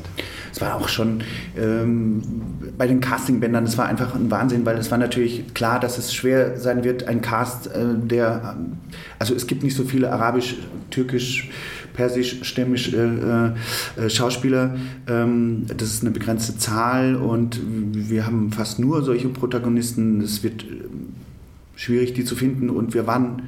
Es 0.53 0.61
war 0.61 0.75
auch 0.75 0.87
schon 0.87 1.23
ähm, 1.57 2.21
bei 2.77 2.87
den 2.87 3.01
Castingbändern, 3.01 3.65
es 3.65 3.77
war 3.77 3.85
einfach 3.85 4.15
ein 4.15 4.31
Wahnsinn, 4.31 4.65
weil 4.65 4.77
es 4.77 4.89
war 4.91 4.97
natürlich 4.97 5.53
klar, 5.53 5.81
dass 5.81 5.97
es 5.97 6.13
schwer 6.13 6.57
sein 6.57 6.85
wird, 6.85 7.05
ein 7.09 7.19
Cast, 7.21 7.67
äh, 7.67 7.83
der, 8.01 8.55
also 9.19 9.35
es 9.35 9.45
gibt 9.45 9.61
nicht 9.63 9.75
so 9.75 9.83
viele 9.83 10.09
arabisch, 10.09 10.55
türkisch, 10.89 11.49
persisch-stämmig 11.93 12.95
äh, 12.95 13.47
äh, 14.05 14.09
Schauspieler. 14.09 14.75
Ähm, 15.07 15.65
das 15.75 15.89
ist 15.89 16.03
eine 16.03 16.11
begrenzte 16.11 16.57
Zahl 16.57 17.15
und 17.15 17.59
wir 17.65 18.25
haben 18.25 18.51
fast 18.51 18.79
nur 18.79 19.01
solche 19.01 19.27
Protagonisten. 19.29 20.21
Es 20.21 20.43
wird 20.43 20.63
schwierig, 21.77 22.11
die 22.13 22.25
zu 22.25 22.35
finden 22.35 22.69
und 22.69 22.93
wir 22.93 23.07
waren 23.07 23.43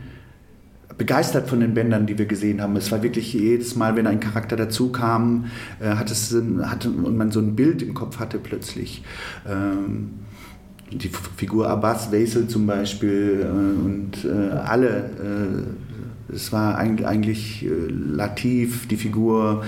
begeistert 0.98 1.50
von 1.50 1.62
den 1.62 1.74
Bändern, 1.74 2.06
die 2.06 2.18
wir 2.18 2.26
gesehen 2.26 2.62
haben. 2.62 2.76
Es 2.76 2.92
war 2.92 3.02
wirklich 3.02 3.34
jedes 3.34 3.76
Mal, 3.76 3.96
wenn 3.96 4.06
ein 4.06 4.20
Charakter 4.20 4.56
dazu 4.56 4.92
kam, 4.92 5.46
äh, 5.80 5.96
hat 5.96 6.12
es, 6.12 6.36
hatte, 6.64 6.90
und 6.90 7.18
man 7.18 7.32
so 7.32 7.40
ein 7.40 7.56
Bild 7.56 7.82
im 7.82 7.94
Kopf 7.94 8.20
hatte 8.20 8.38
plötzlich. 8.38 9.04
Ähm, 9.48 10.12
die 10.92 11.10
Figur 11.38 11.70
Abbas 11.70 12.12
Wesel 12.12 12.48
zum 12.48 12.68
Beispiel 12.68 13.46
äh, 13.46 13.86
und 13.86 14.26
äh, 14.26 14.52
alle. 14.58 15.70
Äh, 16.30 16.34
es 16.34 16.52
war 16.52 16.78
eigentlich, 16.78 17.08
eigentlich 17.08 17.66
äh, 17.66 17.70
Latif, 17.88 18.88
die 18.88 18.98
Figur, 18.98 19.64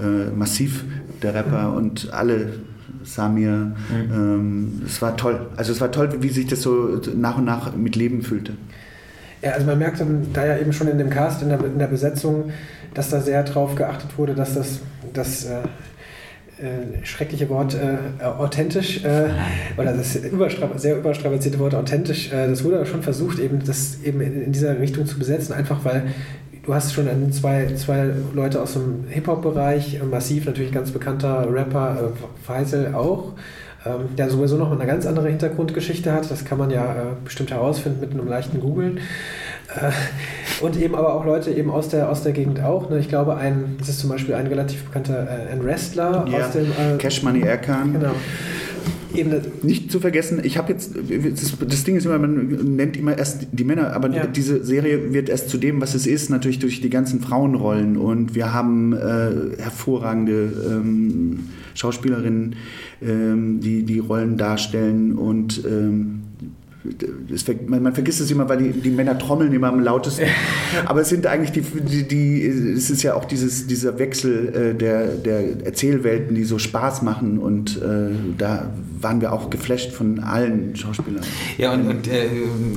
äh, 0.00 0.30
Massiv, 0.30 0.84
der 1.22 1.34
Rapper 1.34 1.74
und 1.74 2.12
alle. 2.12 2.60
Samir, 3.04 3.72
ähm, 3.92 4.82
es 4.84 5.00
war 5.02 5.16
toll. 5.16 5.46
Also 5.56 5.72
es 5.72 5.80
war 5.80 5.90
toll, 5.90 6.10
wie 6.20 6.28
sich 6.28 6.46
das 6.46 6.62
so 6.62 7.00
nach 7.14 7.38
und 7.38 7.44
nach 7.44 7.74
mit 7.74 7.96
Leben 7.96 8.22
füllte. 8.22 8.52
Ja, 9.42 9.52
also 9.52 9.66
man 9.66 9.78
merkt 9.78 10.00
dann 10.00 10.26
da 10.32 10.46
ja 10.46 10.58
eben 10.58 10.72
schon 10.72 10.88
in 10.88 10.98
dem 10.98 11.08
Cast, 11.08 11.42
in 11.42 11.48
der, 11.48 11.64
in 11.64 11.78
der 11.78 11.86
Besetzung, 11.86 12.50
dass 12.92 13.10
da 13.10 13.20
sehr 13.20 13.42
drauf 13.44 13.74
geachtet 13.74 14.18
wurde, 14.18 14.34
dass 14.34 14.54
das, 14.54 14.80
das 15.14 15.46
äh, 15.46 15.60
äh, 16.60 17.06
schreckliche 17.06 17.48
Wort 17.48 17.74
äh, 17.74 18.22
authentisch 18.22 19.02
äh, 19.02 19.30
oder 19.78 19.94
das 19.94 20.16
überstra 20.16 20.68
sehr 20.76 20.98
überstrapazierte 20.98 21.58
Wort 21.58 21.74
authentisch, 21.74 22.30
äh, 22.32 22.48
das 22.48 22.64
wurde 22.64 22.84
schon 22.84 23.02
versucht, 23.02 23.38
eben 23.38 23.64
das 23.64 24.02
eben 24.04 24.20
in, 24.20 24.42
in 24.42 24.52
dieser 24.52 24.78
Richtung 24.78 25.06
zu 25.06 25.18
besetzen, 25.18 25.54
einfach 25.54 25.84
weil 25.86 26.02
du 26.70 26.76
hast 26.76 26.94
schon 26.94 27.08
einen, 27.08 27.32
zwei, 27.32 27.66
zwei 27.74 28.10
Leute 28.32 28.62
aus 28.62 28.74
dem 28.74 29.04
Hip-Hop-Bereich, 29.08 29.96
äh, 29.96 30.04
massiv 30.04 30.46
natürlich 30.46 30.70
ganz 30.70 30.92
bekannter 30.92 31.52
Rapper, 31.52 32.12
äh, 32.14 32.46
Faisal 32.46 32.94
auch, 32.94 33.32
ähm, 33.84 34.14
der 34.16 34.30
sowieso 34.30 34.56
noch 34.56 34.70
eine 34.70 34.86
ganz 34.86 35.04
andere 35.04 35.28
Hintergrundgeschichte 35.28 36.12
hat. 36.12 36.30
Das 36.30 36.44
kann 36.44 36.58
man 36.58 36.70
ja 36.70 36.84
äh, 36.84 36.96
bestimmt 37.24 37.50
herausfinden 37.50 37.98
mit 37.98 38.12
einem 38.12 38.28
leichten 38.28 38.60
Googlen. 38.60 38.98
Äh, 39.74 39.90
und 40.62 40.76
eben 40.76 40.94
aber 40.94 41.14
auch 41.14 41.24
Leute 41.24 41.50
eben 41.50 41.72
aus 41.72 41.88
der, 41.88 42.08
aus 42.08 42.22
der 42.22 42.30
Gegend 42.30 42.62
auch. 42.62 42.88
Ne? 42.88 43.00
Ich 43.00 43.08
glaube, 43.08 43.36
ein, 43.36 43.74
das 43.80 43.88
ist 43.88 43.98
zum 43.98 44.10
Beispiel 44.10 44.36
ein 44.36 44.46
relativ 44.46 44.84
bekannter 44.84 45.26
äh, 45.26 45.52
ein 45.52 45.64
Wrestler 45.64 46.24
Ja, 46.30 46.46
aus 46.46 46.52
dem. 46.52 46.66
Äh, 46.66 46.98
Cash 46.98 47.24
Money 47.24 47.42
Erkan. 47.42 47.94
Genau. 47.94 48.12
Eben, 49.14 49.30
das- 49.30 49.42
Nicht 49.62 49.90
zu 49.90 50.00
vergessen, 50.00 50.40
ich 50.42 50.56
habe 50.56 50.72
jetzt, 50.72 50.92
das, 50.96 51.56
das 51.68 51.84
Ding 51.84 51.96
ist 51.96 52.04
immer, 52.06 52.18
man 52.18 52.76
nennt 52.76 52.96
immer 52.96 53.16
erst 53.18 53.46
die 53.52 53.64
Männer, 53.64 53.92
aber 53.92 54.08
Ja. 54.10 54.26
diese 54.26 54.64
Serie 54.64 55.12
wird 55.12 55.28
erst 55.28 55.48
zu 55.48 55.58
dem, 55.58 55.80
was 55.80 55.94
es 55.94 56.06
ist, 56.06 56.30
natürlich 56.30 56.58
durch 56.58 56.80
die 56.80 56.90
ganzen 56.90 57.20
Frauenrollen. 57.20 57.96
Und 57.96 58.34
wir 58.34 58.52
haben 58.52 58.92
äh, 58.92 59.56
hervorragende 59.58 60.52
ähm, 60.70 61.40
Schauspielerinnen, 61.74 62.54
ähm, 63.02 63.60
die 63.60 63.82
die 63.84 63.98
Rollen 63.98 64.36
darstellen. 64.36 65.14
Und 65.16 65.64
ähm, 65.66 66.20
man, 67.66 67.92
vergisst 67.94 68.20
es 68.20 68.30
immer, 68.30 68.48
weil 68.48 68.58
die, 68.58 68.80
die, 68.80 68.90
Männer 68.90 69.18
trommeln 69.18 69.52
immer 69.52 69.68
am 69.68 69.80
lautesten. 69.80 70.26
Aber 70.86 71.02
es 71.02 71.08
sind 71.08 71.26
eigentlich 71.26 71.52
die, 71.52 71.60
die, 71.60 72.08
die, 72.08 72.46
es 72.46 72.90
ist 72.90 73.02
ja 73.02 73.14
auch 73.14 73.24
dieses, 73.24 73.66
dieser 73.66 73.98
Wechsel 73.98 74.54
äh, 74.54 74.74
der, 74.74 75.08
der 75.16 75.64
Erzählwelten, 75.64 76.34
die 76.34 76.44
so 76.44 76.58
Spaß 76.58 77.02
machen 77.02 77.38
und 77.38 77.76
äh, 77.82 78.10
da 78.38 78.70
waren 79.00 79.20
wir 79.20 79.32
auch 79.32 79.50
geflasht 79.50 79.92
von 79.92 80.20
allen 80.20 80.74
Schauspielern. 80.76 81.22
Ja, 81.58 81.72
und, 81.72 81.86
und 81.86 82.08
äh, 82.08 82.28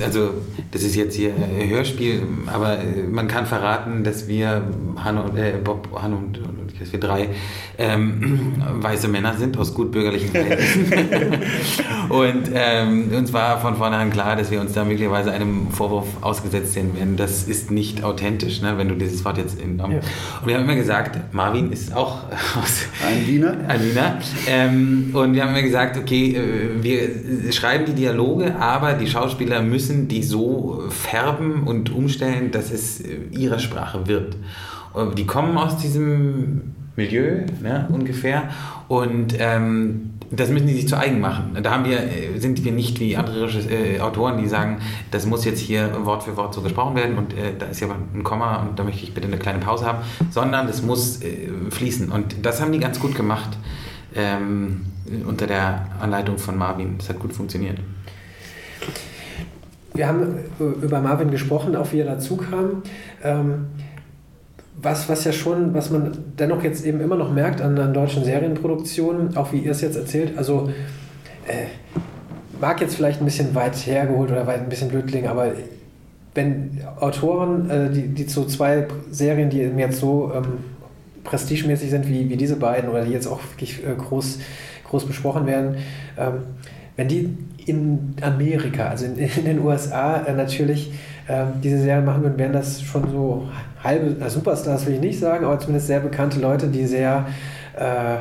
also 0.02 0.30
das 0.70 0.82
ist 0.82 0.96
jetzt 0.96 1.14
hier 1.14 1.32
ein 1.34 1.68
Hörspiel, 1.68 2.22
aber 2.46 2.78
äh, 2.78 3.02
man 3.10 3.28
kann 3.28 3.46
verraten, 3.46 4.04
dass 4.04 4.28
wir, 4.28 4.62
Hanno, 4.96 5.34
äh, 5.36 5.54
Bob, 5.62 5.88
Hanno 6.00 6.16
und 6.16 6.38
dass 6.84 6.92
wir 6.92 7.00
drei 7.00 7.28
ähm, 7.78 8.52
weiße 8.80 9.08
Männer 9.08 9.34
sind 9.34 9.56
aus 9.56 9.74
gut 9.74 9.90
bürgerlichen 9.90 10.30
Verhältnissen. 10.30 10.92
und 12.10 12.50
ähm, 12.52 13.10
uns 13.16 13.32
war 13.32 13.58
von 13.60 13.76
vornherein 13.76 14.10
klar, 14.10 14.36
dass 14.36 14.50
wir 14.50 14.60
uns 14.60 14.72
da 14.74 14.84
möglicherweise 14.84 15.32
einem 15.32 15.70
Vorwurf 15.70 16.06
ausgesetzt 16.20 16.74
sehen 16.74 16.94
werden. 16.94 17.16
Das 17.16 17.44
ist 17.44 17.70
nicht 17.70 18.04
authentisch, 18.04 18.60
ne, 18.60 18.76
wenn 18.76 18.88
du 18.88 18.94
dieses 18.96 19.24
Wort 19.24 19.38
jetzt 19.38 19.58
in. 19.58 19.78
Ja. 19.78 19.84
Und 19.84 20.02
wir 20.44 20.56
haben 20.56 20.64
immer 20.64 20.74
gesagt, 20.74 21.32
Marvin 21.32 21.72
ist 21.72 21.94
auch 21.94 22.24
aus 22.62 22.82
ein 23.06 23.26
Wiener. 23.26 23.56
Ein 23.66 23.82
Wiener. 23.82 24.18
Ähm, 24.46 25.10
und 25.14 25.34
wir 25.34 25.42
haben 25.42 25.50
immer 25.50 25.62
gesagt, 25.62 25.96
okay, 25.96 26.36
äh, 26.36 26.82
wir 26.82 27.52
schreiben 27.52 27.86
die 27.86 27.94
Dialoge, 27.94 28.56
aber 28.56 28.92
die 28.92 29.06
Schauspieler 29.06 29.62
müssen 29.62 30.08
die 30.08 30.22
so 30.22 30.82
färben 30.90 31.62
und 31.62 31.90
umstellen, 31.90 32.50
dass 32.50 32.70
es 32.70 33.00
äh, 33.00 33.16
ihre 33.30 33.58
Sprache 33.58 34.06
wird. 34.06 34.36
Die 35.16 35.26
kommen 35.26 35.58
aus 35.58 35.76
diesem 35.78 36.73
Milieu 36.96 37.44
ne, 37.62 37.88
ungefähr 37.90 38.50
und 38.88 39.34
ähm, 39.38 40.10
das 40.30 40.50
müssen 40.50 40.66
die 40.66 40.74
sich 40.74 40.88
zu 40.88 40.96
eigen 40.96 41.20
machen. 41.20 41.56
Da 41.62 41.70
haben 41.70 41.84
wir, 41.84 41.98
äh, 41.98 42.38
sind 42.38 42.64
wir 42.64 42.72
nicht 42.72 43.00
wie 43.00 43.16
andere 43.16 43.46
äh, 43.46 44.00
Autoren, 44.00 44.38
die 44.38 44.48
sagen, 44.48 44.78
das 45.10 45.26
muss 45.26 45.44
jetzt 45.44 45.60
hier 45.60 46.04
Wort 46.04 46.22
für 46.22 46.36
Wort 46.36 46.54
so 46.54 46.60
gesprochen 46.60 46.96
werden 46.96 47.16
und 47.16 47.32
äh, 47.34 47.52
da 47.58 47.66
ist 47.66 47.80
ja 47.80 47.88
ein 47.88 48.22
Komma 48.22 48.56
und 48.56 48.78
da 48.78 48.84
möchte 48.84 49.02
ich 49.04 49.14
bitte 49.14 49.26
eine 49.26 49.38
kleine 49.38 49.58
Pause 49.58 49.86
haben, 49.86 49.98
sondern 50.30 50.66
das 50.66 50.82
muss 50.82 51.22
äh, 51.22 51.48
fließen. 51.70 52.10
Und 52.10 52.44
das 52.44 52.60
haben 52.60 52.72
die 52.72 52.80
ganz 52.80 53.00
gut 53.00 53.14
gemacht 53.14 53.50
ähm, 54.14 54.86
unter 55.26 55.46
der 55.46 55.86
Anleitung 56.00 56.38
von 56.38 56.56
Marvin. 56.56 56.98
Das 56.98 57.08
hat 57.08 57.18
gut 57.18 57.32
funktioniert. 57.32 57.78
Wir 59.94 60.08
haben 60.08 60.38
äh, 60.58 60.84
über 60.84 61.00
Marvin 61.00 61.30
gesprochen, 61.30 61.76
auch 61.76 61.92
wie 61.92 62.00
er 62.00 62.06
dazu 62.06 62.36
kam. 62.36 62.82
Ähm, 63.22 63.66
was, 64.84 65.08
was 65.08 65.24
ja 65.24 65.32
schon, 65.32 65.74
was 65.74 65.90
man 65.90 66.12
dennoch 66.38 66.62
jetzt 66.62 66.84
eben 66.84 67.00
immer 67.00 67.16
noch 67.16 67.32
merkt 67.32 67.60
an, 67.60 67.78
an 67.78 67.94
deutschen 67.94 68.24
Serienproduktionen, 68.24 69.36
auch 69.36 69.52
wie 69.52 69.58
ihr 69.58 69.72
es 69.72 69.80
jetzt 69.80 69.96
erzählt, 69.96 70.36
also 70.36 70.70
äh, 71.46 71.66
mag 72.60 72.80
jetzt 72.80 72.96
vielleicht 72.96 73.20
ein 73.20 73.24
bisschen 73.24 73.54
weit 73.54 73.74
hergeholt 73.74 74.30
oder 74.30 74.46
weit 74.46 74.60
ein 74.60 74.68
bisschen 74.68 74.88
blöd 74.88 75.06
klingen, 75.06 75.28
aber 75.28 75.52
wenn 76.34 76.80
Autoren, 77.00 77.70
äh, 77.70 77.90
die, 77.90 78.08
die 78.08 78.26
zu 78.26 78.44
zwei 78.46 78.86
Serien, 79.10 79.50
die 79.50 79.58
jetzt 79.58 80.00
so 80.00 80.32
ähm, 80.34 80.58
prestigemäßig 81.22 81.90
sind 81.90 82.08
wie, 82.08 82.28
wie 82.28 82.36
diese 82.36 82.56
beiden 82.56 82.90
oder 82.90 83.04
die 83.04 83.12
jetzt 83.12 83.26
auch 83.26 83.40
wirklich 83.52 83.84
äh, 83.84 83.94
groß, 83.96 84.38
groß 84.88 85.06
besprochen 85.06 85.46
werden, 85.46 85.76
ähm, 86.18 86.34
wenn 86.96 87.08
die 87.08 87.36
in 87.66 88.14
Amerika, 88.20 88.88
also 88.88 89.06
in, 89.06 89.16
in 89.16 89.44
den 89.44 89.60
USA 89.60 90.18
äh, 90.22 90.32
natürlich 90.32 90.92
äh, 91.28 91.44
diese 91.62 91.78
Serien 91.78 92.04
machen 92.04 92.22
würden, 92.22 92.38
wären 92.38 92.52
das 92.52 92.82
schon 92.82 93.10
so 93.10 93.48
halbe, 93.84 94.16
na, 94.18 94.28
Superstars 94.28 94.86
will 94.86 94.94
ich 94.94 95.00
nicht 95.00 95.20
sagen, 95.20 95.44
aber 95.44 95.58
zumindest 95.60 95.86
sehr 95.86 96.00
bekannte 96.00 96.40
Leute, 96.40 96.68
die 96.68 96.86
sehr 96.86 97.26
äh, 97.76 98.16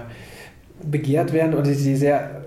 begehrt 0.85 1.33
werden 1.33 1.53
und 1.53 1.65
die, 1.65 1.73
sehr 1.73 2.43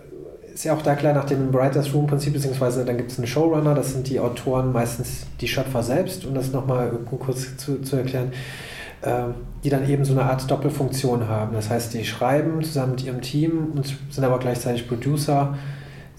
ist 0.56 0.64
ja 0.64 0.74
auch 0.74 0.80
da 0.80 0.94
klar 0.94 1.12
nach 1.12 1.24
dem 1.24 1.52
Writers 1.52 1.92
Room 1.92 2.06
Prinzip, 2.06 2.32
beziehungsweise 2.32 2.86
dann 2.86 2.96
gibt 2.96 3.12
es 3.12 3.18
einen 3.18 3.26
Showrunner, 3.26 3.74
das 3.74 3.92
sind 3.92 4.08
die 4.08 4.18
Autoren, 4.18 4.72
meistens 4.72 5.26
die 5.38 5.48
Schöpfer 5.48 5.82
selbst, 5.82 6.24
um 6.24 6.32
das 6.32 6.50
nochmal 6.50 6.90
kurz 7.18 7.58
zu, 7.58 7.82
zu 7.82 7.96
erklären, 7.96 8.32
äh, 9.02 9.24
die 9.62 9.68
dann 9.68 9.86
eben 9.86 10.06
so 10.06 10.14
eine 10.14 10.22
Art 10.22 10.50
Doppelfunktion 10.50 11.28
haben. 11.28 11.54
Das 11.54 11.68
heißt, 11.68 11.92
die 11.92 12.06
schreiben 12.06 12.62
zusammen 12.64 12.92
mit 12.92 13.04
ihrem 13.04 13.20
Team 13.20 13.72
und 13.74 13.98
sind 14.08 14.24
aber 14.24 14.38
gleichzeitig 14.38 14.88
Producer, 14.88 15.58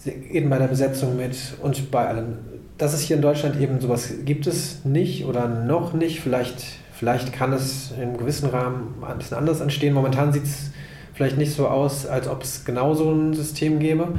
eben 0.06 0.52
bei 0.52 0.60
der 0.60 0.68
Besetzung 0.68 1.18
mit 1.18 1.36
und 1.64 1.90
bei 1.90 2.08
allem. 2.08 2.38
Dass 2.78 2.94
es 2.94 3.02
hier 3.02 3.16
in 3.16 3.24
Deutschland 3.24 3.60
eben 3.60 3.82
sowas 3.82 4.14
gibt 4.24 4.46
es 4.46 4.86
nicht 4.86 5.26
oder 5.26 5.48
noch 5.48 5.94
nicht, 5.94 6.20
vielleicht 6.20 6.64
Vielleicht 6.98 7.32
kann 7.32 7.54
es 7.54 7.94
im 8.02 8.18
gewissen 8.18 8.50
Rahmen 8.50 8.96
ein 9.08 9.20
bisschen 9.20 9.38
anders 9.38 9.62
entstehen. 9.62 9.94
Momentan 9.94 10.34
sieht 10.34 10.46
es 10.46 10.72
vielleicht 11.14 11.38
nicht 11.38 11.54
so 11.54 11.68
aus, 11.68 12.08
als 12.08 12.28
ob 12.28 12.42
es 12.42 12.66
genau 12.66 12.96
so 12.96 13.12
ein 13.12 13.36
System 13.36 13.78
gäbe. 13.80 14.16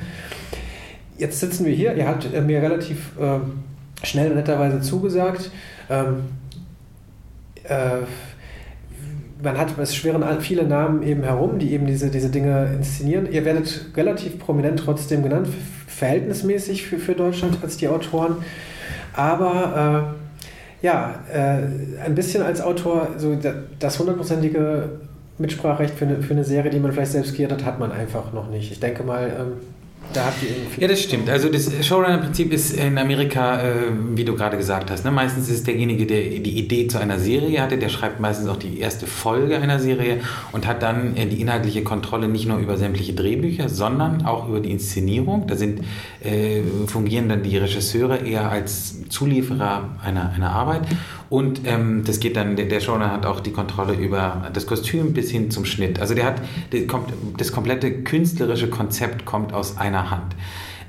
Jetzt 1.17 1.41
sitzen 1.41 1.67
wir 1.67 1.75
hier. 1.75 1.95
Ihr 1.95 2.07
habt 2.07 2.31
mir 2.47 2.63
relativ 2.63 3.19
äh, 3.19 3.41
schnell 4.07 4.33
netterweise 4.33 4.81
zugesagt. 4.81 5.51
Ähm, 5.91 6.27
äh, 7.65 8.05
man 9.43 9.59
hat, 9.59 9.77
es 9.79 9.97
schweren 9.97 10.25
viele 10.41 10.65
Namen 10.65 11.03
eben 11.03 11.25
herum, 11.25 11.59
die 11.59 11.73
eben 11.73 11.87
diese, 11.87 12.11
diese 12.11 12.31
Dinge 12.31 12.75
inszenieren. 12.77 13.31
Ihr 13.31 13.45
werdet 13.45 13.87
relativ 13.97 14.39
prominent 14.39 14.79
trotzdem 14.85 15.25
genannt, 15.25 15.49
verhältnismäßig 15.89 16.87
für, 16.87 16.99
für 16.99 17.15
Deutschland 17.15 17.59
als 17.61 17.77
die 17.77 17.89
Autoren. 17.89 18.37
Aber 19.15 20.15
äh, 20.15 20.28
ja, 20.83 21.21
äh, 21.33 22.05
ein 22.05 22.15
bisschen 22.15 22.43
als 22.43 22.61
Autor, 22.61 23.09
so 23.17 23.37
das 23.79 23.99
hundertprozentige 23.99 24.91
Mitspracherecht 25.39 25.95
für 25.95 26.07
eine, 26.07 26.23
für 26.23 26.35
eine 26.35 26.45
Serie, 26.45 26.71
die 26.71 26.79
man 26.79 26.93
vielleicht 26.93 27.13
selbst 27.13 27.35
kreiert 27.35 27.53
hat, 27.53 27.65
hat 27.65 27.79
man 27.79 27.93
einfach 27.93 28.33
noch 28.33 28.49
nicht. 28.49 28.71
Ich 28.71 28.81
denke 28.81 29.03
mal, 29.03 29.29
ähm, 29.29 29.53
da 30.13 30.27
habt 30.27 30.43
ihr 30.43 30.49
irgendwie. 30.49 30.81
Ja, 30.81 30.89
das 30.89 31.03
stimmt. 31.03 31.29
Also 31.29 31.51
das 31.51 31.87
Showrunner-Prinzip 31.87 32.53
ist 32.53 32.73
in 32.73 32.97
Amerika, 32.97 33.61
äh, 33.61 33.75
wie 34.15 34.25
du 34.25 34.35
gerade 34.35 34.57
gesagt 34.57 34.91
hast. 34.91 35.05
Ne? 35.05 35.11
Meistens 35.11 35.51
ist 35.51 35.67
derjenige, 35.67 36.07
der 36.07 36.23
die 36.23 36.59
Idee 36.59 36.89
zu 36.89 36.99
einer 36.99 37.19
Serie 37.19 37.61
hatte, 37.61 37.77
der 37.77 37.91
schreibt 37.91 38.19
meistens 38.19 38.49
auch 38.49 38.57
die 38.57 38.81
erste 38.81 39.07
Folge 39.07 39.59
einer 39.59 39.79
Serie 39.79 40.21
und 40.53 40.67
hat 40.67 40.83
dann 40.83 41.15
äh, 41.17 41.27
die 41.27 41.41
inhaltliche 41.41 41.83
Kontrolle 41.83 42.27
nicht 42.29 42.47
nur 42.47 42.59
über 42.59 42.79
sämtliche 42.79 43.13
Drehbücher, 43.13 43.69
sondern 43.69 44.25
auch 44.25 44.49
über 44.49 44.61
die 44.61 44.71
Inszenierung. 44.71 45.47
Da 45.47 45.57
sind, 45.57 45.83
äh, 46.23 46.63
fungieren 46.87 47.29
dann 47.29 47.43
die 47.43 47.59
Regisseure 47.59 48.19
eher 48.19 48.51
als 48.51 49.09
Zulieferer 49.11 49.91
einer, 50.03 50.33
einer 50.35 50.51
Arbeit. 50.51 50.83
Und 51.31 51.63
ähm, 51.67 52.05
das 52.07 52.21
geht 52.21 52.37
dann, 52.37 52.57
der, 52.57 52.67
der 52.67 52.81
Showrunner 52.81 53.11
hat 53.11 53.27
auch 53.27 53.41
die 53.41 53.53
Kontrolle 53.53 53.95
über 53.95 54.51
das 54.53 54.67
Kostüm 54.67 55.13
bis 55.13 55.31
hin 55.31 55.51
zum 55.51 55.65
Schnitt. 55.65 56.01
Also 56.01 56.15
der 56.15 56.25
hat, 56.25 56.43
der 56.73 56.87
kommt, 56.87 57.13
das 57.37 57.53
komplette 57.53 58.03
künstlerische 58.03 58.69
Konzept 58.69 59.27
kommt 59.27 59.53
aus 59.53 59.77
einer 59.77 60.11
Hand. 60.11 60.35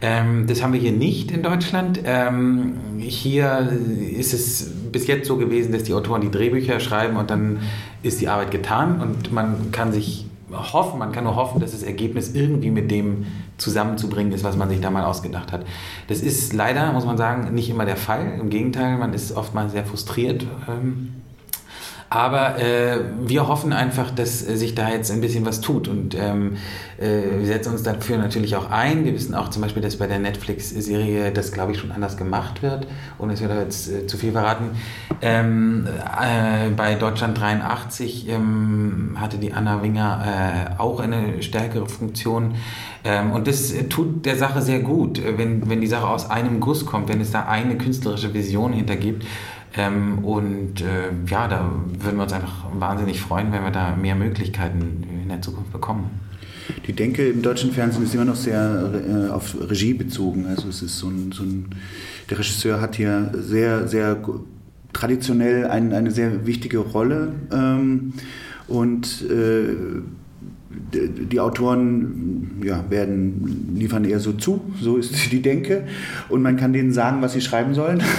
Ähm, 0.01 0.47
das 0.47 0.63
haben 0.63 0.71
wir 0.71 0.79
hier 0.79 0.93
nicht 0.93 1.31
in 1.31 1.43
Deutschland. 1.43 1.99
Ähm, 2.05 2.75
hier 2.97 3.69
ist 4.17 4.33
es 4.33 4.71
bis 4.91 5.07
jetzt 5.07 5.27
so 5.27 5.35
gewesen, 5.35 5.73
dass 5.73 5.83
die 5.83 5.93
Autoren 5.93 6.21
die 6.21 6.31
Drehbücher 6.31 6.79
schreiben 6.79 7.17
und 7.17 7.29
dann 7.29 7.59
ist 8.01 8.21
die 8.21 8.29
Arbeit 8.29 8.51
getan 8.51 9.01
und 9.01 9.33
man 9.33 9.71
kann 9.71 9.91
sich 9.91 10.28
hoffen, 10.51 10.99
man 10.99 11.11
kann 11.11 11.23
nur 11.23 11.35
hoffen, 11.35 11.59
dass 11.59 11.71
das 11.71 11.83
Ergebnis 11.83 12.33
irgendwie 12.33 12.71
mit 12.71 12.91
dem 12.91 13.25
zusammenzubringen 13.57 14.31
ist, 14.33 14.43
was 14.43 14.55
man 14.57 14.69
sich 14.69 14.81
da 14.81 14.89
mal 14.89 15.05
ausgedacht 15.05 15.51
hat. 15.51 15.65
Das 16.07 16.21
ist 16.21 16.53
leider, 16.53 16.91
muss 16.93 17.05
man 17.05 17.17
sagen, 17.17 17.53
nicht 17.53 17.69
immer 17.69 17.85
der 17.85 17.97
Fall. 17.97 18.39
Im 18.39 18.49
Gegenteil, 18.49 18.97
man 18.97 19.13
ist 19.13 19.35
oftmals 19.35 19.71
sehr 19.71 19.85
frustriert. 19.85 20.45
Ähm, 20.67 21.13
aber 22.09 22.57
äh, 22.57 23.01
wir 23.21 23.47
hoffen 23.47 23.71
einfach, 23.71 24.09
dass 24.09 24.47
äh, 24.47 24.57
sich 24.57 24.73
da 24.73 24.89
jetzt 24.89 25.11
ein 25.11 25.21
bisschen 25.21 25.45
was 25.45 25.61
tut. 25.61 25.87
Und 25.87 26.15
ähm, 26.15 26.57
äh, 26.97 27.39
wir 27.39 27.45
setzen 27.45 27.73
uns 27.73 27.83
dafür 27.83 28.17
natürlich 28.17 28.55
auch 28.55 28.71
ein. 28.71 29.05
Wir 29.05 29.13
wissen 29.13 29.35
auch 29.35 29.49
zum 29.49 29.61
Beispiel, 29.61 29.83
dass 29.83 29.97
bei 29.97 30.07
der 30.07 30.17
Netflix-Serie 30.17 31.31
das, 31.31 31.51
glaube 31.51 31.73
ich, 31.73 31.77
schon 31.77 31.91
anders 31.91 32.17
gemacht 32.17 32.63
wird, 32.63 32.87
ohne 33.19 33.33
dass 33.33 33.41
wir 33.41 33.47
da 33.47 33.61
jetzt 33.61 33.91
äh, 33.91 34.07
zu 34.07 34.17
viel 34.17 34.31
verraten. 34.31 34.71
Ähm, 35.21 35.87
äh, 35.87 36.71
bei 36.71 36.95
Deutschland 36.95 37.39
83 37.39 38.27
ähm, 38.27 39.15
hatte 39.19 39.37
die 39.37 39.53
Anna 39.53 39.83
Winger 39.83 40.75
äh, 40.77 40.81
auch 40.81 40.99
eine 40.99 41.43
stärkere 41.43 41.87
Funktion. 41.87 42.55
Ähm, 43.03 43.31
und 43.31 43.47
das 43.47 43.71
tut 43.89 44.25
der 44.25 44.35
Sache 44.35 44.63
sehr 44.63 44.79
gut, 44.79 45.21
wenn, 45.37 45.69
wenn 45.69 45.79
die 45.79 45.87
Sache 45.87 46.07
aus 46.07 46.29
einem 46.29 46.59
Guss 46.59 46.87
kommt, 46.87 47.07
wenn 47.09 47.21
es 47.21 47.31
da 47.31 47.45
eine 47.45 47.77
künstlerische 47.77 48.33
Vision 48.33 48.73
hintergibt. 48.73 49.25
Ähm, 49.77 50.19
und 50.19 50.81
äh, 50.81 51.11
ja, 51.27 51.47
da 51.47 51.71
würden 51.99 52.17
wir 52.17 52.23
uns 52.23 52.33
einfach 52.33 52.65
wahnsinnig 52.73 53.21
freuen, 53.21 53.51
wenn 53.51 53.63
wir 53.63 53.71
da 53.71 53.95
mehr 53.95 54.15
Möglichkeiten 54.15 55.03
in 55.23 55.29
der 55.29 55.41
Zukunft 55.41 55.71
bekommen. 55.71 56.09
Die 56.87 56.93
Denke 56.93 57.27
im 57.27 57.41
deutschen 57.41 57.71
Fernsehen 57.71 58.03
ist 58.03 58.13
immer 58.13 58.25
noch 58.25 58.35
sehr 58.35 58.91
äh, 59.07 59.29
auf 59.31 59.55
Regie 59.69 59.93
bezogen. 59.93 60.45
Also 60.47 60.69
es 60.69 60.81
ist 60.81 60.97
so 60.97 61.07
ein, 61.07 61.31
so 61.31 61.43
ein, 61.43 61.69
der 62.29 62.39
Regisseur 62.39 62.81
hat 62.81 62.95
hier 62.95 63.31
sehr, 63.33 63.87
sehr 63.87 64.17
traditionell 64.93 65.67
ein, 65.67 65.93
eine 65.93 66.11
sehr 66.11 66.45
wichtige 66.45 66.79
Rolle 66.79 67.33
ähm, 67.51 68.13
und 68.67 69.23
äh, 69.29 69.75
die 70.93 71.39
Autoren 71.39 72.38
ja, 72.63 72.83
werden, 72.89 73.73
liefern 73.75 74.05
eher 74.05 74.19
so 74.19 74.33
zu, 74.33 74.61
so 74.81 74.97
ist 74.97 75.13
die 75.31 75.41
Denke. 75.41 75.85
Und 76.29 76.41
man 76.41 76.57
kann 76.57 76.73
denen 76.73 76.91
sagen, 76.91 77.21
was 77.21 77.33
sie 77.33 77.41
schreiben 77.41 77.73
sollen. 77.73 78.01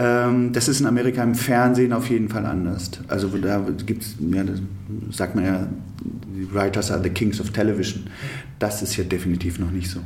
Ähm, 0.00 0.52
das 0.52 0.68
ist 0.68 0.78
in 0.80 0.86
Amerika 0.86 1.24
im 1.24 1.34
Fernsehen 1.34 1.92
auf 1.92 2.08
jeden 2.08 2.28
Fall 2.28 2.46
anders. 2.46 2.92
Also 3.08 3.26
da 3.36 3.66
gibt 3.84 4.04
es, 4.04 4.14
ja, 4.20 4.44
sagt 5.10 5.34
man 5.34 5.44
ja, 5.44 5.66
die 6.04 6.54
Writers 6.54 6.92
are 6.92 7.02
the 7.02 7.10
kings 7.10 7.40
of 7.40 7.50
television. 7.50 8.04
Das 8.60 8.80
ist 8.80 8.92
hier 8.92 9.04
definitiv 9.04 9.58
noch 9.58 9.72
nicht 9.72 9.90
so. 9.90 9.98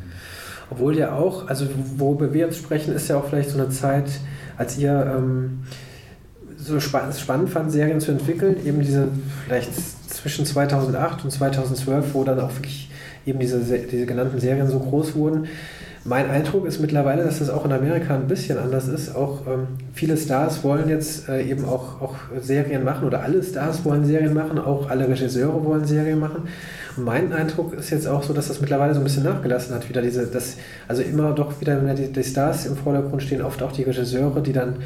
Obwohl 0.70 0.97
ja 0.97 1.12
auch, 1.12 1.47
also 1.49 1.66
worüber 1.99 2.32
wir 2.32 2.47
jetzt 2.47 2.57
sprechen, 2.57 2.95
ist 2.95 3.09
ja 3.09 3.18
auch 3.18 3.28
vielleicht 3.28 3.51
so 3.51 3.59
eine 3.59 3.68
Zeit, 3.68 4.11
als 4.57 4.78
ihr 4.78 5.14
ähm, 5.14 5.61
so 6.57 6.80
spa 6.80 7.12
spannend 7.12 7.51
fand, 7.51 7.70
Serien 7.70 8.01
zu 8.01 8.12
entwickeln, 8.12 8.57
eben 8.64 8.80
diese 8.80 9.09
vielleicht 9.45 9.72
zwischen 10.09 10.47
2008 10.47 11.24
und 11.24 11.30
2012, 11.30 12.14
wo 12.14 12.24
dann 12.24 12.40
auch 12.40 12.55
wirklich 12.55 12.88
eben 13.27 13.39
diese, 13.39 13.59
diese 13.61 14.07
genannten 14.07 14.39
Serien 14.41 14.68
so 14.68 14.79
groß 14.79 15.14
wurden. 15.14 15.47
Mein 16.05 16.29
Eindruck 16.29 16.66
ist 16.66 16.81
mittlerweile, 16.81 17.23
dass 17.23 17.39
das 17.39 17.49
auch 17.49 17.64
in 17.64 17.70
Amerika 17.70 18.16
ein 18.16 18.27
bisschen 18.27 18.59
anders 18.59 18.89
ist. 18.89 19.14
Auch 19.14 19.47
ähm, 19.47 19.68
viele 19.95 20.16
Stars 20.16 20.64
wollen 20.64 20.89
jetzt 20.89 21.29
äh, 21.29 21.43
eben 21.45 21.64
auch, 21.64 22.01
auch 22.01 22.16
Serien 22.41 22.83
machen 22.83 23.07
oder 23.07 23.23
alle 23.23 23.41
Stars 23.41 23.85
wollen 23.85 24.05
Serien 24.05 24.35
machen, 24.35 24.59
auch 24.59 24.91
alle 24.91 25.09
Regisseure 25.09 25.64
wollen 25.64 25.85
Serien 25.85 26.18
machen. 26.18 26.49
Und 26.97 27.05
mein 27.05 27.33
Eindruck 27.33 27.75
ist 27.75 27.91
jetzt 27.91 28.09
auch 28.09 28.25
so, 28.25 28.33
dass 28.33 28.49
das 28.49 28.61
mittlerweile 28.61 28.95
so 28.95 29.01
ein 29.01 29.05
bisschen 29.05 29.23
nachgelassen 29.23 29.77
hat. 29.77 29.89
Wieder 29.89 30.03
diese, 30.03 30.27
das, 30.27 30.57
also 30.89 31.03
immer 31.03 31.33
doch 31.33 31.61
wieder, 31.61 31.81
wenn 31.87 31.95
die, 31.95 32.12
die 32.12 32.25
Stars 32.25 32.66
im 32.66 32.77
Vordergrund 32.77 33.23
stehen, 33.23 33.41
oft 33.41 33.62
auch 33.62 33.70
die 33.70 33.85
Regisseure, 33.85 34.43
die 34.43 34.53
dann 34.53 34.79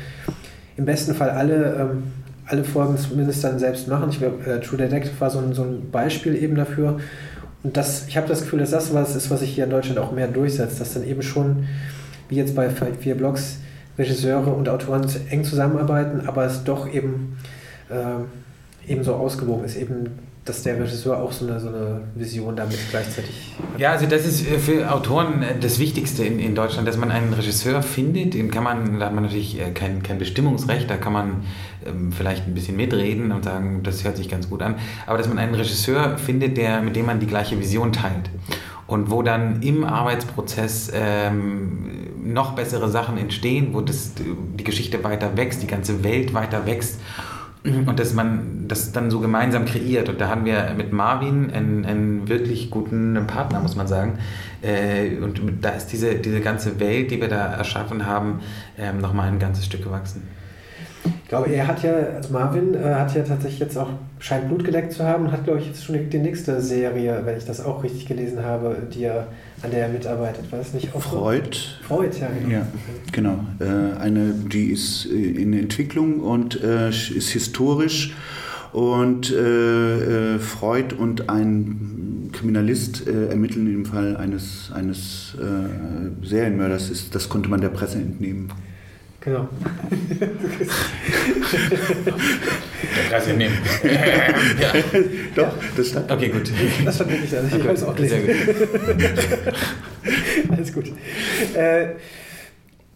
im 0.77 0.85
besten 0.85 1.15
Fall 1.15 1.31
alle, 1.31 1.77
ähm, 1.81 2.03
alle 2.45 2.63
Folgen 2.63 2.99
zumindest 2.99 3.43
dann 3.43 3.59
selbst 3.59 3.89
machen. 3.89 4.11
Ich 4.11 4.19
glaube, 4.19 4.45
äh, 4.45 4.61
True 4.61 4.77
Detective 4.77 5.19
war 5.19 5.31
so 5.31 5.39
ein, 5.39 5.55
so 5.55 5.63
ein 5.63 5.91
Beispiel 5.91 6.37
eben 6.37 6.57
dafür. 6.57 6.99
Und 7.67 7.77
das, 7.77 8.07
ich 8.07 8.17
habe 8.17 8.29
das 8.29 8.43
Gefühl, 8.43 8.61
dass 8.61 8.71
das 8.71 8.95
was 8.95 9.17
ist, 9.17 9.29
was 9.29 9.41
sich 9.41 9.53
hier 9.53 9.65
in 9.65 9.71
Deutschland 9.71 9.99
auch 9.99 10.13
mehr 10.13 10.29
durchsetzt, 10.29 10.81
dass 10.81 10.95
dann 10.95 11.05
eben 11.05 11.21
schon, 11.21 11.67
wie 12.29 12.37
jetzt 12.37 12.55
bei 12.55 12.71
vier 12.71 13.17
Blogs, 13.17 13.57
Regisseure 13.99 14.53
und 14.53 14.69
Autoren 14.69 15.05
eng 15.31 15.43
zusammenarbeiten, 15.43 16.29
aber 16.29 16.45
es 16.45 16.63
doch 16.63 16.89
eben, 16.89 17.39
äh, 17.91 18.93
eben 18.93 19.03
so 19.03 19.17
ausgewogen 19.17 19.65
ist, 19.65 19.75
eben 19.75 20.11
dass 20.47 20.63
der 20.63 20.79
Regisseur 20.81 21.19
auch 21.19 21.33
so 21.33 21.47
eine, 21.47 21.59
so 21.59 21.69
eine 21.69 22.03
Vision 22.15 22.55
damit 22.55 22.79
gleichzeitig 22.91 23.53
hat. 23.73 23.81
Ja, 23.81 23.91
also 23.91 24.07
das 24.07 24.25
ist 24.25 24.49
äh, 24.49 24.59
für 24.59 24.91
Autoren 24.91 25.43
äh, 25.43 25.59
das 25.61 25.79
Wichtigste 25.79 26.25
in, 26.25 26.39
in 26.39 26.55
Deutschland, 26.55 26.87
dass 26.89 26.97
man 26.97 27.11
einen 27.11 27.33
Regisseur 27.35 27.83
findet, 27.83 28.35
den 28.35 28.51
kann 28.51 28.65
man, 28.65 28.99
da 28.99 29.07
hat 29.07 29.15
man 29.15 29.25
natürlich 29.25 29.61
äh, 29.61 29.73
kein, 29.73 30.03
kein 30.03 30.19
Bestimmungsrecht, 30.19 30.89
da 30.89 30.97
kann 30.97 31.13
man 31.13 31.43
ähm, 31.85 32.13
vielleicht 32.13 32.47
ein 32.47 32.55
bisschen 32.55 32.77
mitreden 32.77 33.33
und 33.33 33.45
sagen, 33.45 33.83
das 33.83 34.05
hört 34.05 34.17
sich 34.17 34.29
ganz 34.29 34.49
gut 34.49 34.63
an, 34.63 34.77
aber 35.07 35.19
dass 35.19 35.29
man 35.29 35.39
einen 35.39 35.55
Regisseur 35.55 36.17
findet, 36.17 36.57
der, 36.57 36.81
mit 36.81 36.95
dem 36.95 37.07
man 37.07 37.19
die 37.19 37.27
gleiche 37.27 37.59
Vision 37.59 37.93
teilt 37.93 38.31
und 38.87 39.11
wo 39.11 39.23
dann 39.23 39.63
im 39.63 39.85
Arbeitsprozess 39.85 40.93
ähm, 40.95 41.91
noch 42.25 42.53
bessere 42.53 42.89
Sachen 42.89 43.19
entstehen, 43.19 43.71
wo 43.73 43.81
das, 43.81 44.13
die 44.15 44.65
Geschichte 44.65 45.03
weiter 45.03 45.37
wächst, 45.37 45.63
die 45.63 45.67
ganze 45.67 46.05
Welt 46.05 46.35
weiter 46.35 46.67
wächst 46.67 47.01
und 47.87 47.99
dass 47.99 48.15
man 48.15 48.67
das 48.69 48.93
dann 48.93 49.11
so 49.11 49.21
gemeinsam 49.21 49.65
kreiert. 49.65 50.09
Und 50.09 50.21
da 50.21 50.29
haben 50.29 50.45
wir 50.45 50.75
mit 50.77 50.93
Marvin 50.93 51.51
einen, 51.53 51.85
einen 51.85 52.29
wirklich 52.29 52.71
guten 52.71 53.27
Partner, 53.27 53.61
muss 53.61 53.77
man 53.77 53.87
sagen. 53.87 54.19
Äh, 54.63 55.17
und 55.23 55.41
da 55.63 55.71
ist 55.71 55.89
diese, 55.89 56.15
diese 56.17 56.41
ganze 56.41 56.79
Welt, 56.81 57.11
die 57.11 57.21
wir 57.21 57.29
da 57.29 57.55
erschaffen 57.55 58.07
haben, 58.07 58.41
ähm, 58.79 59.01
nochmal 59.01 59.29
ein 59.29 59.39
ganzes 59.39 59.65
Stück 59.67 59.85
gewachsen. 59.85 60.29
Ich 61.23 61.29
glaube, 61.29 61.51
er 61.51 61.67
hat 61.67 61.83
ja, 61.83 61.93
also 61.93 62.33
Marvin 62.33 62.75
äh, 62.75 62.95
hat 62.95 63.15
ja 63.15 63.23
tatsächlich 63.23 63.61
jetzt 63.61 63.77
auch, 63.77 63.91
scheint 64.19 64.49
Blut 64.49 64.65
geleckt 64.65 64.93
zu 64.93 65.05
haben 65.05 65.27
und 65.27 65.33
hat, 65.33 65.45
glaube 65.45 65.61
ich, 65.61 65.67
jetzt 65.67 65.85
schon 65.85 66.11
die 66.11 66.19
nächste 66.19 66.61
Serie, 66.61 67.21
wenn 67.25 67.37
ich 67.37 67.45
das 67.45 67.65
auch 67.65 67.83
richtig 67.83 68.07
gelesen 68.07 68.45
habe, 68.45 68.77
die 68.93 69.05
er, 69.05 69.29
an 69.63 69.71
der 69.71 69.87
er 69.87 69.89
mitarbeitet. 69.89 70.51
War 70.51 70.59
das 70.59 70.73
nicht 70.75 70.95
auch 70.95 71.03
Freud? 71.03 71.57
Freud, 71.83 72.11
ja, 72.21 72.29
genau. 72.29 72.51
Ja, 72.51 72.67
genau. 73.13 73.45
Äh, 73.61 73.99
eine, 73.99 74.33
die 74.33 74.71
ist 74.71 75.07
äh, 75.07 75.15
in 75.15 75.53
Entwicklung 75.53 76.21
und 76.21 76.63
äh, 76.63 76.89
ist 76.91 77.31
historisch 77.31 78.15
und 78.73 79.31
äh, 79.31 80.35
äh, 80.35 80.39
Freud 80.39 80.95
und 80.95 81.31
ein 81.31 82.31
Kriminalist 82.33 83.07
äh, 83.07 83.29
ermitteln 83.29 83.73
im 83.73 83.87
Fall 83.87 84.17
eines, 84.17 84.71
eines 84.75 85.35
äh, 85.41 86.27
Serienmörders. 86.27 86.91
Ist, 86.91 87.15
das 87.15 87.29
konnte 87.29 87.49
man 87.49 87.61
der 87.61 87.71
Presse 87.71 87.99
entnehmen. 87.99 88.53
Genau. 89.27 89.49
Kannst 93.11 93.27
du 93.27 93.33
nehmen. 93.33 93.59
ja. 93.83 94.73
Doch, 95.35 95.53
das 95.77 95.89
stand. 95.89 96.09
Okay, 96.13 96.29
gut. 96.29 96.53
Das 96.85 96.95
stand 96.95 97.11
wirklich, 97.11 97.37
also 97.37 97.49
ich 97.49 97.55
okay. 97.65 97.73
es 97.75 97.83
auch 97.83 97.99
lesen. 97.99 98.21
Alles 100.49 100.73
gut. 100.73 100.93
Äh, 101.57 101.95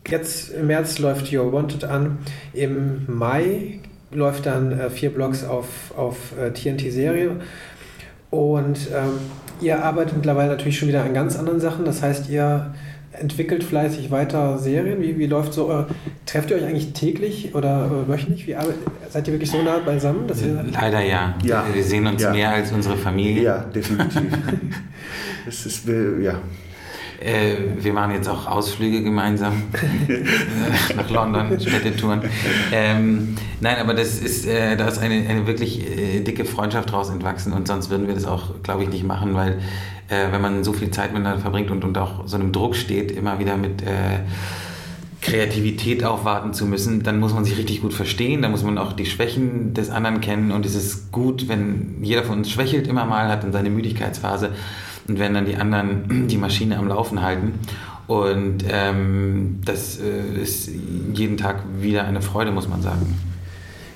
jetzt 0.06 0.50
im 0.50 0.68
März 0.68 1.00
läuft 1.00 1.32
Your 1.32 1.52
Wanted 1.52 1.82
an. 1.82 2.18
Im 2.52 3.06
Mai 3.08 3.80
läuft 4.12 4.46
dann 4.46 4.78
äh, 4.78 4.88
vier 4.88 5.10
Blogs 5.10 5.42
auf, 5.42 5.66
auf 5.96 6.32
äh, 6.38 6.52
TNT-Serie. 6.52 7.40
Und 8.30 8.78
ähm, 8.94 9.18
ihr 9.60 9.82
arbeitet 9.84 10.14
mittlerweile 10.14 10.50
natürlich 10.50 10.78
schon 10.78 10.86
wieder 10.86 11.02
an 11.02 11.12
ganz 11.12 11.36
anderen 11.36 11.58
Sachen. 11.58 11.84
Das 11.84 12.02
heißt, 12.02 12.30
ihr 12.30 12.72
entwickelt 13.20 13.62
fleißig 13.62 14.10
weiter 14.10 14.58
Serien? 14.58 15.00
Wie, 15.02 15.18
wie 15.18 15.26
läuft 15.26 15.52
so? 15.52 15.70
Äh, 15.70 15.84
trefft 16.26 16.50
ihr 16.50 16.56
euch 16.56 16.64
eigentlich 16.64 16.92
täglich 16.92 17.54
oder 17.54 17.86
äh, 17.86 18.08
wöchentlich? 18.08 18.46
Wie 18.46 18.56
seid 19.08 19.28
ihr 19.28 19.34
wirklich 19.34 19.50
so 19.50 19.62
nah 19.62 19.78
beisammen? 19.78 20.26
Dass 20.26 20.42
ihr 20.42 20.64
Leider 20.72 21.00
ja. 21.00 21.34
ja. 21.44 21.64
Wir 21.72 21.84
sehen 21.84 22.06
uns 22.06 22.22
ja. 22.22 22.32
mehr 22.32 22.50
als 22.50 22.72
unsere 22.72 22.96
Familie. 22.96 23.42
Ja, 23.42 23.58
definitiv. 23.58 24.22
das 25.46 25.66
ist, 25.66 25.88
ja. 25.88 26.40
Äh, 27.20 27.56
wir 27.78 27.92
machen 27.92 28.12
jetzt 28.12 28.28
auch 28.28 28.46
Ausflüge 28.46 29.02
gemeinsam 29.02 29.64
nach 30.96 31.10
London, 31.10 31.60
Städtetouren. 31.60 32.22
Ähm, 32.72 33.36
nein, 33.60 33.76
aber 33.76 33.92
das 33.92 34.20
ist, 34.20 34.46
äh, 34.46 34.74
da 34.74 34.88
ist 34.88 34.98
eine, 34.98 35.28
eine 35.28 35.46
wirklich 35.46 35.86
äh, 35.86 36.20
dicke 36.20 36.46
Freundschaft 36.46 36.88
daraus 36.88 37.10
entwachsen 37.10 37.52
und 37.52 37.68
sonst 37.68 37.90
würden 37.90 38.06
wir 38.06 38.14
das 38.14 38.24
auch, 38.24 38.62
glaube 38.62 38.84
ich, 38.84 38.88
nicht 38.88 39.04
machen, 39.04 39.34
weil 39.34 39.58
äh, 40.10 40.32
wenn 40.32 40.40
man 40.40 40.64
so 40.64 40.72
viel 40.72 40.90
Zeit 40.90 41.12
miteinander 41.12 41.40
verbringt 41.40 41.70
und, 41.70 41.84
und 41.84 41.96
auch 41.96 42.26
so 42.26 42.36
einem 42.36 42.52
Druck 42.52 42.76
steht, 42.76 43.10
immer 43.12 43.38
wieder 43.38 43.56
mit 43.56 43.82
äh, 43.82 44.20
Kreativität 45.22 46.04
aufwarten 46.04 46.54
zu 46.54 46.66
müssen, 46.66 47.02
dann 47.02 47.20
muss 47.20 47.34
man 47.34 47.44
sich 47.44 47.56
richtig 47.56 47.82
gut 47.82 47.94
verstehen, 47.94 48.42
dann 48.42 48.50
muss 48.50 48.64
man 48.64 48.78
auch 48.78 48.92
die 48.92 49.06
Schwächen 49.06 49.74
des 49.74 49.90
anderen 49.90 50.20
kennen 50.20 50.50
und 50.50 50.66
es 50.66 50.74
ist 50.74 51.12
gut, 51.12 51.48
wenn 51.48 52.02
jeder 52.02 52.24
von 52.24 52.38
uns 52.38 52.50
schwächelt 52.50 52.86
immer 52.86 53.04
mal, 53.04 53.28
hat 53.28 53.44
dann 53.44 53.52
seine 53.52 53.70
Müdigkeitsphase 53.70 54.50
und 55.08 55.18
wenn 55.18 55.34
dann 55.34 55.46
die 55.46 55.56
anderen 55.56 56.26
die 56.28 56.38
Maschine 56.38 56.78
am 56.78 56.88
Laufen 56.88 57.22
halten. 57.22 57.54
Und 58.06 58.64
ähm, 58.68 59.60
das 59.64 60.00
äh, 60.00 60.42
ist 60.42 60.68
jeden 61.14 61.36
Tag 61.36 61.62
wieder 61.78 62.04
eine 62.06 62.20
Freude, 62.20 62.50
muss 62.50 62.66
man 62.66 62.82
sagen. 62.82 63.14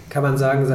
Kann 0.09 0.23
man 0.23 0.39
sagen, 0.39 0.67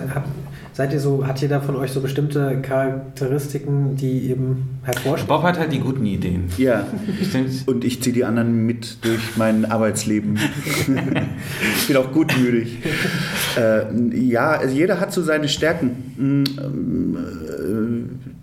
Seid 0.79 0.93
ihr 0.93 1.01
so, 1.01 1.27
hat 1.27 1.41
jeder 1.41 1.59
von 1.59 1.75
euch 1.75 1.91
so 1.91 1.99
bestimmte 1.99 2.61
Charakteristiken, 2.61 3.97
die 3.97 4.31
eben 4.31 4.79
hervorstehen? 4.83 5.27
Bob 5.27 5.43
hat 5.43 5.59
halt 5.59 5.73
die 5.73 5.81
guten 5.81 6.05
Ideen. 6.05 6.45
Ja. 6.57 6.87
Und 7.65 7.83
ich 7.83 8.01
ziehe 8.01 8.13
die 8.13 8.23
anderen 8.23 8.65
mit 8.65 9.03
durch 9.03 9.35
mein 9.35 9.65
Arbeitsleben. 9.65 10.39
ich 11.81 11.87
bin 11.87 11.97
auch 11.97 12.13
gutmütig. 12.13 12.77
Äh, 13.57 14.15
ja, 14.15 14.51
also 14.51 14.73
jeder 14.73 15.01
hat 15.01 15.11
so 15.11 15.21
seine 15.21 15.49
Stärken. 15.49 16.45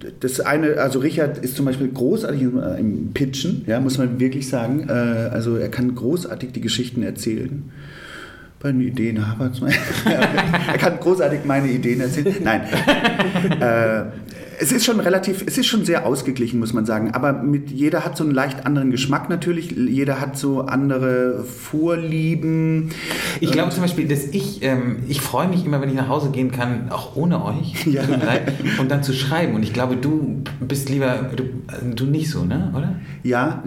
Äh, 0.02 0.10
das 0.20 0.40
eine, 0.40 0.76
also 0.76 0.98
Richard 0.98 1.38
ist 1.38 1.56
zum 1.56 1.64
Beispiel 1.64 1.88
großartig 1.88 2.42
im 2.42 3.12
Pitchen, 3.14 3.62
ja, 3.66 3.80
muss 3.80 3.96
man 3.96 4.20
wirklich 4.20 4.46
sagen. 4.46 4.90
Äh, 4.90 4.92
also 4.92 5.56
er 5.56 5.70
kann 5.70 5.94
großartig 5.94 6.52
die 6.52 6.60
Geschichten 6.60 7.02
erzählen 7.02 7.70
bei 8.60 8.72
den 8.72 8.80
Ideen 8.80 9.26
hapert 9.26 9.60
Er 10.04 10.78
kann 10.78 10.98
großartig 10.98 11.44
meine 11.44 11.68
Ideen 11.68 12.00
erzählen. 12.00 12.34
Nein. 12.42 12.62
äh, 13.60 14.04
es 14.58 14.72
ist 14.72 14.84
schon 14.84 15.00
relativ, 15.00 15.44
es 15.46 15.58
ist 15.58 15.66
schon 15.66 15.84
sehr 15.84 16.06
ausgeglichen, 16.06 16.58
muss 16.58 16.72
man 16.72 16.86
sagen. 16.86 17.12
Aber 17.12 17.32
mit, 17.32 17.70
jeder 17.70 18.04
hat 18.04 18.16
so 18.16 18.24
einen 18.24 18.32
leicht 18.32 18.64
anderen 18.64 18.90
Geschmack 18.90 19.28
natürlich. 19.28 19.72
Jeder 19.72 20.20
hat 20.20 20.38
so 20.38 20.62
andere 20.62 21.44
Vorlieben. 21.44 22.90
Ich 23.40 23.52
glaube 23.52 23.70
zum 23.70 23.82
Beispiel, 23.82 24.08
dass 24.08 24.24
ich, 24.24 24.62
ähm, 24.62 25.00
ich 25.08 25.20
freue 25.20 25.48
mich 25.48 25.64
immer, 25.64 25.80
wenn 25.80 25.88
ich 25.88 25.94
nach 25.94 26.08
Hause 26.08 26.30
gehen 26.30 26.50
kann, 26.50 26.90
auch 26.90 27.16
ohne 27.16 27.44
euch. 27.44 27.86
Ja. 27.96 28.02
Und 28.78 28.90
dann 28.90 29.02
zu 29.02 29.12
schreiben. 29.12 29.54
Und 29.54 29.62
ich 29.62 29.72
glaube, 29.72 29.96
du 29.96 30.42
bist 30.60 30.88
lieber, 30.88 31.30
du, 31.34 31.44
du 31.94 32.04
nicht 32.04 32.28
so, 32.28 32.44
ne? 32.44 32.72
Oder? 32.76 32.96
Ja, 33.22 33.62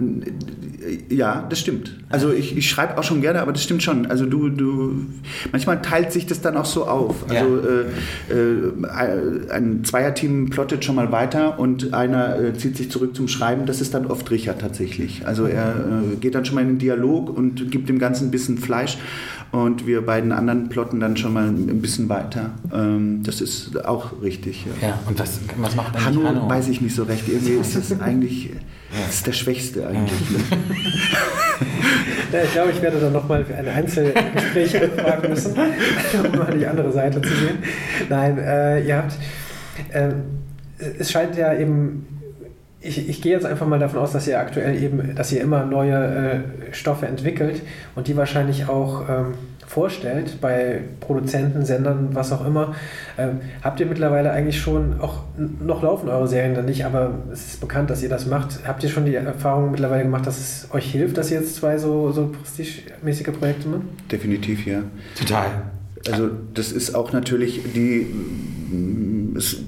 ja, 1.08 1.46
das 1.48 1.58
stimmt. 1.58 1.96
Also 2.08 2.32
ich, 2.32 2.56
ich 2.56 2.68
schreibe 2.68 2.96
auch 2.98 3.02
schon 3.02 3.20
gerne, 3.20 3.40
aber 3.42 3.52
das 3.52 3.62
stimmt 3.62 3.82
schon. 3.82 4.06
Also 4.06 4.26
du, 4.26 4.48
du, 4.48 5.06
manchmal 5.52 5.82
teilt 5.82 6.12
sich 6.12 6.26
das 6.26 6.40
dann 6.40 6.56
auch 6.56 6.64
so 6.64 6.86
auf. 6.86 7.28
Also 7.28 7.58
ja. 7.58 8.34
äh, 8.34 9.46
äh, 9.46 9.50
ein 9.50 9.84
Zweierteam 9.84 10.50
plottet 10.50 10.84
schon 10.84 10.96
mal 10.96 11.12
weiter 11.12 11.58
und 11.58 11.92
einer 11.92 12.38
äh, 12.38 12.54
zieht 12.54 12.76
sich 12.76 12.90
zurück 12.90 13.14
zum 13.14 13.28
Schreiben. 13.28 13.66
Das 13.66 13.80
ist 13.80 13.94
dann 13.94 14.06
oft 14.06 14.30
Richard 14.30 14.60
tatsächlich. 14.60 15.26
Also 15.26 15.46
er 15.46 15.68
äh, 15.68 16.16
geht 16.16 16.34
dann 16.34 16.44
schon 16.44 16.54
mal 16.54 16.62
in 16.62 16.68
den 16.68 16.78
Dialog 16.78 17.36
und 17.36 17.70
gibt 17.70 17.88
dem 17.88 17.98
Ganzen 17.98 18.28
ein 18.28 18.30
bisschen 18.30 18.56
Fleisch 18.56 18.96
und 19.52 19.86
wir 19.86 20.02
beiden 20.02 20.32
anderen 20.32 20.68
plotten 20.68 21.00
dann 21.00 21.16
schon 21.16 21.32
mal 21.32 21.48
ein 21.48 21.80
bisschen 21.80 22.08
weiter. 22.08 22.50
Ähm, 22.72 23.22
das 23.22 23.40
ist 23.40 23.84
auch 23.84 24.22
richtig. 24.22 24.66
Ja, 24.80 24.88
ja 24.88 24.98
und 25.06 25.18
was, 25.18 25.40
was 25.58 25.76
macht 25.76 26.04
Hanno? 26.04 26.24
Hanno? 26.24 26.48
weiß 26.48 26.68
ich 26.68 26.80
nicht 26.80 26.94
so 26.94 27.02
recht. 27.02 27.28
Irgendwie 27.28 27.54
ist 27.54 27.76
das 27.76 28.00
eigentlich 28.00 28.50
das 28.90 29.14
ist 29.16 29.26
der 29.26 29.32
Schwächste 29.32 29.86
eigentlich. 29.86 30.30
Ne? 30.30 30.38
ja, 32.32 32.42
ich 32.42 32.52
glaube, 32.52 32.70
ich 32.72 32.82
werde 32.82 33.00
dann 33.00 33.12
nochmal 33.12 33.44
für 33.44 33.54
ein 33.54 33.68
Einzelgespräch 33.68 34.76
fragen 34.96 35.28
müssen, 35.28 35.54
um 36.32 36.38
mal 36.38 36.56
die 36.56 36.66
andere 36.66 36.92
Seite 36.92 37.20
zu 37.22 37.28
sehen. 37.28 37.58
Nein, 38.08 38.38
äh, 38.38 38.80
ihr 38.86 38.96
habt, 38.96 39.12
äh, 39.92 40.10
es 40.98 41.10
scheint 41.10 41.36
ja 41.36 41.54
eben 41.54 42.06
ich, 42.82 43.08
ich, 43.08 43.20
gehe 43.20 43.32
jetzt 43.32 43.44
einfach 43.44 43.66
mal 43.66 43.78
davon 43.78 43.98
aus, 43.98 44.12
dass 44.12 44.26
ihr 44.26 44.38
aktuell 44.38 44.82
eben, 44.82 45.14
dass 45.14 45.30
ihr 45.32 45.42
immer 45.42 45.66
neue 45.66 46.44
äh, 46.70 46.72
Stoffe 46.72 47.06
entwickelt 47.06 47.60
und 47.94 48.08
die 48.08 48.16
wahrscheinlich 48.16 48.68
auch 48.68 49.06
ähm, 49.08 49.34
vorstellt 49.70 50.40
bei 50.40 50.80
Produzenten, 50.98 51.64
Sendern, 51.64 52.08
was 52.12 52.32
auch 52.32 52.44
immer. 52.44 52.74
Ähm, 53.16 53.38
habt 53.62 53.78
ihr 53.78 53.86
mittlerweile 53.86 54.32
eigentlich 54.32 54.60
schon, 54.60 55.00
auch 55.00 55.20
noch 55.60 55.84
laufen 55.84 56.08
eure 56.08 56.26
Serien 56.26 56.56
dann 56.56 56.64
nicht, 56.64 56.84
aber 56.84 57.14
es 57.32 57.52
ist 57.52 57.60
bekannt, 57.60 57.88
dass 57.88 58.02
ihr 58.02 58.08
das 58.08 58.26
macht. 58.26 58.66
Habt 58.66 58.82
ihr 58.82 58.88
schon 58.88 59.04
die 59.04 59.14
Erfahrung 59.14 59.70
mittlerweile 59.70 60.02
gemacht, 60.02 60.26
dass 60.26 60.40
es 60.40 60.68
euch 60.74 60.90
hilft, 60.90 61.16
dass 61.18 61.30
ihr 61.30 61.38
jetzt 61.38 61.54
zwei 61.54 61.78
so, 61.78 62.10
so 62.10 62.32
prestigemäßige 62.32 63.28
Projekte 63.38 63.68
macht? 63.68 63.82
Definitiv, 64.10 64.66
ja. 64.66 64.82
Total. 65.16 65.46
Also 66.10 66.30
das 66.52 66.72
ist 66.72 66.96
auch 66.96 67.12
natürlich 67.12 67.60
die, 67.72 68.08
es 69.36 69.62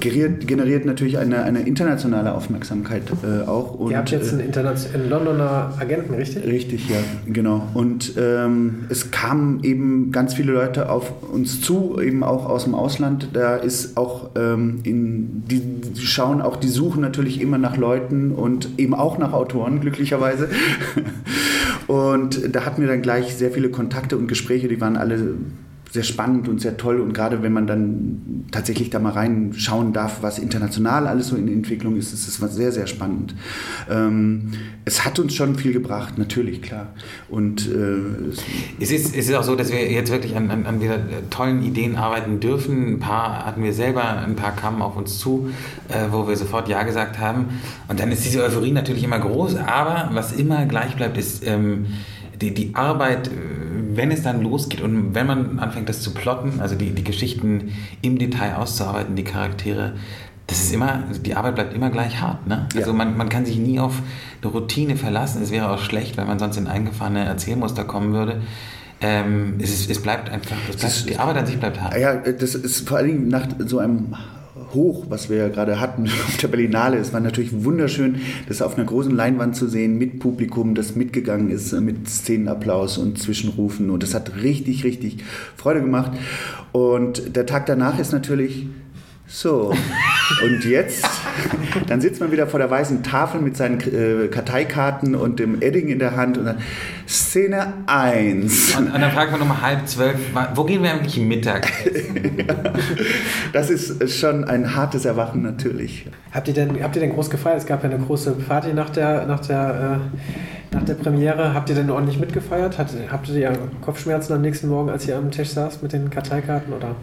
generiert, 0.00 0.46
generiert 0.46 0.84
natürlich 0.84 1.18
eine, 1.18 1.42
eine 1.42 1.60
internationale 1.60 2.34
Aufmerksamkeit 2.34 3.02
äh, 3.22 3.46
auch. 3.46 3.74
Und, 3.74 3.90
Ihr 3.90 3.98
habt 3.98 4.10
jetzt 4.10 4.32
einen, 4.32 4.52
äh, 4.52 4.58
einen, 4.94 5.10
Londoner 5.10 5.74
Agenten, 5.78 6.14
richtig? 6.14 6.44
Richtig, 6.44 6.88
ja, 6.88 6.96
genau. 7.26 7.68
Und 7.74 8.14
ähm, 8.18 8.84
es 8.88 9.10
kamen 9.10 9.62
eben 9.62 10.12
ganz 10.12 10.34
viele 10.34 10.52
Leute 10.52 10.90
auf 10.90 11.12
uns 11.32 11.60
zu, 11.60 12.00
eben 12.00 12.22
auch 12.22 12.46
aus 12.46 12.64
dem 12.64 12.74
Ausland. 12.74 13.28
Da 13.32 13.56
ist 13.56 13.96
auch 13.96 14.30
ähm, 14.36 14.80
in, 14.84 15.44
die, 15.46 15.60
die 15.60 16.06
schauen 16.06 16.42
auch, 16.42 16.56
die 16.56 16.68
suchen 16.68 17.00
natürlich 17.00 17.40
immer 17.40 17.58
nach 17.58 17.76
Leuten 17.76 18.32
und 18.32 18.78
eben 18.78 18.94
auch 18.94 19.18
nach 19.18 19.32
Autoren, 19.32 19.80
glücklicherweise. 19.80 20.48
Und 21.86 22.54
da 22.54 22.64
hatten 22.64 22.80
wir 22.80 22.88
dann 22.88 23.02
gleich 23.02 23.34
sehr 23.34 23.50
viele 23.50 23.68
Kontakte 23.68 24.16
und 24.16 24.26
Gespräche, 24.26 24.68
die 24.68 24.80
waren 24.80 24.96
alle 24.96 25.34
sehr 25.94 26.02
spannend 26.02 26.48
und 26.48 26.60
sehr 26.60 26.76
toll. 26.76 27.00
Und 27.00 27.12
gerade 27.12 27.44
wenn 27.44 27.52
man 27.52 27.68
dann 27.68 28.46
tatsächlich 28.50 28.90
da 28.90 28.98
mal 28.98 29.12
reinschauen 29.12 29.92
darf, 29.92 30.24
was 30.24 30.40
international 30.40 31.06
alles 31.06 31.28
so 31.28 31.36
in 31.36 31.46
Entwicklung 31.46 31.96
ist, 31.96 32.12
ist 32.12 32.26
es 32.26 32.54
sehr, 32.56 32.72
sehr 32.72 32.88
spannend. 32.88 33.36
Ähm, 33.88 34.50
es 34.84 35.04
hat 35.04 35.20
uns 35.20 35.34
schon 35.34 35.54
viel 35.54 35.72
gebracht, 35.72 36.18
natürlich, 36.18 36.62
klar. 36.62 36.88
Und 37.28 37.68
äh, 37.68 38.32
es, 38.80 38.90
ist, 38.90 39.14
es 39.14 39.28
ist 39.28 39.34
auch 39.36 39.44
so, 39.44 39.54
dass 39.54 39.70
wir 39.70 39.88
jetzt 39.88 40.10
wirklich 40.10 40.34
an, 40.34 40.50
an, 40.50 40.66
an 40.66 40.82
wieder 40.82 40.98
tollen 41.30 41.62
Ideen 41.62 41.94
arbeiten 41.94 42.40
dürfen. 42.40 42.94
Ein 42.94 42.98
paar 42.98 43.46
hatten 43.46 43.62
wir 43.62 43.72
selber, 43.72 44.18
ein 44.18 44.34
paar 44.34 44.56
kamen 44.56 44.82
auf 44.82 44.96
uns 44.96 45.20
zu, 45.20 45.48
äh, 45.90 46.10
wo 46.10 46.26
wir 46.26 46.34
sofort 46.34 46.68
Ja 46.68 46.82
gesagt 46.82 47.20
haben. 47.20 47.60
Und 47.86 48.00
dann 48.00 48.10
ist 48.10 48.24
diese 48.24 48.42
Euphorie 48.42 48.72
natürlich 48.72 49.04
immer 49.04 49.20
groß, 49.20 49.54
aber 49.58 50.10
was 50.12 50.32
immer 50.32 50.66
gleich 50.66 50.96
bleibt, 50.96 51.16
ist 51.18 51.46
ähm, 51.46 51.86
die, 52.40 52.52
die 52.52 52.74
Arbeit 52.74 53.30
wenn 53.96 54.10
es 54.10 54.22
dann 54.22 54.42
losgeht 54.42 54.80
und 54.80 55.14
wenn 55.14 55.26
man 55.26 55.58
anfängt, 55.58 55.88
das 55.88 56.00
zu 56.00 56.12
plotten, 56.12 56.60
also 56.60 56.74
die, 56.74 56.90
die 56.90 57.04
Geschichten 57.04 57.72
im 58.02 58.18
Detail 58.18 58.56
auszuarbeiten, 58.56 59.16
die 59.16 59.24
Charaktere, 59.24 59.94
das 60.46 60.58
ist 60.58 60.72
immer, 60.72 61.04
die 61.24 61.34
Arbeit 61.34 61.54
bleibt 61.54 61.74
immer 61.74 61.90
gleich 61.90 62.20
hart. 62.20 62.46
Ne? 62.46 62.68
Also 62.74 62.90
ja. 62.90 62.96
man, 62.96 63.16
man 63.16 63.28
kann 63.28 63.46
sich 63.46 63.58
nie 63.58 63.80
auf 63.80 64.02
eine 64.42 64.52
Routine 64.52 64.96
verlassen. 64.96 65.42
Es 65.42 65.50
wäre 65.50 65.70
auch 65.70 65.80
schlecht, 65.80 66.16
wenn 66.16 66.26
man 66.26 66.38
sonst 66.38 66.56
in 66.58 66.66
eingefahrene 66.66 67.24
Erzählmuster 67.24 67.84
kommen 67.84 68.12
würde. 68.12 68.42
Ähm, 69.00 69.54
es, 69.58 69.70
ist, 69.70 69.90
es 69.90 70.02
bleibt 70.02 70.30
einfach, 70.30 70.56
es 70.68 70.76
bleibt, 70.76 71.08
die 71.08 71.18
Arbeit 71.18 71.36
an 71.38 71.46
sich 71.46 71.58
bleibt 71.58 71.80
hart. 71.80 71.98
Ja, 71.98 72.16
das 72.16 72.54
ist 72.54 72.86
vor 72.86 72.98
allen 72.98 73.06
Dingen 73.06 73.28
nach 73.28 73.46
so 73.66 73.78
einem 73.78 74.14
Hoch, 74.74 75.06
was 75.08 75.30
wir 75.30 75.36
ja 75.36 75.48
gerade 75.48 75.80
hatten 75.80 76.04
auf 76.26 76.36
der 76.36 76.48
Berlinale. 76.48 76.98
Es 76.98 77.12
war 77.12 77.20
natürlich 77.20 77.64
wunderschön, 77.64 78.16
das 78.48 78.62
auf 78.62 78.76
einer 78.76 78.86
großen 78.86 79.14
Leinwand 79.14 79.56
zu 79.56 79.68
sehen, 79.68 79.96
mit 79.98 80.18
Publikum, 80.18 80.74
das 80.74 80.94
mitgegangen 80.94 81.50
ist, 81.50 81.72
mit 81.72 82.08
Szenenapplaus 82.08 82.98
und 82.98 83.18
Zwischenrufen. 83.18 83.90
Und 83.90 84.02
das 84.02 84.14
hat 84.14 84.42
richtig, 84.42 84.84
richtig 84.84 85.18
Freude 85.56 85.80
gemacht. 85.80 86.12
Und 86.72 87.36
der 87.36 87.46
Tag 87.46 87.66
danach 87.66 87.98
ist 87.98 88.12
natürlich 88.12 88.66
so, 89.26 89.72
und 90.42 90.64
jetzt, 90.66 91.08
dann 91.86 92.02
sitzt 92.02 92.20
man 92.20 92.30
wieder 92.30 92.46
vor 92.46 92.60
der 92.60 92.70
weißen 92.70 93.02
Tafel 93.02 93.40
mit 93.40 93.56
seinen 93.56 93.80
äh, 93.80 94.28
Karteikarten 94.28 95.14
und 95.14 95.40
dem 95.40 95.62
Edding 95.62 95.88
in 95.88 95.98
der 95.98 96.14
Hand 96.14 96.36
und 96.36 96.44
dann 96.44 96.58
Szene 97.08 97.72
1. 97.86 98.76
Und, 98.76 98.92
und 98.92 99.00
dann 99.00 99.10
fragt 99.12 99.32
man 99.32 99.40
um 99.40 99.62
halb 99.62 99.88
zwölf, 99.88 100.16
wo 100.54 100.64
gehen 100.64 100.82
wir 100.82 100.92
eigentlich 100.92 101.16
Mittag? 101.16 101.72
ja, 102.36 102.54
das 103.54 103.70
ist 103.70 104.14
schon 104.14 104.44
ein 104.44 104.76
hartes 104.76 105.06
Erwachen 105.06 105.40
natürlich. 105.40 106.06
Habt 106.30 106.48
ihr 106.48 106.54
denn, 106.54 106.82
habt 106.82 106.94
ihr 106.94 107.00
denn 107.00 107.14
groß 107.14 107.30
gefeiert? 107.30 107.58
Es 107.58 107.66
gab 107.66 107.82
ja 107.82 107.90
eine 107.90 108.04
große 108.04 108.32
Party 108.32 108.74
nach 108.74 108.90
der, 108.90 109.26
nach 109.26 109.40
der, 109.40 110.00
äh, 110.00 110.74
nach 110.74 110.84
der 110.84 110.94
Premiere. 110.94 111.54
Habt 111.54 111.70
ihr 111.70 111.76
denn 111.76 111.90
ordentlich 111.90 112.20
mitgefeiert? 112.20 112.76
Hat, 112.76 112.88
habt 113.10 113.28
ihr 113.30 113.52
Kopfschmerzen 113.80 114.34
am 114.34 114.42
nächsten 114.42 114.68
Morgen, 114.68 114.90
als 114.90 115.08
ihr 115.08 115.16
am 115.16 115.30
Tisch 115.30 115.48
saß 115.48 115.80
mit 115.80 115.94
den 115.94 116.10
Karteikarten? 116.10 116.74
Oder? 116.74 116.94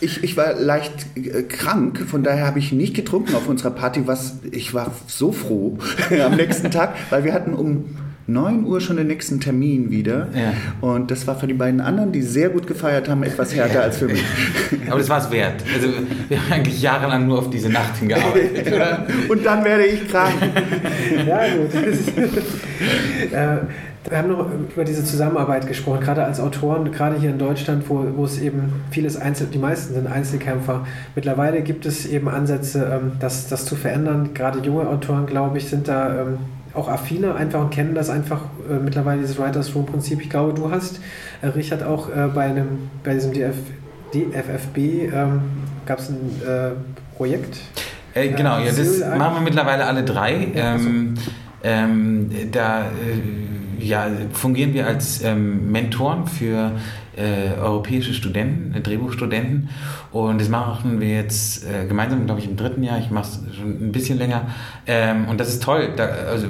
Ich, 0.00 0.24
ich 0.24 0.36
war 0.36 0.54
leicht 0.54 1.06
äh, 1.16 1.42
krank, 1.42 2.00
von 2.08 2.22
daher 2.22 2.46
habe 2.46 2.58
ich 2.58 2.72
nicht 2.72 2.94
getrunken 2.94 3.34
auf 3.34 3.48
unserer 3.48 3.70
Party. 3.70 4.06
Was, 4.06 4.38
ich 4.50 4.72
war 4.72 4.92
so 5.06 5.32
froh 5.32 5.78
am 6.24 6.36
nächsten 6.36 6.70
Tag, 6.70 6.94
weil 7.10 7.24
wir 7.24 7.34
hatten 7.34 7.54
um 7.54 7.84
9 8.26 8.64
Uhr 8.64 8.80
schon 8.80 8.96
den 8.96 9.08
nächsten 9.08 9.40
Termin 9.40 9.90
wieder. 9.90 10.28
Ja. 10.34 10.52
Und 10.80 11.10
das 11.10 11.26
war 11.26 11.38
für 11.38 11.46
die 11.46 11.54
beiden 11.54 11.80
anderen, 11.80 12.12
die 12.12 12.22
sehr 12.22 12.48
gut 12.48 12.66
gefeiert 12.66 13.08
haben, 13.08 13.22
etwas 13.22 13.54
härter 13.54 13.74
ja. 13.74 13.80
als 13.80 13.98
für 13.98 14.06
mich. 14.06 14.24
Aber 14.88 14.98
das 14.98 15.08
war 15.08 15.18
es 15.18 15.30
wert. 15.30 15.64
Also 15.74 15.88
wir 16.28 16.40
haben 16.40 16.52
eigentlich 16.52 16.80
jahrelang 16.80 17.26
nur 17.26 17.38
auf 17.38 17.50
diese 17.50 17.68
Nacht 17.68 17.96
hingearbeitet. 17.98 18.66
ja. 18.72 19.06
Und 19.28 19.44
dann 19.44 19.64
werde 19.64 19.86
ich 19.86 20.08
krank. 20.08 20.34
ja, 21.26 21.40
gut. 21.56 21.70
Äh, 24.04 24.10
wir 24.10 24.18
haben 24.18 24.28
noch 24.28 24.46
über 24.74 24.84
diese 24.84 25.04
Zusammenarbeit 25.04 25.66
gesprochen, 25.66 26.00
gerade 26.00 26.24
als 26.24 26.40
Autoren, 26.40 26.90
gerade 26.92 27.18
hier 27.18 27.30
in 27.30 27.38
Deutschland, 27.38 27.84
wo, 27.88 28.04
wo 28.16 28.24
es 28.24 28.40
eben 28.40 28.84
vieles 28.90 29.16
Einzel, 29.16 29.48
die 29.48 29.58
meisten 29.58 29.94
sind 29.94 30.06
Einzelkämpfer. 30.06 30.86
Mittlerweile 31.14 31.62
gibt 31.62 31.86
es 31.86 32.06
eben 32.06 32.28
Ansätze, 32.28 32.90
ähm, 32.92 33.12
das, 33.20 33.48
das 33.48 33.64
zu 33.64 33.76
verändern. 33.76 34.30
Gerade 34.34 34.60
junge 34.60 34.88
Autoren, 34.88 35.26
glaube 35.26 35.58
ich, 35.58 35.68
sind 35.68 35.88
da 35.88 36.22
ähm, 36.22 36.38
auch 36.74 36.88
affiner 36.88 37.34
einfach 37.34 37.60
und 37.60 37.70
kennen 37.70 37.94
das 37.94 38.10
einfach 38.10 38.42
äh, 38.68 38.74
mittlerweile, 38.74 39.20
dieses 39.20 39.38
Writers 39.38 39.74
Room 39.74 39.86
Prinzip. 39.86 40.20
Ich 40.22 40.30
glaube, 40.30 40.54
du 40.54 40.70
hast, 40.70 41.00
äh, 41.42 41.48
Richard, 41.48 41.82
auch 41.82 42.08
äh, 42.08 42.28
bei, 42.32 42.44
einem, 42.44 42.90
bei 43.02 43.14
diesem 43.14 43.32
DF, 43.32 43.56
DFFB 44.14 44.78
ähm, 45.12 45.40
gab 45.86 45.98
es 45.98 46.10
ein 46.10 46.40
äh, 46.46 46.70
Projekt. 47.16 47.58
Äh, 48.14 48.28
genau, 48.28 48.58
ja, 48.58 48.72
das 48.72 49.00
machen 49.18 49.36
wir 49.36 49.40
mittlerweile 49.42 49.84
alle 49.84 50.04
drei. 50.04 50.48
Ähm, 50.54 51.14
ähm, 51.62 52.30
da 52.50 52.86
ja, 53.80 54.08
fungieren 54.32 54.74
wir 54.74 54.86
als 54.86 55.22
ähm, 55.22 55.70
Mentoren 55.70 56.26
für 56.26 56.72
äh, 57.16 57.58
europäische 57.60 58.14
Studenten, 58.14 58.74
äh, 58.74 58.80
Drehbuchstudenten. 58.80 59.68
Und 60.12 60.40
das 60.40 60.48
machen 60.48 61.00
wir 61.00 61.08
jetzt 61.08 61.64
äh, 61.64 61.86
gemeinsam, 61.86 62.24
glaube 62.26 62.40
ich, 62.40 62.46
im 62.46 62.56
dritten 62.56 62.82
Jahr. 62.82 62.98
Ich 62.98 63.10
mache 63.10 63.28
es 63.28 63.56
schon 63.56 63.88
ein 63.88 63.92
bisschen 63.92 64.18
länger. 64.18 64.48
Ähm, 64.86 65.28
und 65.28 65.38
das 65.38 65.48
ist 65.48 65.62
toll. 65.62 65.90
Da, 65.96 66.04
also 66.04 66.46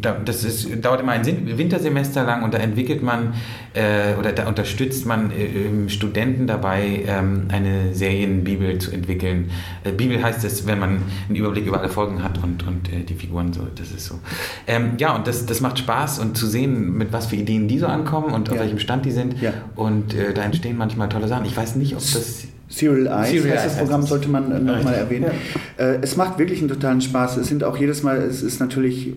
das 0.00 0.44
ist, 0.44 0.84
dauert 0.84 1.00
immer 1.00 1.12
ein 1.12 1.58
Wintersemester 1.58 2.24
lang 2.24 2.42
und 2.42 2.54
da 2.54 2.58
entwickelt 2.58 3.02
man 3.02 3.34
äh, 3.74 4.14
oder 4.18 4.32
da 4.32 4.48
unterstützt 4.48 5.06
man 5.06 5.30
äh, 5.30 5.88
Studenten 5.88 6.46
dabei, 6.46 7.04
ähm, 7.06 7.44
eine 7.48 7.94
Serienbibel 7.94 8.78
zu 8.78 8.90
entwickeln. 8.90 9.50
Äh, 9.84 9.92
Bibel 9.92 10.22
heißt 10.22 10.44
es, 10.44 10.66
wenn 10.66 10.78
man 10.78 11.02
einen 11.28 11.36
Überblick 11.36 11.66
über 11.66 11.80
alle 11.80 11.88
Folgen 11.88 12.22
hat 12.22 12.42
und, 12.42 12.66
und 12.66 12.92
äh, 12.92 13.04
die 13.04 13.14
Figuren 13.14 13.52
so, 13.52 13.66
das 13.74 13.90
ist 13.92 14.06
so. 14.06 14.18
Ähm, 14.66 14.92
ja, 14.98 15.14
und 15.14 15.26
das, 15.26 15.46
das 15.46 15.60
macht 15.60 15.78
Spaß 15.78 16.18
und 16.18 16.36
zu 16.36 16.46
sehen, 16.46 16.96
mit 16.96 17.12
was 17.12 17.26
für 17.26 17.36
Ideen 17.36 17.68
die 17.68 17.78
so 17.78 17.86
ankommen 17.86 18.32
und 18.32 18.48
ja. 18.48 18.54
auf 18.54 18.60
welchem 18.60 18.78
Stand 18.78 19.04
die 19.04 19.12
sind. 19.12 19.40
Ja. 19.40 19.52
Und 19.76 20.14
äh, 20.14 20.34
da 20.34 20.42
entstehen 20.42 20.76
manchmal 20.76 21.08
tolle 21.08 21.28
Sachen. 21.28 21.44
Ich 21.44 21.56
weiß 21.56 21.76
nicht, 21.76 21.94
ob 21.94 22.00
das 22.00 22.44
Serial 22.68 23.06
Eyes 23.06 23.30
Serial 23.30 23.56
heißt 23.56 23.66
das 23.66 23.78
Programm, 23.78 24.02
sollte 24.02 24.28
man 24.28 24.52
äh, 24.52 24.58
nochmal 24.60 24.94
erwähnen. 24.94 25.30
Ja. 25.76 25.84
es 26.00 26.16
macht 26.16 26.38
wirklich 26.38 26.60
einen 26.60 26.68
totalen 26.68 27.00
Spaß. 27.00 27.36
Es 27.36 27.48
sind 27.48 27.64
auch 27.64 27.76
jedes 27.76 28.02
Mal, 28.02 28.18
es 28.18 28.42
ist 28.42 28.60
natürlich 28.60 29.14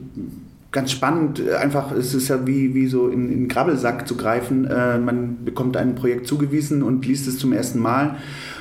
ganz 0.74 0.92
spannend. 0.92 1.40
Äh, 1.40 1.56
einfach, 1.56 1.94
es 1.94 2.14
ist 2.14 2.28
ja 2.28 2.46
wie, 2.46 2.76
wie 2.76 2.88
so 2.88 3.08
in, 3.08 3.32
in 3.32 3.48
Grabbelsack 3.48 4.06
zu 4.06 4.18
greifen. 4.18 4.66
Äh, 4.66 4.98
man 4.98 5.46
bekommt 5.46 5.78
ein 5.78 5.96
Projekt 5.96 6.28
zugewiesen 6.28 6.84
und 6.84 7.06
liest 7.06 7.28
es 7.28 7.38
zum 7.38 7.54
ersten 7.54 7.80
Mal 7.80 8.18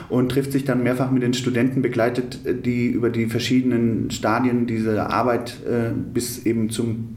und 0.08 0.30
trifft 0.30 0.52
sich 0.52 0.64
dann 0.64 0.84
mehrfach 0.84 1.10
mit 1.10 1.22
den 1.22 1.34
Studenten, 1.34 1.82
begleitet 1.82 2.46
äh, 2.46 2.54
die 2.54 2.86
über 2.86 3.10
die 3.10 3.26
verschiedenen 3.26 4.12
Stadien 4.12 4.68
dieser 4.68 5.10
Arbeit 5.10 5.56
äh, 5.66 5.90
bis 5.92 6.46
eben 6.46 6.70
zum, 6.70 7.16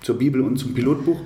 zur 0.00 0.16
Bibel 0.16 0.40
und 0.40 0.56
zum 0.56 0.72
Pilotbuch. 0.72 1.20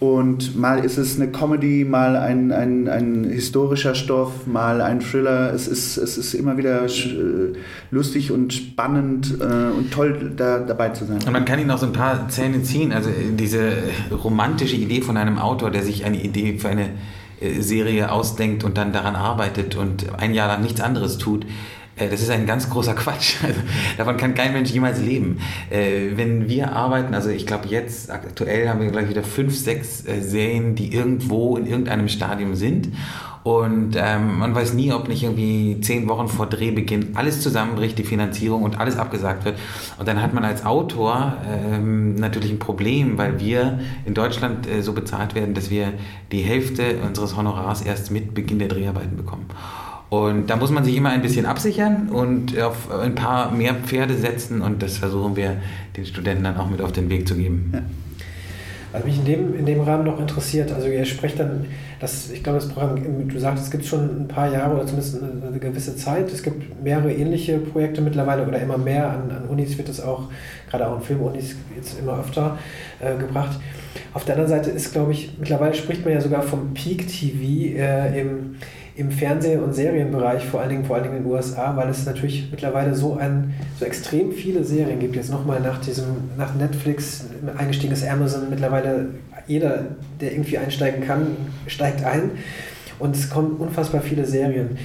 Und 0.00 0.56
mal 0.56 0.84
ist 0.84 0.96
es 0.96 1.16
eine 1.16 1.32
Comedy, 1.32 1.84
mal 1.84 2.14
ein, 2.16 2.52
ein, 2.52 2.86
ein 2.88 3.24
historischer 3.24 3.96
Stoff, 3.96 4.46
mal 4.46 4.80
ein 4.80 5.00
Thriller. 5.00 5.52
Es 5.52 5.66
ist, 5.66 5.96
es 5.96 6.16
ist 6.16 6.34
immer 6.34 6.56
wieder 6.56 6.84
äh, 6.84 7.52
lustig 7.90 8.30
und 8.30 8.52
spannend 8.54 9.38
äh, 9.40 9.76
und 9.76 9.90
toll, 9.90 10.32
da 10.36 10.60
dabei 10.60 10.90
zu 10.90 11.04
sein. 11.04 11.18
Und 11.26 11.32
man 11.32 11.44
kann 11.44 11.58
ihn 11.58 11.68
auch 11.72 11.78
so 11.78 11.86
ein 11.86 11.92
paar 11.92 12.28
Zähne 12.28 12.62
ziehen. 12.62 12.92
Also 12.92 13.10
äh, 13.10 13.32
diese 13.32 13.72
romantische 14.12 14.76
Idee 14.76 15.02
von 15.02 15.16
einem 15.16 15.38
Autor, 15.38 15.72
der 15.72 15.82
sich 15.82 16.04
eine 16.04 16.22
Idee 16.22 16.58
für 16.58 16.68
eine 16.68 16.90
Serie 17.60 18.10
ausdenkt 18.10 18.64
und 18.64 18.76
dann 18.76 18.92
daran 18.92 19.14
arbeitet 19.14 19.76
und 19.76 20.12
ein 20.18 20.34
Jahr 20.34 20.48
lang 20.48 20.60
nichts 20.60 20.80
anderes 20.80 21.18
tut 21.18 21.46
Äh, 21.46 21.77
das 22.06 22.20
ist 22.20 22.30
ein 22.30 22.46
ganz 22.46 22.68
großer 22.70 22.94
Quatsch. 22.94 23.36
Also, 23.48 23.60
davon 23.96 24.16
kann 24.16 24.34
kein 24.34 24.52
Mensch 24.52 24.70
jemals 24.70 25.00
leben. 25.00 25.38
Äh, 25.70 26.16
wenn 26.16 26.48
wir 26.48 26.72
arbeiten, 26.72 27.14
also 27.14 27.30
ich 27.30 27.46
glaube 27.46 27.68
jetzt 27.68 28.10
aktuell 28.10 28.68
haben 28.68 28.80
wir 28.80 28.90
gleich 28.90 29.08
wieder 29.08 29.22
fünf, 29.22 29.56
sechs 29.56 30.06
äh, 30.06 30.20
Serien, 30.20 30.74
die 30.74 30.92
irgendwo 30.92 31.56
in 31.56 31.66
irgendeinem 31.66 32.08
Stadium 32.08 32.54
sind. 32.54 32.88
Und 33.48 33.96
ähm, 33.96 34.40
man 34.40 34.54
weiß 34.54 34.74
nie, 34.74 34.92
ob 34.92 35.08
nicht 35.08 35.22
irgendwie 35.22 35.80
zehn 35.80 36.06
Wochen 36.08 36.28
vor 36.28 36.46
Drehbeginn 36.46 37.12
alles 37.14 37.40
zusammenbricht, 37.40 37.96
die 37.96 38.04
Finanzierung 38.04 38.62
und 38.62 38.78
alles 38.78 38.98
abgesagt 38.98 39.46
wird. 39.46 39.58
Und 39.98 40.06
dann 40.06 40.20
hat 40.20 40.34
man 40.34 40.44
als 40.44 40.66
Autor 40.66 41.38
ähm, 41.46 42.16
natürlich 42.16 42.50
ein 42.50 42.58
Problem, 42.58 43.16
weil 43.16 43.40
wir 43.40 43.80
in 44.04 44.12
Deutschland 44.12 44.68
äh, 44.68 44.82
so 44.82 44.92
bezahlt 44.92 45.34
werden, 45.34 45.54
dass 45.54 45.70
wir 45.70 45.94
die 46.30 46.42
Hälfte 46.42 46.98
unseres 47.06 47.36
Honorars 47.36 47.80
erst 47.80 48.10
mit 48.10 48.34
Beginn 48.34 48.58
der 48.58 48.68
Dreharbeiten 48.68 49.16
bekommen. 49.16 49.46
Und 50.10 50.48
da 50.48 50.56
muss 50.56 50.70
man 50.70 50.84
sich 50.84 50.96
immer 50.96 51.10
ein 51.10 51.20
bisschen 51.20 51.44
absichern 51.44 52.08
und 52.08 52.58
auf 52.58 52.90
ein 52.90 53.14
paar 53.14 53.52
mehr 53.52 53.74
Pferde 53.74 54.14
setzen 54.14 54.62
und 54.62 54.82
das 54.82 54.96
versuchen 54.96 55.36
wir 55.36 55.58
den 55.96 56.06
Studenten 56.06 56.44
dann 56.44 56.56
auch 56.56 56.70
mit 56.70 56.80
auf 56.80 56.92
den 56.92 57.10
Weg 57.10 57.28
zu 57.28 57.34
geben. 57.34 57.70
Ja. 57.74 57.82
Was 58.90 59.04
mich 59.04 59.18
in 59.18 59.24
dem, 59.26 59.54
in 59.54 59.66
dem 59.66 59.80
Rahmen 59.82 60.04
noch 60.04 60.18
interessiert, 60.18 60.72
also 60.72 60.88
ihr 60.88 61.04
sprecht 61.04 61.38
dann, 61.38 61.66
das, 62.00 62.30
ich 62.30 62.42
glaube, 62.42 62.58
das 62.58 62.68
Programm, 62.68 63.28
du 63.28 63.38
sagst, 63.38 63.64
es 63.64 63.70
gibt 63.70 63.84
schon 63.84 64.22
ein 64.22 64.28
paar 64.28 64.50
Jahre 64.50 64.76
oder 64.76 64.86
zumindest 64.86 65.20
eine, 65.22 65.58
gewisse 65.58 65.94
Zeit. 65.94 66.32
Es 66.32 66.42
gibt 66.42 66.82
mehrere 66.82 67.12
ähnliche 67.12 67.58
Projekte 67.58 68.00
mittlerweile 68.00 68.46
oder 68.46 68.58
immer 68.58 68.78
mehr. 68.78 69.10
An, 69.10 69.30
an 69.30 69.44
Unis 69.48 69.76
wird 69.76 69.90
es 69.90 70.00
auch, 70.00 70.30
gerade 70.70 70.86
auch 70.88 70.96
in 70.96 71.02
Filmunis, 71.02 71.56
jetzt 71.76 71.98
immer 72.00 72.18
öfter 72.18 72.58
äh, 73.00 73.14
gebracht. 73.18 73.60
Auf 74.14 74.24
der 74.24 74.36
anderen 74.36 74.50
Seite 74.50 74.70
ist, 74.70 74.92
glaube 74.92 75.12
ich, 75.12 75.32
mittlerweile 75.38 75.74
spricht 75.74 76.04
man 76.04 76.14
ja 76.14 76.20
sogar 76.22 76.42
vom 76.42 76.72
Peak 76.72 77.08
TV 77.08 77.76
äh, 77.78 78.20
im 78.20 78.56
im 78.98 79.12
Fernseh- 79.12 79.58
und 79.58 79.74
Serienbereich, 79.74 80.44
vor 80.44 80.60
allen 80.60 80.70
Dingen, 80.70 80.84
vor 80.84 80.96
allen 80.96 81.04
Dingen 81.04 81.18
in 81.18 81.22
den 81.22 81.32
USA, 81.32 81.76
weil 81.76 81.88
es 81.88 82.04
natürlich 82.04 82.48
mittlerweile 82.50 82.96
so 82.96 83.16
ein, 83.16 83.54
so 83.78 83.84
extrem 83.84 84.32
viele 84.32 84.64
Serien 84.64 84.98
gibt. 84.98 85.14
Jetzt 85.14 85.30
nochmal 85.30 85.60
nach 85.60 85.80
diesem, 85.80 86.06
nach 86.36 86.52
Netflix 86.56 87.26
eingestiegen 87.56 87.92
ist 87.92 88.04
Amazon 88.04 88.50
mittlerweile 88.50 89.10
jeder, 89.46 89.84
der 90.20 90.32
irgendwie 90.32 90.58
einsteigen 90.58 91.06
kann, 91.06 91.28
steigt 91.68 92.04
ein. 92.04 92.32
Und 92.98 93.14
es 93.14 93.30
kommen 93.30 93.52
unfassbar 93.58 94.00
viele 94.00 94.26
Serien. 94.26 94.76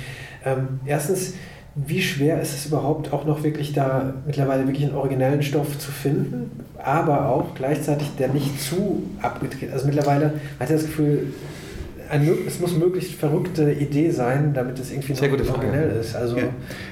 Ähm, 0.46 0.80
erstens, 0.86 1.34
wie 1.74 2.00
schwer 2.00 2.40
ist 2.40 2.54
es 2.54 2.68
überhaupt 2.68 3.12
auch 3.14 3.26
noch 3.26 3.44
wirklich 3.44 3.74
da 3.74 4.14
mittlerweile 4.28 4.68
wirklich 4.68 4.86
einen 4.86 4.96
originellen 4.96 5.42
Stoff 5.42 5.80
zu 5.80 5.92
finden, 5.92 6.52
aber 6.78 7.30
auch 7.30 7.56
gleichzeitig 7.56 8.12
der 8.20 8.28
nicht 8.28 8.62
zu 8.62 9.02
abgedreht. 9.24 9.74
Also 9.74 9.88
mittlerweile 9.88 10.36
hat 10.60 10.70
er 10.70 10.76
das 10.76 10.86
Gefühl, 10.86 11.34
ein, 12.14 12.30
es 12.48 12.60
muss 12.60 12.78
möglichst 12.78 13.14
verrückte 13.14 13.72
Idee 13.72 14.12
sein, 14.12 14.54
damit 14.54 14.80
es 14.80 14.92
irgendwie 14.92 15.16
sehr 15.16 15.30
noch 15.30 15.58
originell 15.58 16.00
ist. 16.00 16.16
Also 16.16 16.38
ja. 16.38 16.44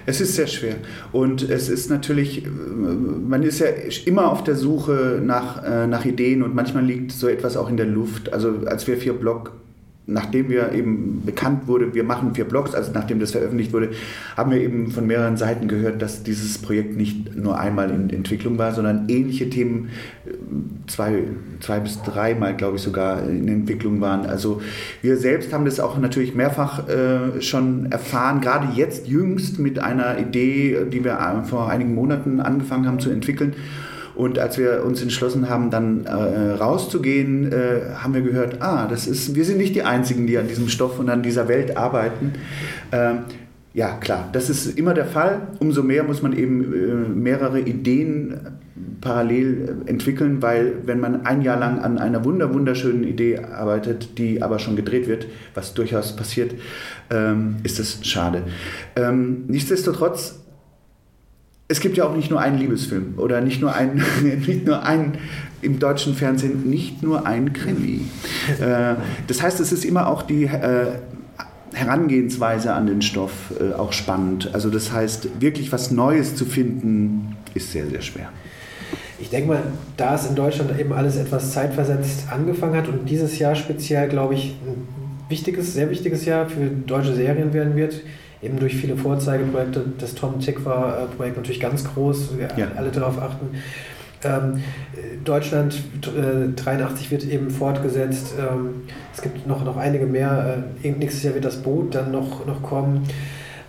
Es 0.06 0.20
ist 0.20 0.36
sehr 0.36 0.48
schwer. 0.48 0.76
Und 1.12 1.48
es 1.48 1.70
ist 1.70 1.90
natürlich, 1.90 2.44
man 2.48 3.44
ist 3.44 3.60
ja 3.60 3.68
immer 4.06 4.32
auf 4.32 4.44
der 4.44 4.56
Suche 4.56 5.22
nach, 5.24 5.64
äh, 5.64 5.88
nach 5.88 6.06
Ideen 6.06 6.42
und 6.42 6.56
manchmal 6.56 6.84
liegt 6.84 7.12
so 7.12 7.28
etwas 7.28 7.56
auch 7.56 7.70
in 7.70 7.78
der 7.78 7.86
Luft. 7.86 8.34
Also 8.34 8.66
als 8.66 8.88
wir 8.88 8.98
vier 8.98 9.14
Block 9.14 9.54
nachdem 10.12 10.50
wir 10.50 10.72
eben 10.74 11.24
bekannt 11.26 11.68
wurde, 11.68 11.94
wir 11.94 12.04
machen 12.04 12.36
vier 12.36 12.46
Blogs, 12.46 12.74
also 12.74 12.92
nachdem 12.94 13.20
das 13.20 13.32
veröffentlicht 13.32 13.74
wurde, 13.74 13.90
haben 14.36 14.52
wir 14.52 14.60
eben 14.60 14.92
von 14.92 15.08
mehreren 15.08 15.38
Seiten 15.38 15.68
gehört, 15.68 16.02
dass 16.02 16.24
dieses 16.24 16.58
Projekt 16.58 16.98
nicht 16.98 17.36
nur 17.36 17.60
einmal 17.60 17.90
in 17.90 18.10
Entwicklung 18.10 18.58
war, 18.58 18.74
sondern 18.74 19.06
ähnliche 19.08 19.50
Themen 19.50 19.90
äh, 20.26 20.32
zwei, 20.88 21.24
zwei 21.60 21.80
bis 21.80 22.02
dreimal, 22.04 22.56
glaube 22.56 22.78
ich, 22.78 22.82
sogar 22.82 23.28
in 23.28 23.48
Entwicklung 23.48 24.02
waren. 24.02 24.26
Also 24.26 24.62
wir 25.02 25.18
selbst 25.18 25.54
haben 25.54 25.66
das 25.66 25.80
auch 25.80 25.98
natürlich 25.98 26.36
mehrfach 26.36 26.88
äh, 26.88 27.42
schon 27.42 27.92
erfahren, 27.92 28.42
gerade 28.42 28.68
jetzt 28.76 29.08
jüngst 29.08 29.60
mit 29.60 29.80
einer 29.80 30.20
Idee, 30.20 30.86
die 30.92 31.04
wir 31.04 31.14
äh, 31.14 31.48
vor 31.48 31.70
einigen 31.70 31.96
Monaten 31.96 32.40
angefangen 32.40 32.88
haben 32.88 33.00
zu 33.00 33.10
entwickeln. 33.10 33.54
Und 34.22 34.38
als 34.38 34.60
wir 34.60 34.86
uns 34.86 35.02
entschlossen 35.02 35.50
haben, 35.50 35.72
dann 35.72 36.06
äh, 36.06 36.12
rauszugehen, 36.12 37.52
äh, 37.52 37.96
haben 37.96 38.14
wir 38.14 38.22
gehört, 38.22 38.62
ah, 38.62 38.86
das 38.88 39.08
ist, 39.08 39.34
wir 39.34 39.44
sind 39.44 39.58
nicht 39.58 39.74
die 39.74 39.82
Einzigen, 39.82 40.28
die 40.28 40.38
an 40.38 40.48
diesem 40.48 40.70
Stoff 40.70 41.00
und 41.00 41.10
an 41.10 41.24
dieser 41.24 41.48
Welt 41.48 41.76
arbeiten. 41.76 42.34
Ähm, 42.92 43.22
ja, 43.74 43.98
klar, 43.98 44.30
das 44.32 44.52
ist 44.52 44.78
immer 44.78 44.94
der 44.94 45.06
Fall. 45.06 45.48
Umso 45.58 45.82
mehr 45.82 46.04
muss 46.04 46.22
man 46.22 46.38
eben 46.38 46.62
äh, 46.62 47.10
mehrere 47.10 47.62
Ideen 47.62 48.60
parallel 49.02 49.78
entwickeln, 49.88 50.44
weil 50.44 50.74
wenn 50.86 51.00
man 51.00 51.26
ein 51.26 51.42
Jahr 51.42 51.58
lang 51.58 51.80
an 51.80 51.98
einer 51.98 52.24
wunder 52.24 52.54
wunderschönen 52.54 53.04
Idee 53.04 53.40
arbeitet, 53.40 54.20
die 54.20 54.44
aber 54.44 54.60
schon 54.60 54.76
gedreht 54.76 55.08
wird, 55.08 55.26
was 55.56 55.74
durchaus 55.74 56.16
passiert, 56.16 56.54
ähm, 57.10 57.56
ist 57.64 57.80
das 57.80 58.06
schade. 58.06 58.44
Ähm, 58.96 59.46
nichtsdestotrotz 59.48 60.42
es 61.72 61.80
gibt 61.80 61.96
ja 61.96 62.06
auch 62.06 62.16
nicht 62.16 62.30
nur 62.30 62.42
einen 62.42 62.58
Liebesfilm 62.58 63.14
oder 63.18 63.40
nicht 63.40 63.62
nur 63.62 63.74
einen, 63.74 64.04
nicht 64.46 64.66
nur 64.66 64.84
einen 64.84 65.18
im 65.62 65.80
deutschen 65.80 66.16
Fernsehen, 66.16 66.70
nicht 66.70 67.02
nur 67.02 67.26
ein 67.26 67.54
Krimi. 67.54 68.02
Äh, 68.60 68.96
das 69.28 69.42
heißt, 69.42 69.60
es 69.60 69.72
ist 69.72 69.86
immer 69.86 70.08
auch 70.08 70.24
die 70.24 70.44
äh, 70.44 70.88
Herangehensweise 71.74 72.74
an 72.74 72.88
den 72.88 73.02
Stoff 73.02 73.32
äh, 73.60 73.74
auch 73.74 73.94
spannend. 73.94 74.50
Also 74.54 74.70
das 74.70 74.92
heißt, 74.92 75.40
wirklich 75.40 75.72
was 75.72 75.92
Neues 75.92 76.36
zu 76.36 76.46
finden, 76.46 77.38
ist 77.54 77.72
sehr, 77.72 77.88
sehr 77.88 78.02
schwer. 78.02 78.30
Ich 79.20 79.30
denke 79.30 79.48
mal, 79.48 79.64
da 79.96 80.16
es 80.16 80.28
in 80.28 80.36
Deutschland 80.36 80.78
eben 80.80 80.92
alles 80.92 81.16
etwas 81.16 81.52
zeitversetzt 81.52 82.26
angefangen 82.32 82.76
hat 82.76 82.88
und 82.88 83.10
dieses 83.10 83.38
Jahr 83.40 83.56
speziell, 83.56 84.10
glaube 84.10 84.34
ich, 84.34 84.56
ein 84.66 84.88
wichtiges, 85.30 85.74
sehr 85.74 85.90
wichtiges 85.90 86.26
Jahr 86.26 86.48
für 86.48 86.66
deutsche 86.66 87.14
Serien 87.14 87.54
werden 87.54 87.76
wird, 87.76 88.02
eben 88.42 88.60
durch 88.60 88.76
viele 88.76 88.98
Vorzeigeprojekte, 88.98 89.86
das 89.98 90.16
Tom 90.16 90.40
Tikva-Projekt 90.40 91.38
natürlich 91.38 91.60
ganz 91.60 91.84
groß, 91.84 92.38
wir 92.38 92.50
ja. 92.58 92.72
alle 92.76 92.90
darauf 92.90 93.22
achten. 93.22 93.58
Ähm, 94.24 94.62
Deutschland 95.24 95.82
äh, 96.04 96.54
83 96.56 97.10
wird 97.12 97.24
eben 97.24 97.50
fortgesetzt. 97.50 98.34
Ähm, 98.40 98.84
es 99.14 99.22
gibt 99.22 99.48
noch, 99.48 99.64
noch 99.64 99.78
einige 99.78 100.06
mehr. 100.06 100.64
Äh, 100.84 100.92
nächstes 100.92 101.24
Jahr 101.24 101.34
wird 101.34 101.46
das 101.46 101.58
Boot 101.58 101.96
dann 101.96 102.12
noch, 102.12 102.46
noch 102.46 102.62
kommen. 102.62 103.08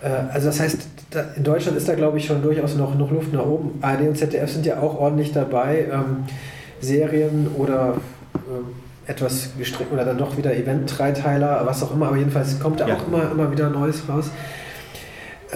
Äh, 0.01 0.09
also 0.31 0.47
das 0.47 0.59
heißt, 0.59 0.87
da, 1.09 1.25
in 1.35 1.43
Deutschland 1.43 1.77
ist 1.77 1.87
da 1.87 1.95
glaube 1.95 2.19
ich 2.19 2.25
schon 2.25 2.41
durchaus 2.43 2.75
noch, 2.75 2.95
noch 2.95 3.11
Luft 3.11 3.33
nach 3.33 3.45
oben. 3.45 3.79
ARD 3.81 4.01
und 4.01 4.17
ZDF 4.17 4.51
sind 4.51 4.65
ja 4.65 4.79
auch 4.79 4.99
ordentlich 4.99 5.33
dabei. 5.33 5.87
Ähm, 5.91 6.25
Serien 6.81 7.47
oder 7.57 7.95
äh, 8.35 9.09
etwas 9.11 9.49
gestrickt 9.57 9.91
oder 9.91 10.05
dann 10.05 10.17
doch 10.17 10.37
wieder 10.37 10.55
Event-Dreiteiler, 10.55 11.61
was 11.65 11.83
auch 11.83 11.93
immer, 11.93 12.07
aber 12.07 12.17
jedenfalls 12.17 12.59
kommt 12.59 12.79
da 12.79 12.87
ja. 12.87 12.95
auch 12.95 13.07
immer, 13.07 13.31
immer 13.31 13.51
wieder 13.51 13.69
Neues 13.69 14.03
raus. 14.07 14.29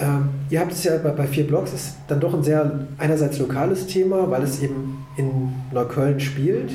Ähm, 0.00 0.28
ihr 0.50 0.60
habt 0.60 0.72
es 0.72 0.84
ja 0.84 0.96
bei, 0.98 1.10
bei 1.10 1.26
vier 1.26 1.46
Blogs, 1.46 1.72
ist 1.72 1.96
dann 2.06 2.20
doch 2.20 2.32
ein 2.34 2.42
sehr 2.42 2.86
einerseits 2.98 3.38
lokales 3.38 3.86
Thema, 3.86 4.30
weil 4.30 4.42
es 4.42 4.62
eben 4.62 5.06
in 5.16 5.52
Neukölln 5.72 6.20
spielt. 6.20 6.70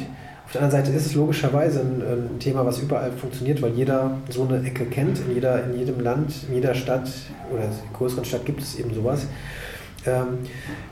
Auf 0.46 0.52
der 0.52 0.62
anderen 0.64 0.86
Seite 0.86 0.98
ist 0.98 1.06
es 1.06 1.16
logischerweise 1.16 1.80
ein, 1.80 2.02
ein, 2.02 2.40
Thema, 2.40 2.66
was 2.66 2.80
überall 2.80 3.12
funktioniert, 3.12 3.62
weil 3.62 3.72
jeder 3.72 4.18
so 4.30 4.44
eine 4.44 4.66
Ecke 4.68 4.86
kennt. 4.86 5.20
In, 5.20 5.36
jeder, 5.36 5.64
in 5.64 5.80
jedem 5.80 6.00
Land, 6.02 6.34
in 6.50 6.56
jeder 6.56 6.76
Stadt 6.76 7.10
oder 7.52 7.64
in 7.64 7.70
größeren 7.94 8.26
Stadt 8.26 8.46
gibt 8.46 8.62
es 8.62 8.78
eben 8.78 8.94
sowas. 8.94 9.26
Ähm, 10.06 10.40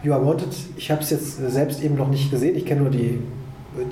you 0.03 0.13
Are 0.13 0.25
Wanted, 0.25 0.55
ich 0.77 0.89
habe 0.89 1.01
es 1.01 1.09
jetzt 1.09 1.37
selbst 1.51 1.83
eben 1.83 1.95
noch 1.95 2.07
nicht 2.07 2.31
gesehen. 2.31 2.55
Ich 2.55 2.65
kenne 2.65 2.81
nur 2.81 2.91
die, 2.91 3.19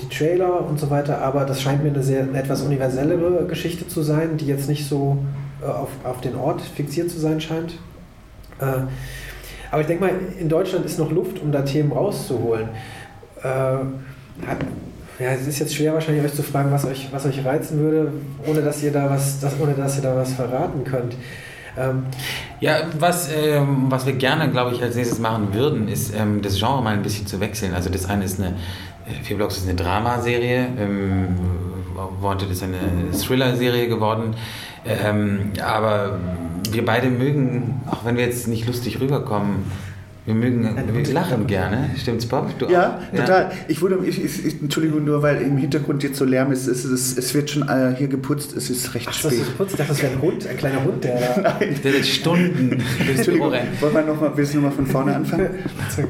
die 0.01 0.09
Trailer 0.09 0.65
und 0.65 0.79
so 0.79 0.89
weiter, 0.89 1.19
aber 1.21 1.45
das 1.45 1.61
scheint 1.61 1.83
mir 1.83 1.89
eine, 1.89 2.03
sehr, 2.03 2.23
eine 2.23 2.39
etwas 2.39 2.61
universellere 2.61 3.45
Geschichte 3.45 3.85
zu 3.85 4.01
sein, 4.01 4.37
die 4.37 4.47
jetzt 4.47 4.69
nicht 4.69 4.87
so 4.87 5.17
äh, 5.61 5.65
auf, 5.65 5.89
auf 6.05 6.21
den 6.21 6.35
Ort 6.35 6.61
fixiert 6.61 7.11
zu 7.11 7.19
sein 7.19 7.41
scheint. 7.41 7.77
Äh, 8.59 8.87
aber 9.71 9.81
ich 9.81 9.87
denke 9.87 10.05
mal, 10.05 10.13
in 10.39 10.49
Deutschland 10.49 10.85
ist 10.85 10.97
noch 10.97 11.11
Luft, 11.11 11.39
um 11.41 11.51
da 11.51 11.61
Themen 11.61 11.91
rauszuholen. 11.91 12.69
Äh, 13.43 13.47
ja, 15.19 15.31
es 15.33 15.47
ist 15.47 15.59
jetzt 15.59 15.75
schwer 15.75 15.93
wahrscheinlich 15.93 16.23
euch 16.23 16.33
zu 16.33 16.43
fragen, 16.43 16.71
was 16.71 16.85
euch, 16.85 17.09
was 17.11 17.25
euch 17.25 17.43
reizen 17.43 17.79
würde, 17.79 18.11
ohne 18.47 18.61
dass 18.61 18.81
ihr 18.81 18.91
da 18.91 19.09
was, 19.09 19.39
dass, 19.41 19.59
ohne 19.59 19.73
dass 19.73 19.97
ihr 19.97 20.03
da 20.03 20.15
was 20.15 20.33
verraten 20.33 20.83
könnt. 20.85 21.15
Ähm, 21.77 22.03
ja, 22.59 22.81
was, 22.97 23.29
ähm, 23.31 23.85
was 23.89 24.05
wir 24.05 24.13
gerne, 24.13 24.49
glaube 24.49 24.73
ich, 24.73 24.81
als 24.81 24.95
nächstes 24.95 25.19
machen 25.19 25.53
würden, 25.53 25.87
ist 25.87 26.13
ähm, 26.15 26.41
das 26.41 26.57
Genre 26.57 26.81
mal 26.81 26.93
ein 26.93 27.03
bisschen 27.03 27.27
zu 27.27 27.39
wechseln. 27.39 27.73
Also 27.73 27.89
das 27.89 28.09
eine 28.09 28.25
ist 28.25 28.39
eine, 28.39 28.49
äh, 28.49 29.23
Vier 29.23 29.37
Blocks 29.37 29.57
ist 29.57 29.67
eine 29.67 29.75
Dramaserie, 29.75 30.67
ähm, 30.79 31.27
Wanted 32.21 32.49
ist 32.49 32.63
eine 32.63 32.77
Thriller-Serie 33.11 33.87
geworden, 33.87 34.35
ähm, 34.85 35.51
aber 35.61 36.19
wir 36.71 36.85
beide 36.85 37.09
mögen, 37.09 37.81
auch 37.89 38.05
wenn 38.05 38.17
wir 38.17 38.25
jetzt 38.25 38.47
nicht 38.47 38.67
lustig 38.67 38.99
rüberkommen, 38.99 39.65
wir 40.29 40.35
mögen, 40.35 40.77
wir 40.93 41.11
lachen 41.11 41.47
gerne. 41.47 41.89
Stimmt's, 41.97 42.27
Bob? 42.27 42.51
Du 42.59 42.67
ja, 42.67 42.99
auch? 42.99 43.17
total. 43.17 43.43
Ja. 43.45 43.51
Ich 43.67 43.81
wurde, 43.81 43.97
ich, 44.05 44.23
ich, 44.23 44.61
Entschuldigung, 44.61 45.03
nur 45.03 45.23
weil 45.23 45.41
im 45.41 45.57
Hintergrund 45.57 46.03
jetzt 46.03 46.19
so 46.19 46.25
Lärm 46.25 46.51
ist, 46.51 46.67
es, 46.67 46.85
es, 46.85 47.17
es 47.17 47.33
wird 47.33 47.49
schon 47.49 47.67
äh, 47.67 47.95
hier 47.97 48.09
geputzt, 48.09 48.55
es 48.55 48.69
ist 48.69 48.93
recht 48.93 49.07
Ach, 49.09 49.13
spät. 49.13 49.31
Ist 49.31 49.45
geputzt? 49.47 49.71
Ich 49.71 49.77
dachte, 49.77 49.93
das 49.93 50.03
wäre 50.03 50.13
ein 50.13 50.21
Hund, 50.21 50.45
ein 50.45 50.55
kleiner 50.55 50.83
Hund, 50.83 51.03
der 51.03 51.55
Nein. 51.59 51.75
Der 51.83 51.93
wird 51.93 52.05
Stunden 52.05 52.83
Entschuldigung, 53.09 53.53
wollen 53.79 53.93
wir 53.93 54.01
nochmal, 54.03 54.31
willst 54.35 54.53
du 54.53 54.57
nochmal 54.57 54.73
von 54.73 54.85
vorne 54.85 55.15
anfangen? 55.15 55.49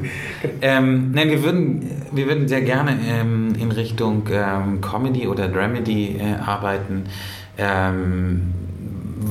ähm, 0.60 1.12
nein, 1.12 1.30
wir 1.30 1.42
würden, 1.42 1.90
wir 2.12 2.26
würden 2.26 2.46
sehr 2.46 2.60
gerne 2.60 2.98
ähm, 3.08 3.54
in 3.58 3.72
Richtung 3.72 4.24
ähm, 4.30 4.82
Comedy 4.82 5.28
oder 5.28 5.48
Dramedy 5.48 6.18
äh, 6.18 6.34
arbeiten. 6.44 7.04
Ähm, 7.60 8.54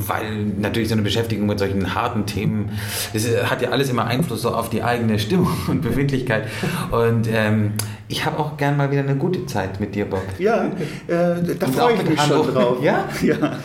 weil 0.07 0.45
natürlich 0.59 0.89
so 0.89 0.93
eine 0.93 1.01
Beschäftigung 1.01 1.47
mit 1.47 1.59
solchen 1.59 1.95
harten 1.95 2.25
Themen, 2.25 2.69
das 3.13 3.27
hat 3.49 3.61
ja 3.61 3.69
alles 3.69 3.89
immer 3.89 4.05
Einfluss 4.05 4.43
so 4.43 4.49
auf 4.49 4.69
die 4.69 4.83
eigene 4.83 5.19
Stimmung 5.19 5.55
und 5.67 5.81
Befindlichkeit. 5.81 6.47
Und 6.91 7.27
ähm, 7.31 7.73
ich 8.07 8.25
habe 8.25 8.39
auch 8.39 8.57
gern 8.57 8.77
mal 8.77 8.91
wieder 8.91 9.01
eine 9.01 9.15
gute 9.15 9.45
Zeit 9.45 9.79
mit 9.79 9.95
dir, 9.95 10.05
Bob. 10.05 10.23
Ja, 10.37 10.65
äh, 11.07 11.55
da 11.59 11.67
freue 11.67 11.95
ich 11.95 12.09
mich 12.09 12.21
schon 12.21 12.53
drauf. 12.53 12.77
Ja? 12.83 13.05
Ja. 13.21 13.57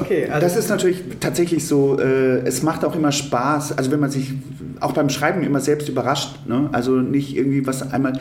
Okay, 0.00 0.28
also 0.28 0.46
Das 0.46 0.56
ist 0.56 0.68
natürlich 0.68 1.02
tatsächlich 1.20 1.66
so, 1.66 1.98
äh, 1.98 2.38
es 2.40 2.62
macht 2.62 2.84
auch 2.84 2.94
immer 2.94 3.12
Spaß, 3.12 3.76
also 3.78 3.90
wenn 3.90 4.00
man 4.00 4.10
sich 4.10 4.32
auch 4.80 4.92
beim 4.92 5.08
Schreiben 5.08 5.42
immer 5.42 5.60
selbst 5.60 5.88
überrascht, 5.88 6.46
ne? 6.46 6.68
also 6.72 6.96
nicht 6.96 7.36
irgendwie 7.36 7.66
was 7.66 7.92
einmal 7.92 8.18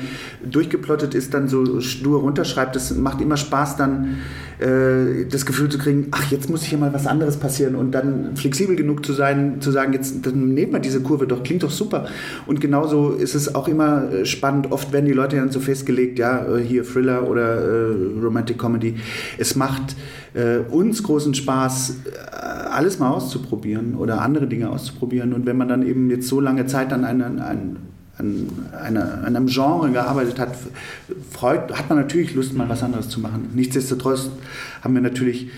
durchgeplottet 0.50 1.14
ist, 1.14 1.34
dann 1.34 1.48
so 1.48 1.82
stur 1.82 2.22
runterschreibt, 2.22 2.76
das 2.76 2.96
macht 2.96 3.22
immer 3.22 3.38
Spaß 3.38 3.78
dann 3.78 4.18
äh, 4.60 5.26
das 5.30 5.46
Gefühl 5.46 5.70
zu 5.70 5.78
kriegen, 5.78 6.08
ach 6.12 6.32
jetzt 6.32 6.50
muss 6.50 6.64
hier 6.64 6.78
mal 6.78 6.94
was 6.94 7.08
anderes 7.08 7.38
passieren 7.38 7.76
und 7.76 7.92
dann 7.92 8.36
flexibel 8.36 8.76
genug 8.76 9.06
zu 9.06 9.14
sein, 9.14 9.60
zu 9.60 9.72
sagen, 9.72 9.94
jetzt 9.94 10.26
dann 10.26 10.54
nehmen 10.54 10.74
wir 10.74 10.80
diese 10.80 11.02
Kurve 11.02 11.28
doch, 11.28 11.44
klingt 11.44 11.64
doch 11.64 11.72
super. 11.72 12.08
Und 12.46 12.62
genauso 12.62 13.12
ist 13.12 13.36
es 13.36 13.54
auch 13.54 13.68
immer 13.68 14.12
äh, 14.12 14.26
spannend, 14.26 14.72
oft 14.72 14.94
werden 14.94 15.06
die 15.06 15.14
Leute 15.14 15.36
dann 15.36 15.52
so 15.52 15.60
festgelegt, 15.60 16.20
ja 16.20 16.46
äh, 16.46 16.62
hier 16.62 16.84
Thriller 16.86 17.28
oder 17.30 17.56
äh, 17.56 17.92
Romantic 18.22 18.58
Comedy, 18.58 18.96
es 19.38 19.56
macht 19.56 19.96
äh, 20.36 20.58
uns 20.70 21.02
großen 21.02 21.34
Spaß, 21.34 21.90
äh, 22.06 22.36
alles 22.70 23.00
mal 23.00 23.10
auszuprobieren 23.10 23.96
oder 23.96 24.22
andere 24.22 24.48
Dinge 24.48 24.70
auszuprobieren. 24.70 25.34
Und 25.34 25.46
wenn 25.46 25.58
man 25.58 25.68
dann 25.68 25.86
eben 25.86 26.10
jetzt 26.10 26.28
so 26.28 26.40
lange 26.40 26.66
Zeit 26.68 26.92
an, 26.92 27.06
einer, 27.06 27.26
an, 27.26 27.78
an, 28.18 28.50
einer, 28.80 29.24
an 29.26 29.36
einem 29.36 29.48
Genre 29.48 29.90
gearbeitet 29.92 30.38
hat, 30.38 30.56
freut, 31.32 31.72
hat 31.72 31.90
man 31.90 32.00
natürlich 32.00 32.36
Lust, 32.36 32.54
mal 32.54 32.70
was 32.70 32.84
anderes 32.84 33.10
zu 33.10 33.20
machen. 33.20 33.50
Nichtsdestotrotz 33.56 34.30
haben 34.82 34.94
wir 34.94 35.02
natürlich 35.02 35.50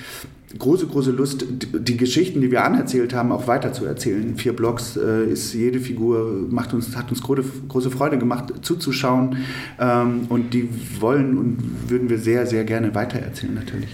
große, 0.58 0.88
große 0.88 1.12
Lust, 1.12 1.46
die, 1.50 1.98
Geschichten, 1.98 2.42
die 2.42 2.52
wir 2.52 2.64
anerzählt 2.64 3.14
haben, 3.14 3.32
auch 3.32 3.48
weiterzuerzählen. 3.48 4.38
Vier 4.38 4.56
Blogs 4.56 4.96
äh, 4.96 5.26
ist 5.26 5.54
jede 5.54 5.80
Figur, 5.80 6.46
macht 6.50 6.74
uns, 6.74 6.96
hat 6.96 7.10
uns 7.10 7.22
große, 7.22 7.44
große 7.68 7.92
Freude 7.92 8.18
gemacht, 8.18 8.54
zuzuschauen. 8.62 9.38
Ähm, 9.80 10.22
und 10.30 10.54
die 10.54 10.70
wollen 11.00 11.38
und 11.38 11.90
würden 11.90 12.10
wir 12.10 12.20
sehr, 12.20 12.46
sehr 12.46 12.64
gerne 12.64 12.94
weitererzählen, 12.96 13.56
natürlich. 13.56 13.90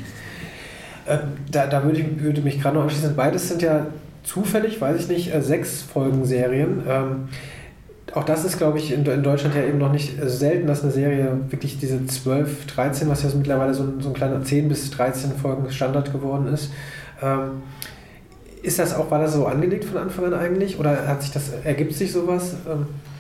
Äh, 1.05 1.17
da, 1.51 1.67
da 1.67 1.83
würde, 1.83 1.99
ich, 1.99 2.21
würde 2.21 2.41
mich 2.41 2.61
gerade 2.61 2.75
noch 2.77 2.83
anschließen. 2.83 3.15
Beides 3.15 3.49
sind 3.49 3.61
ja 3.61 3.87
zufällig, 4.23 4.79
weiß 4.79 5.01
ich 5.01 5.07
nicht, 5.07 5.33
äh, 5.33 5.41
sechs 5.41 5.81
Folgen-Serien. 5.81 6.83
Ähm, 6.87 7.29
auch 8.13 8.23
das 8.23 8.45
ist, 8.45 8.57
glaube 8.57 8.77
ich, 8.77 8.93
in, 8.93 9.05
in 9.05 9.23
Deutschland 9.23 9.55
ja 9.55 9.63
eben 9.63 9.79
noch 9.79 9.91
nicht 9.91 10.21
äh, 10.21 10.29
selten, 10.29 10.67
dass 10.67 10.83
eine 10.83 10.91
Serie 10.91 11.39
wirklich 11.49 11.79
diese 11.79 12.05
12, 12.05 12.67
13, 12.67 13.09
was 13.09 13.23
ja 13.23 13.29
so 13.29 13.37
mittlerweile 13.37 13.73
so 13.73 13.83
ein, 13.83 14.01
so 14.01 14.09
ein 14.09 14.13
kleiner 14.13 14.43
10 14.43 14.69
bis 14.69 14.91
13 14.91 15.31
Folgen 15.33 15.69
Standard 15.71 16.11
geworden 16.11 16.47
ist. 16.47 16.71
Ähm, 17.21 17.63
ist 18.61 18.79
das 18.79 18.95
auch, 18.95 19.11
war 19.11 19.19
das 19.19 19.33
so 19.33 19.45
angelegt 19.45 19.83
von 19.83 19.97
Anfang 19.97 20.25
an 20.25 20.33
eigentlich? 20.33 20.79
Oder 20.79 21.07
hat 21.07 21.21
sich 21.21 21.31
das, 21.31 21.51
ergibt 21.63 21.93
sich 21.93 22.11
sowas? 22.11 22.55
Ähm, 22.69 22.85
Äh, 22.85 23.12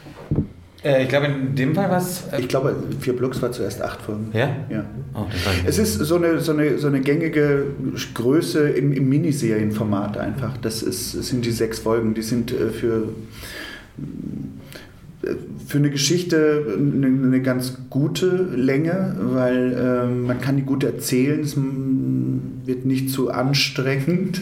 ich 0.83 1.07
glaube, 1.09 1.27
in 1.27 1.55
dem 1.55 1.73
Fall 1.75 1.89
war 1.89 1.97
es. 1.97 2.23
Ich 2.37 2.47
glaube, 2.47 2.75
vier 2.99 3.15
Blogs 3.15 3.41
war 3.41 3.51
zuerst 3.51 3.81
acht 3.81 4.01
Folgen. 4.01 4.27
ja? 4.33 4.55
Ja. 4.69 4.85
Oh, 5.13 5.25
Es 5.65 5.79
ist 5.79 5.93
so 5.99 6.15
eine, 6.15 6.39
so 6.39 6.51
eine, 6.51 6.77
so 6.77 6.87
eine 6.87 6.99
gängige 6.99 7.67
Größe 8.13 8.69
im, 8.69 8.91
im 8.91 9.07
Miniserienformat 9.07 10.17
einfach. 10.17 10.57
Das, 10.57 10.83
ist, 10.83 11.15
das 11.15 11.27
sind 11.27 11.45
die 11.45 11.51
sechs 11.51 11.79
Folgen, 11.79 12.13
die 12.13 12.21
sind 12.21 12.51
äh, 12.51 12.69
für, 12.69 13.09
äh, 15.23 15.27
für 15.67 15.77
eine 15.77 15.89
Geschichte 15.89 16.65
eine, 16.77 17.07
eine 17.07 17.41
ganz 17.41 17.77
gute 17.89 18.27
Länge, 18.55 19.15
weil 19.19 19.77
ähm, 19.79 20.23
man 20.23 20.41
kann 20.41 20.57
die 20.57 20.63
gut 20.63 20.83
erzählen, 20.83 21.39
es 21.39 21.55
wird 21.55 22.85
nicht 22.85 23.09
zu 23.09 23.31
anstrengend 23.31 24.41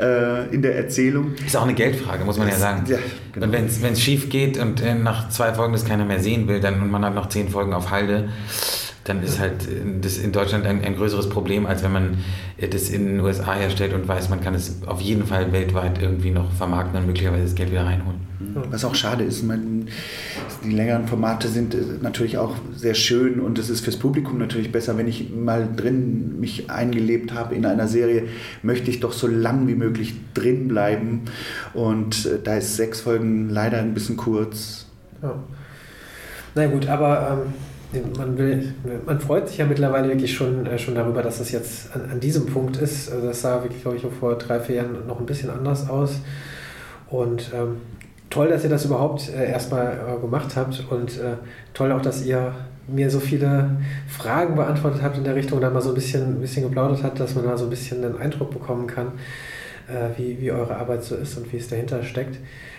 äh, 0.00 0.54
in 0.54 0.62
der 0.62 0.76
Erzählung. 0.76 1.34
Ist 1.44 1.56
auch 1.56 1.62
eine 1.62 1.74
Geldfrage, 1.74 2.24
muss 2.24 2.38
man 2.38 2.48
ja 2.48 2.56
sagen. 2.56 2.84
Ja, 2.88 2.98
genau. 3.32 3.46
Und 3.46 3.52
wenn 3.52 3.92
es 3.92 4.00
schief 4.00 4.28
geht 4.28 4.58
und 4.58 4.82
äh, 4.82 4.94
nach 4.94 5.28
zwei 5.28 5.54
Folgen 5.54 5.72
das 5.72 5.84
keiner 5.84 6.04
mehr 6.04 6.20
sehen 6.20 6.48
will, 6.48 6.60
dann 6.60 6.80
und 6.80 6.90
man 6.90 7.04
hat 7.04 7.14
noch 7.14 7.28
zehn 7.28 7.48
Folgen 7.48 7.72
auf 7.72 7.90
Halde, 7.90 8.28
dann 9.08 9.22
ist 9.22 9.38
halt 9.38 9.62
äh, 9.68 10.00
das 10.00 10.18
in 10.18 10.32
Deutschland 10.32 10.66
ein, 10.66 10.84
ein 10.84 10.96
größeres 10.96 11.28
Problem, 11.28 11.66
als 11.66 11.82
wenn 11.82 11.92
man 11.92 12.18
äh, 12.58 12.68
das 12.68 12.88
in 12.88 13.06
den 13.06 13.20
USA 13.20 13.54
herstellt 13.54 13.94
und 13.94 14.06
weiß, 14.06 14.28
man 14.28 14.40
kann 14.40 14.54
es 14.54 14.82
auf 14.86 15.00
jeden 15.00 15.26
Fall 15.26 15.52
weltweit 15.52 16.00
irgendwie 16.00 16.30
noch 16.30 16.52
vermarkten 16.52 16.98
und 17.00 17.06
möglicherweise 17.06 17.44
das 17.44 17.54
Geld 17.54 17.70
wieder 17.70 17.84
reinholen. 17.84 18.26
Was 18.70 18.84
auch 18.84 18.94
schade 18.94 19.24
ist, 19.24 19.42
man, 19.42 19.88
die 20.64 20.70
längeren 20.70 21.06
Formate 21.06 21.48
sind 21.48 21.74
äh, 21.74 21.78
natürlich 22.00 22.38
auch 22.38 22.54
sehr 22.74 22.94
schön 22.94 23.40
und 23.40 23.58
es 23.58 23.70
ist 23.70 23.80
fürs 23.84 23.96
Publikum 23.96 24.38
natürlich 24.38 24.72
besser, 24.72 24.96
wenn 24.98 25.08
ich 25.08 25.30
mal 25.30 25.68
drin 25.74 26.40
mich 26.40 26.70
eingelebt 26.70 27.34
habe 27.34 27.54
in 27.54 27.66
einer 27.66 27.88
Serie, 27.88 28.24
möchte 28.62 28.90
ich 28.90 29.00
doch 29.00 29.12
so 29.12 29.26
lang 29.26 29.68
wie 29.68 29.74
möglich 29.74 30.14
drin 30.34 30.68
bleiben 30.68 31.22
und 31.74 32.26
äh, 32.26 32.38
da 32.42 32.56
ist 32.56 32.76
sechs 32.76 33.00
Folgen 33.00 33.50
leider 33.50 33.78
ein 33.78 33.94
bisschen 33.94 34.16
kurz. 34.16 34.86
Ja. 35.22 35.34
Na 36.54 36.66
gut, 36.66 36.88
aber 36.88 37.44
ähm, 37.44 37.52
man, 38.16 38.38
will, 38.38 38.74
man 39.04 39.20
freut 39.20 39.48
sich 39.48 39.58
ja 39.58 39.66
mittlerweile 39.66 40.08
wirklich 40.08 40.34
schon, 40.34 40.66
äh, 40.66 40.78
schon 40.78 40.94
darüber, 40.94 41.22
dass 41.22 41.40
es 41.40 41.52
jetzt 41.52 41.94
an, 41.94 42.10
an 42.10 42.20
diesem 42.20 42.46
Punkt 42.46 42.76
ist. 42.78 43.10
Also 43.12 43.26
das 43.26 43.42
sah 43.42 43.62
wirklich, 43.62 43.82
glaube 43.82 43.96
ich, 43.96 44.06
vor 44.18 44.36
drei, 44.36 44.60
vier 44.60 44.76
Jahren 44.76 45.06
noch 45.06 45.20
ein 45.20 45.26
bisschen 45.26 45.50
anders 45.50 45.88
aus. 45.88 46.20
Und 47.08 47.50
ähm, 47.54 47.76
toll, 48.30 48.48
dass 48.48 48.64
ihr 48.64 48.70
das 48.70 48.84
überhaupt 48.84 49.28
äh, 49.28 49.50
erstmal 49.50 49.92
äh, 49.92 50.20
gemacht 50.20 50.56
habt 50.56 50.84
und 50.90 51.18
äh, 51.18 51.36
toll 51.74 51.92
auch, 51.92 52.02
dass 52.02 52.24
ihr 52.24 52.52
mir 52.88 53.10
so 53.10 53.20
viele 53.20 53.70
Fragen 54.08 54.54
beantwortet 54.54 55.02
habt 55.02 55.16
in 55.16 55.24
der 55.24 55.34
Richtung 55.34 55.56
und 55.56 55.62
dann 55.62 55.72
mal 55.72 55.80
so 55.82 55.90
ein 55.90 55.94
bisschen, 55.94 56.36
ein 56.36 56.40
bisschen 56.40 56.62
geplaudert 56.62 57.02
hat, 57.02 57.18
dass 57.18 57.34
man 57.34 57.44
da 57.44 57.56
so 57.56 57.64
ein 57.64 57.70
bisschen 57.70 58.04
einen 58.04 58.18
Eindruck 58.18 58.50
bekommen 58.50 58.86
kann, 58.86 59.12
äh, 59.88 60.18
wie, 60.18 60.40
wie 60.40 60.52
eure 60.52 60.76
Arbeit 60.76 61.02
so 61.02 61.16
ist 61.16 61.36
und 61.36 61.52
wie 61.52 61.56
es 61.56 61.68
dahinter 61.68 62.02
steckt. 62.02 62.38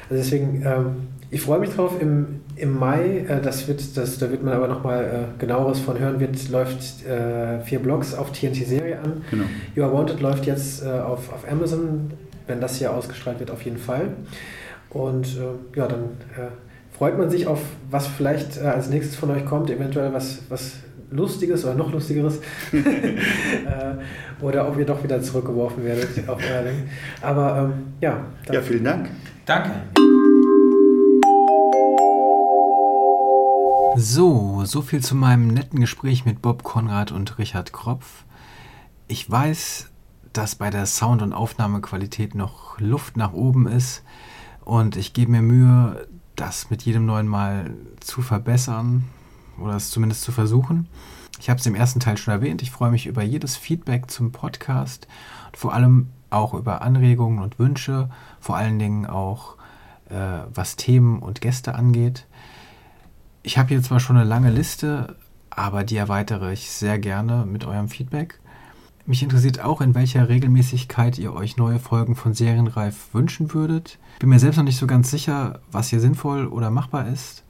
Also 0.09 0.23
deswegen, 0.23 0.63
ähm, 0.65 1.07
ich 1.29 1.41
freue 1.41 1.59
mich 1.59 1.71
drauf 1.71 1.95
im, 1.99 2.41
im 2.55 2.77
Mai, 2.79 3.25
äh, 3.27 3.41
das 3.41 3.67
wird, 3.67 3.97
das, 3.97 4.17
da 4.17 4.31
wird 4.31 4.43
man 4.43 4.53
aber 4.53 4.69
nochmal 4.69 5.03
äh, 5.03 5.39
genaueres 5.39 5.79
von 5.79 5.99
hören, 5.99 6.21
wird, 6.21 6.47
läuft 6.49 7.05
äh, 7.05 7.59
vier 7.61 7.79
Blogs 7.79 8.13
auf 8.13 8.31
TNT-Serie 8.31 8.99
an. 8.99 9.23
Genau. 9.29 9.43
You 9.75 9.83
Are 9.83 9.91
Wanted 9.91 10.21
läuft 10.21 10.45
jetzt 10.45 10.85
auf, 10.85 11.33
auf 11.33 11.51
Amazon, 11.51 12.11
wenn 12.47 12.61
das 12.61 12.77
hier 12.77 12.93
ausgestrahlt 12.93 13.39
wird, 13.39 13.51
auf 13.51 13.63
jeden 13.63 13.77
Fall. 13.77 14.11
Und 14.89 15.27
äh, 15.38 15.77
ja, 15.77 15.88
dann 15.88 16.03
äh, 16.38 16.49
freut 16.97 17.17
man 17.17 17.29
sich 17.29 17.47
auf, 17.47 17.61
was 17.89 18.07
vielleicht 18.07 18.57
äh, 18.57 18.61
als 18.67 18.89
nächstes 18.89 19.15
von 19.15 19.29
euch 19.31 19.45
kommt, 19.45 19.69
eventuell 19.69 20.13
was, 20.13 20.39
was 20.49 20.77
Lustiges 21.11 21.63
oder 21.65 21.75
noch 21.75 21.91
Lustigeres. 21.91 22.39
äh, 22.73 24.43
oder 24.43 24.67
ob 24.67 24.77
ihr 24.77 24.85
doch 24.85 25.03
wieder 25.03 25.21
zurückgeworfen 25.21 25.83
werdet 25.83 26.27
auf 26.27 26.39
euer. 26.39 26.63
Aber 27.21 27.57
ähm, 27.73 27.73
ja, 28.01 28.25
dann- 28.45 28.55
Ja, 28.55 28.61
vielen 28.61 28.83
Dank. 28.83 29.09
Danke. 29.45 29.71
So, 33.95 34.63
so 34.65 34.81
viel 34.81 35.01
zu 35.01 35.15
meinem 35.15 35.47
netten 35.47 35.79
Gespräch 35.79 36.23
mit 36.25 36.41
Bob 36.41 36.63
Konrad 36.63 37.11
und 37.11 37.39
Richard 37.39 37.73
Kropf. 37.73 38.25
Ich 39.07 39.29
weiß, 39.29 39.89
dass 40.33 40.55
bei 40.55 40.69
der 40.69 40.85
Sound- 40.85 41.23
und 41.23 41.33
Aufnahmequalität 41.33 42.35
noch 42.35 42.79
Luft 42.79 43.17
nach 43.17 43.33
oben 43.33 43.65
ist 43.67 44.03
und 44.68 44.97
ich 44.97 45.13
gebe 45.13 45.32
mir 45.32 45.41
Mühe, 45.41 46.09
das 46.36 46.70
mit 46.70 46.82
jedem 46.82 47.05
neuen 47.05 47.26
Mal 47.28 47.74
zu 48.01 48.22
verbessern 48.22 49.05
oder 49.57 49.78
es 49.78 49.91
zumindest 49.91 50.24
zu 50.24 50.34
versuchen. 50.34 50.89
Ich 51.39 51.49
habe 51.49 51.57
es 51.57 51.65
im 51.65 51.74
ersten 51.74 52.01
Teil 52.01 52.18
schon 52.18 52.34
erwähnt, 52.34 52.61
ich 52.61 52.70
freue 52.70 52.91
mich 52.91 53.07
über 53.07 53.24
jedes 53.24 53.55
Feedback 53.55 54.11
zum 54.11 54.34
Podcast 54.34 55.07
und 55.45 55.55
vor 55.55 55.74
allem 55.74 56.09
auch 56.32 56.53
über 56.53 56.82
Anregungen 56.82 57.39
und 57.39 57.59
Wünsche, 57.59 58.09
vor 58.41 58.57
allen 58.57 58.78
Dingen 58.78 59.05
auch 59.05 59.55
äh, 60.09 60.39
was 60.53 60.76
Themen 60.76 61.20
und 61.20 61.39
Gäste 61.39 61.74
angeht. 61.74 62.28
Ich 63.43 63.57
habe 63.57 63.70
hier 63.70 63.82
zwar 63.82 64.01
schon 64.01 64.18
eine 64.18 64.28
lange 64.28 64.51
Liste, 64.51 65.15
aber 65.49 65.86
die 65.86 65.95
erweitere 65.95 66.51
ich 66.51 66.70
sehr 66.72 66.99
gerne 66.99 67.45
mit 67.45 67.63
eurem 67.63 67.88
Feedback. 67.88 68.41
Mich 69.08 69.24
interessiert 69.24 69.62
auch, 69.62 69.80
in 69.80 69.95
welcher 69.95 70.28
Regelmäßigkeit 70.28 71.18
ihr 71.18 71.34
euch 71.34 71.55
neue 71.55 71.80
Folgen 71.80 72.18
von 72.18 72.34
Serienreif 72.34 73.14
wünschen 73.14 73.53
würdet. 73.53 73.99
Bin 74.20 74.28
mir 74.28 74.38
selbst 74.38 74.58
noch 74.58 74.66
nicht 74.66 74.78
so 74.78 74.86
ganz 74.86 75.10
sicher, 75.10 75.62
was 75.72 75.88
hier 75.88 76.01
sinnvoll 76.01 76.45
oder 76.45 76.72
machbar 76.72 77.08
ist. 77.08 77.45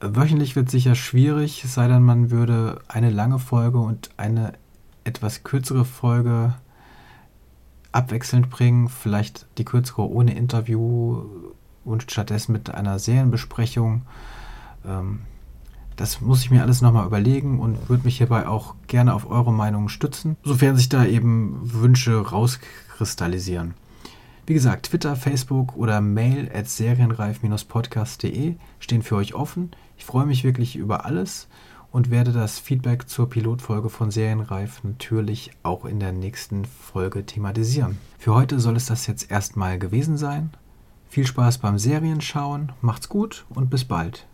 Wöchentlich 0.00 0.54
wird 0.54 0.70
sicher 0.70 0.94
schwierig, 0.94 1.64
es 1.64 1.74
sei 1.74 1.88
denn, 1.88 2.04
man 2.04 2.30
würde 2.30 2.80
eine 2.86 3.10
lange 3.10 3.40
Folge 3.40 3.78
und 3.78 4.10
eine 4.16 4.52
etwas 5.02 5.42
kürzere 5.42 5.84
Folge 5.84 6.54
abwechselnd 7.90 8.48
bringen. 8.48 8.88
Vielleicht 8.88 9.46
die 9.58 9.64
kürzere 9.64 10.08
ohne 10.08 10.36
Interview 10.36 11.24
und 11.84 12.08
stattdessen 12.08 12.52
mit 12.52 12.72
einer 12.72 13.00
Serienbesprechung. 13.00 14.02
Ähm, 14.86 15.22
das 15.96 16.20
muss 16.20 16.42
ich 16.42 16.50
mir 16.50 16.62
alles 16.62 16.82
nochmal 16.82 17.06
überlegen 17.06 17.60
und 17.60 17.88
würde 17.88 18.04
mich 18.04 18.18
hierbei 18.18 18.46
auch 18.46 18.74
gerne 18.86 19.14
auf 19.14 19.30
eure 19.30 19.52
Meinung 19.52 19.88
stützen, 19.88 20.36
sofern 20.42 20.76
sich 20.76 20.88
da 20.88 21.04
eben 21.04 21.60
Wünsche 21.62 22.16
rauskristallisieren. 22.18 23.74
Wie 24.46 24.54
gesagt, 24.54 24.86
Twitter, 24.86 25.16
Facebook 25.16 25.74
oder 25.76 26.00
Mail 26.00 26.50
at 26.54 26.68
serienreif-podcast.de 26.68 28.56
stehen 28.78 29.02
für 29.02 29.16
euch 29.16 29.34
offen. 29.34 29.70
Ich 29.96 30.04
freue 30.04 30.26
mich 30.26 30.44
wirklich 30.44 30.76
über 30.76 31.06
alles 31.06 31.48
und 31.90 32.10
werde 32.10 32.32
das 32.32 32.58
Feedback 32.58 33.08
zur 33.08 33.30
Pilotfolge 33.30 33.88
von 33.88 34.10
Serienreif 34.10 34.82
natürlich 34.82 35.52
auch 35.62 35.84
in 35.84 36.00
der 36.00 36.12
nächsten 36.12 36.64
Folge 36.64 37.24
thematisieren. 37.24 37.98
Für 38.18 38.34
heute 38.34 38.60
soll 38.60 38.76
es 38.76 38.86
das 38.86 39.06
jetzt 39.06 39.30
erstmal 39.30 39.78
gewesen 39.78 40.18
sein. 40.18 40.50
Viel 41.08 41.26
Spaß 41.26 41.58
beim 41.58 41.78
Serienschauen, 41.78 42.72
macht's 42.80 43.08
gut 43.08 43.46
und 43.48 43.70
bis 43.70 43.84
bald. 43.84 44.26